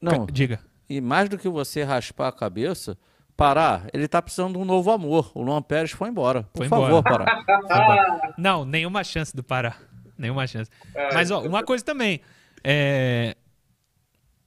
Não, 0.00 0.26
Diga. 0.26 0.60
e 0.88 1.00
mais 1.00 1.28
do 1.28 1.38
que 1.38 1.48
você 1.48 1.82
raspar 1.82 2.28
a 2.28 2.32
cabeça, 2.32 2.96
Pará, 3.36 3.82
ele 3.92 4.06
tá 4.06 4.20
precisando 4.20 4.52
de 4.52 4.58
um 4.58 4.64
novo 4.64 4.90
amor. 4.90 5.32
O 5.34 5.42
Luan 5.42 5.62
Pérez 5.62 5.90
foi 5.90 6.08
embora. 6.08 6.42
Por 6.44 6.58
Foi 6.58 6.68
favor, 6.68 7.00
embora. 7.00 7.24
Pará. 7.66 8.34
Não, 8.38 8.64
nenhuma 8.64 9.02
chance 9.02 9.34
do 9.34 9.42
Pará. 9.42 9.76
Nenhuma 10.18 10.46
chance. 10.46 10.70
Mas, 11.12 11.30
ó, 11.30 11.42
uma 11.42 11.64
coisa 11.64 11.84
também. 11.84 12.20
É, 12.62 13.34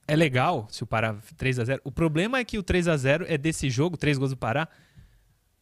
é 0.08 0.16
legal 0.16 0.66
se 0.70 0.82
o 0.82 0.86
Pará 0.86 1.16
3 1.36 1.58
a 1.58 1.64
0 1.64 1.82
O 1.84 1.92
problema 1.92 2.38
é 2.38 2.44
que 2.44 2.58
o 2.58 2.62
3 2.62 2.88
a 2.88 2.96
0 2.96 3.26
é 3.28 3.36
desse 3.36 3.68
jogo, 3.68 3.96
três 3.96 4.16
gols 4.16 4.30
do 4.30 4.36
Pará. 4.36 4.68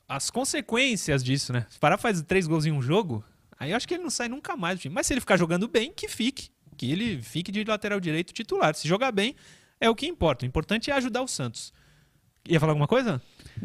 As 0.07 0.31
consequências 0.31 1.25
disso, 1.25 1.53
né? 1.53 1.67
Se 1.71 1.79
o 1.79 1.81
Pará 1.81 1.97
faz 1.97 2.23
três 2.23 2.47
gols 2.47 2.67
em 2.67 2.73
um 2.73 2.83
jogo, 2.83 3.25
aí 3.59 3.71
eu 3.71 3.77
acho 3.77 3.89
que 3.89 3.95
ele 3.95 4.03
não 4.03 4.11
sai 4.11 4.29
nunca 4.29 4.55
mais 4.57 4.79
do 4.79 4.83
time. 4.83 4.95
Mas 4.95 5.07
se 5.07 5.15
ele 5.15 5.21
ficar 5.21 5.39
jogando 5.39 5.67
bem, 5.67 5.93
que 5.93 6.09
fique. 6.09 6.51
Que 6.77 6.93
ele 6.93 7.21
fique 7.23 7.51
de 7.51 7.65
lateral 7.65 7.99
direito 7.99 8.33
titular. 8.33 8.75
Se 8.75 8.87
jogar 8.87 9.13
bem, 9.13 9.35
é 9.81 9.89
o 9.89 9.95
que 9.95 10.07
importa. 10.07 10.45
O 10.45 10.47
importante 10.49 10.91
é 10.91 10.95
ajudar 10.95 11.23
o 11.23 11.29
Santos. 11.29 11.73
Ia 12.49 12.61
falar 12.61 12.73
alguma 12.73 12.89
coisa? 12.89 13.23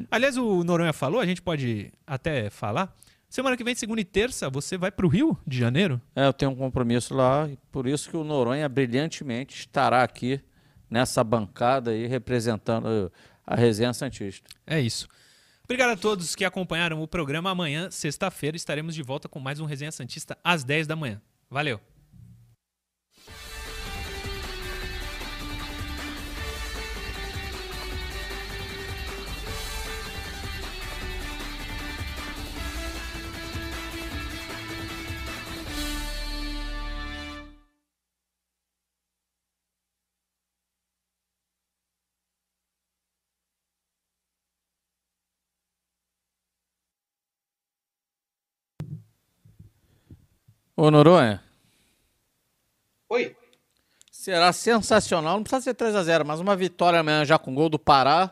Aliás, 0.10 0.38
o 0.38 0.64
Noronha 0.64 0.94
falou, 0.94 1.20
a 1.20 1.26
gente 1.26 1.42
pode 1.42 1.92
até 2.08 2.50
falar. 2.50 2.96
Semana 3.30 3.56
que 3.56 3.64
vem, 3.64 3.76
segunda 3.76 4.02
e 4.02 4.06
terça, 4.06 4.50
você 4.50 4.78
vai 4.78 4.92
pro 4.92 5.08
Rio 5.08 5.38
de 5.46 5.58
Janeiro? 5.58 6.02
É, 6.16 6.26
eu 6.26 6.34
tenho 6.34 6.52
um 6.52 6.56
compromisso 6.56 7.14
lá, 7.14 7.48
por 7.72 7.86
isso 7.86 8.10
que 8.10 8.18
o 8.18 8.24
Noronha 8.24 8.68
brilhantemente 8.68 9.60
estará 9.60 10.02
aqui 10.02 10.42
nessa 10.90 11.24
bancada 11.24 11.92
aí 11.92 12.08
representando 12.08 13.12
a 13.46 13.56
resenha 13.56 13.94
Santista. 13.94 14.50
É 14.66 14.80
isso. 14.80 15.08
Obrigado 15.64 15.92
a 15.92 15.98
todos 15.98 16.36
que 16.36 16.44
acompanharam 16.44 17.02
o 17.04 17.08
programa. 17.08 17.52
Amanhã, 17.52 17.92
sexta-feira, 17.92 18.58
estaremos 18.58 18.96
de 18.96 19.04
volta 19.04 19.30
com 19.30 19.40
mais 19.40 19.60
um 19.60 19.66
Resenha 19.66 19.92
Santista 19.92 20.36
às 20.44 20.64
10 20.64 20.88
da 20.88 20.96
manhã. 20.96 21.22
Valeu! 21.48 21.80
Ô 50.82 50.90
Noronha, 50.90 51.44
Oi. 53.10 53.36
será 54.10 54.54
sensacional, 54.54 55.36
não 55.36 55.44
precisa 55.44 55.62
ser 55.62 55.74
3 55.74 55.94
a 55.94 56.04
0 56.04 56.26
mas 56.26 56.40
uma 56.40 56.56
vitória 56.56 57.02
amanhã 57.02 57.26
já 57.26 57.38
com 57.38 57.54
gol 57.54 57.68
do 57.68 57.78
Pará 57.78 58.28